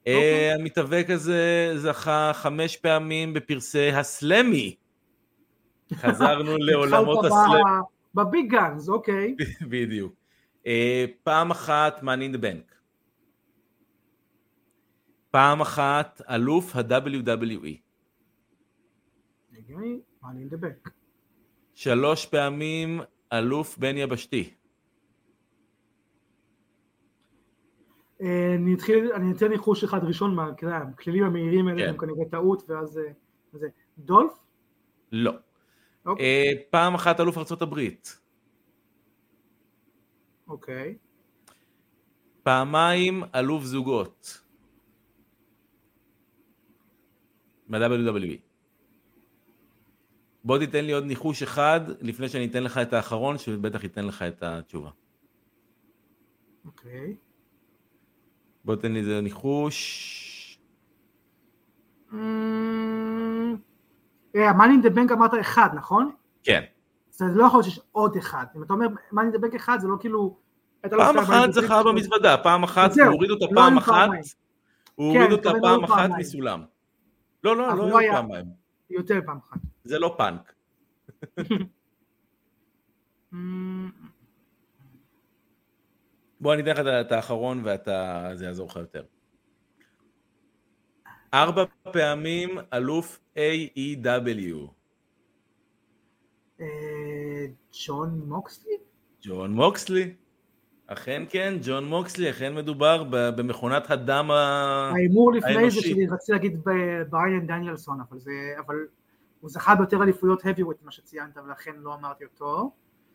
[0.07, 0.51] אוקיי.
[0.51, 4.77] אה, המתאבק הזה זכה חמש פעמים בפרסי הסלמי.
[5.95, 7.61] חזרנו לעולמות הסלמי.
[8.15, 9.37] בביג גאנז, אוקיי.
[9.69, 10.15] בדיוק.
[10.67, 12.75] אה, פעם אחת מאני in the Bank.
[15.31, 17.77] פעם אחת אלוף ה-WWE.
[21.75, 23.01] שלוש פעמים
[23.33, 24.55] אלוף בן יבשתי.
[28.21, 31.89] אני אתחיל, אני אתן ניחוש אחד ראשון מהכללים המהירים האלה, כן.
[31.89, 33.13] הם כנראה טעות, ואז אה,
[33.53, 34.33] זה דולף?
[35.13, 35.33] לא.
[36.07, 36.25] אוקיי.
[36.25, 38.19] אה, פעם אחת אלוף ארצות הברית.
[40.49, 40.99] אוקיי.
[42.43, 44.41] פעמיים אלוף זוגות.
[47.69, 48.39] ב-WWE.
[50.45, 54.23] בוא תיתן לי עוד ניחוש אחד לפני שאני אתן לך את האחרון שבטח ייתן לך
[54.23, 54.91] את התשובה.
[56.65, 57.17] אוקיי.
[58.65, 60.21] בוא תן לי איזה ניחוש.
[64.35, 66.11] מאני דה בנק אמרת אחד, נכון?
[66.43, 66.63] כן.
[67.11, 68.45] זה לא יכול להיות שיש עוד אחד.
[68.57, 70.39] אם אתה אומר מאני דה בנק אחד, זה לא כאילו...
[70.85, 74.09] לא פעם אחת זכה במזוודה, פעם אחת, הוא הוריד אותה לא פעם אחת,
[74.95, 76.65] הוא הוריד אותה פעם אחת מסולם.
[77.45, 78.47] לא, לא, לא היה פעמיים.
[78.91, 79.59] יותר פעם אחת.
[79.85, 80.53] זה לא פאנק.
[86.45, 89.03] בוא אני אתן לך את האחרון ואתה, זה יעזור לך יותר.
[91.35, 94.69] ארבע פעמים אלוף AEW.
[96.61, 96.67] אה,
[97.87, 98.73] ג'ון מוקסלי?
[99.23, 100.15] ג'ון מוקסלי.
[100.87, 104.99] אכן כן, ג'ון מוקסלי, אכן מדובר במכונת הדם האנושי.
[104.99, 106.65] ההימור לפני זה שלי, רציתי להגיד
[107.11, 108.31] בריין דניאלסון, אבל זה,
[108.67, 108.77] אבל
[109.41, 112.71] הוא זכה ביותר אליפויות heavyweight ממה שציינת, ולכן לא אמרתי אותו.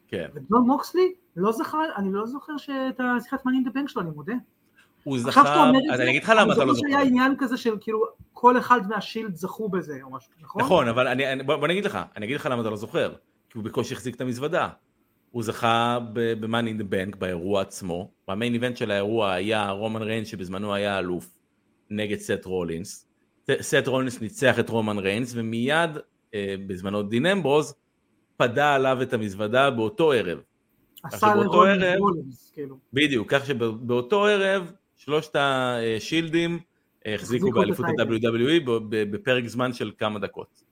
[0.10, 0.27] כן.
[0.36, 4.34] וג'ון מוקסלי, לא זוכר, אני לא זוכר שאת ה-Money in the Bank שלו, אני מודה.
[5.03, 6.88] הוא זכה, אז אני אגיד לך למה אתה לא זוכר.
[6.88, 10.61] אני זוכר שהיה עניין כזה של כאילו כל אחד מה-Shield זכו בזה או משהו, נכון?
[10.61, 13.14] נכון, אבל אני, בוא, בוא נגיד לך, אני אגיד לך למה אתה לא זוכר,
[13.49, 14.69] כי הוא בקושי החזיק את המזוודה.
[15.31, 20.27] הוא זכה ב-Money in the Bank באירוע עצמו, וה-main event של האירוע היה רומן ריינס
[20.27, 21.30] שבזמנו היה אלוף
[21.90, 23.07] נגד סט רולינס.
[23.61, 25.90] סט רולינס ניצח את רומן ריינס ומיד
[26.34, 27.73] אה, בזמנו דין אמברוז
[28.40, 30.40] פדה עליו את המזוודה באותו ערב.
[31.03, 32.78] עשה לרולינס רולינס, כאילו.
[32.94, 36.60] בדיוק, כך שבאותו ערב שלושת השילדים
[37.06, 40.64] החזיקו באליפות ה-WWE בפרק זמן של כמה דקות.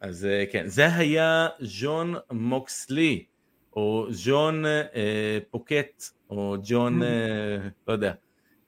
[0.00, 3.24] אז אה, כן, זה היה ז'ון מוקסלי,
[3.76, 7.08] או ז'ון אה, פוקט, או ג'ון, אה,
[7.88, 8.12] לא יודע.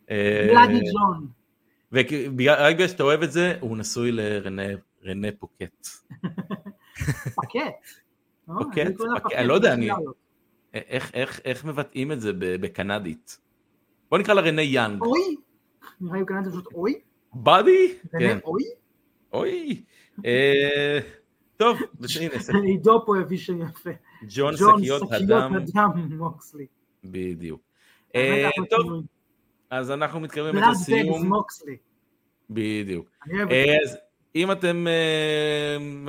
[0.09, 1.27] בלאדי ג'ון.
[1.93, 5.87] ורק בגלל שאתה אוהב את זה, הוא נשוי לרנה פוקט.
[7.35, 7.87] פקט.
[8.47, 9.01] פוקט,
[9.37, 9.89] אני לא יודע, אני...
[11.45, 13.39] איך מבטאים את זה בקנדית?
[14.11, 15.03] בוא נקרא לה רנה יאנג.
[15.03, 15.37] אוי?
[16.01, 17.01] נראה לי בקנדית פשוט אוי?
[17.35, 17.99] באדי?
[18.19, 18.39] כן.
[18.45, 18.63] אוי?
[19.33, 19.85] אוי.
[21.57, 21.79] טוב,
[22.21, 22.63] הנה.
[22.69, 23.91] עידו פה הביא שם יפה.
[24.29, 25.55] ג'ון שקיות הדם.
[26.11, 26.67] מוקסלי.
[27.05, 27.61] בדיוק.
[28.71, 29.03] טוב,
[29.71, 30.63] אז אנחנו מתקרבים.
[31.25, 31.77] מוקסלי.
[32.51, 33.11] בדיוק.
[33.85, 33.99] אז
[34.37, 34.87] אם אתם,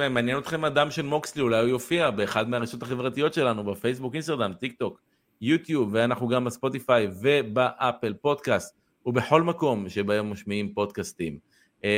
[0.10, 4.74] מעניין אתכם אדם של מוקסלי, אולי הוא יופיע באחד מהרשתות החברתיות שלנו, בפייסבוק, אינסטגרם, טיק
[4.80, 5.02] טוק,
[5.42, 8.76] יוטיוב, ואנחנו גם בספוטיפיי וב-Apple Podcasts,
[9.06, 11.38] ובכל מקום שבהם משמיעים פודקאסטים.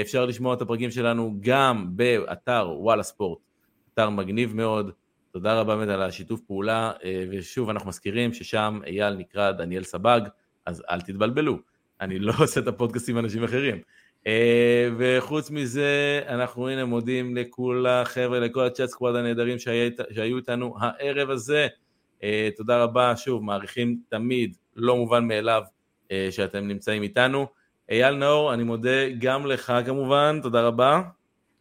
[0.02, 3.40] אפשר לשמוע את הפרקים שלנו גם באתר וואלה ספורט,
[3.94, 4.92] אתר מגניב מאוד.
[5.32, 6.92] תודה רבה באמת על השיתוף פעולה,
[7.32, 10.22] ושוב אנחנו מזכירים ששם אייל נקרא דניאל סבג,
[10.66, 11.58] אז אל תתבלבלו,
[12.02, 13.78] אני לא עושה את הפודקאסטים עם אנשים אחרים.
[14.98, 21.68] וחוץ מזה, אנחנו הנה מודים לכל החבר'ה, לכל הצ'אט סקוואד הנהדרים שהיו איתנו הערב הזה.
[22.58, 25.62] תודה רבה, שוב, מעריכים תמיד, לא מובן מאליו
[26.30, 27.48] שאתם נמצאים איתנו.
[27.90, 31.02] אייל נאור, אני מודה גם לך כמובן, תודה רבה.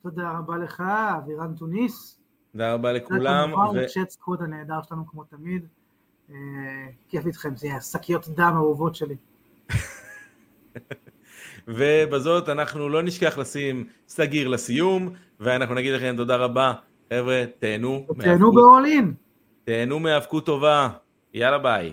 [0.02, 0.82] תודה רבה לך,
[1.18, 2.20] אבירן תוניס.
[2.52, 3.52] תודה רבה לכולם.
[3.52, 5.66] וכמובן לצ'אט סקוואד הנהדר שלנו כמו תמיד.
[7.08, 9.16] כיף איתכם, זה השקיות דם האהובות שלי.
[11.68, 15.08] ובזאת אנחנו לא נשכח לשים סגיר לסיום,
[15.40, 16.72] ואנחנו נגיד לכם תודה רבה,
[17.12, 18.06] חבר'ה, תהנו.
[18.20, 19.14] תהנו באולין.
[19.64, 20.88] תהנו מהאבקות טובה,
[21.34, 21.92] יאללה ביי.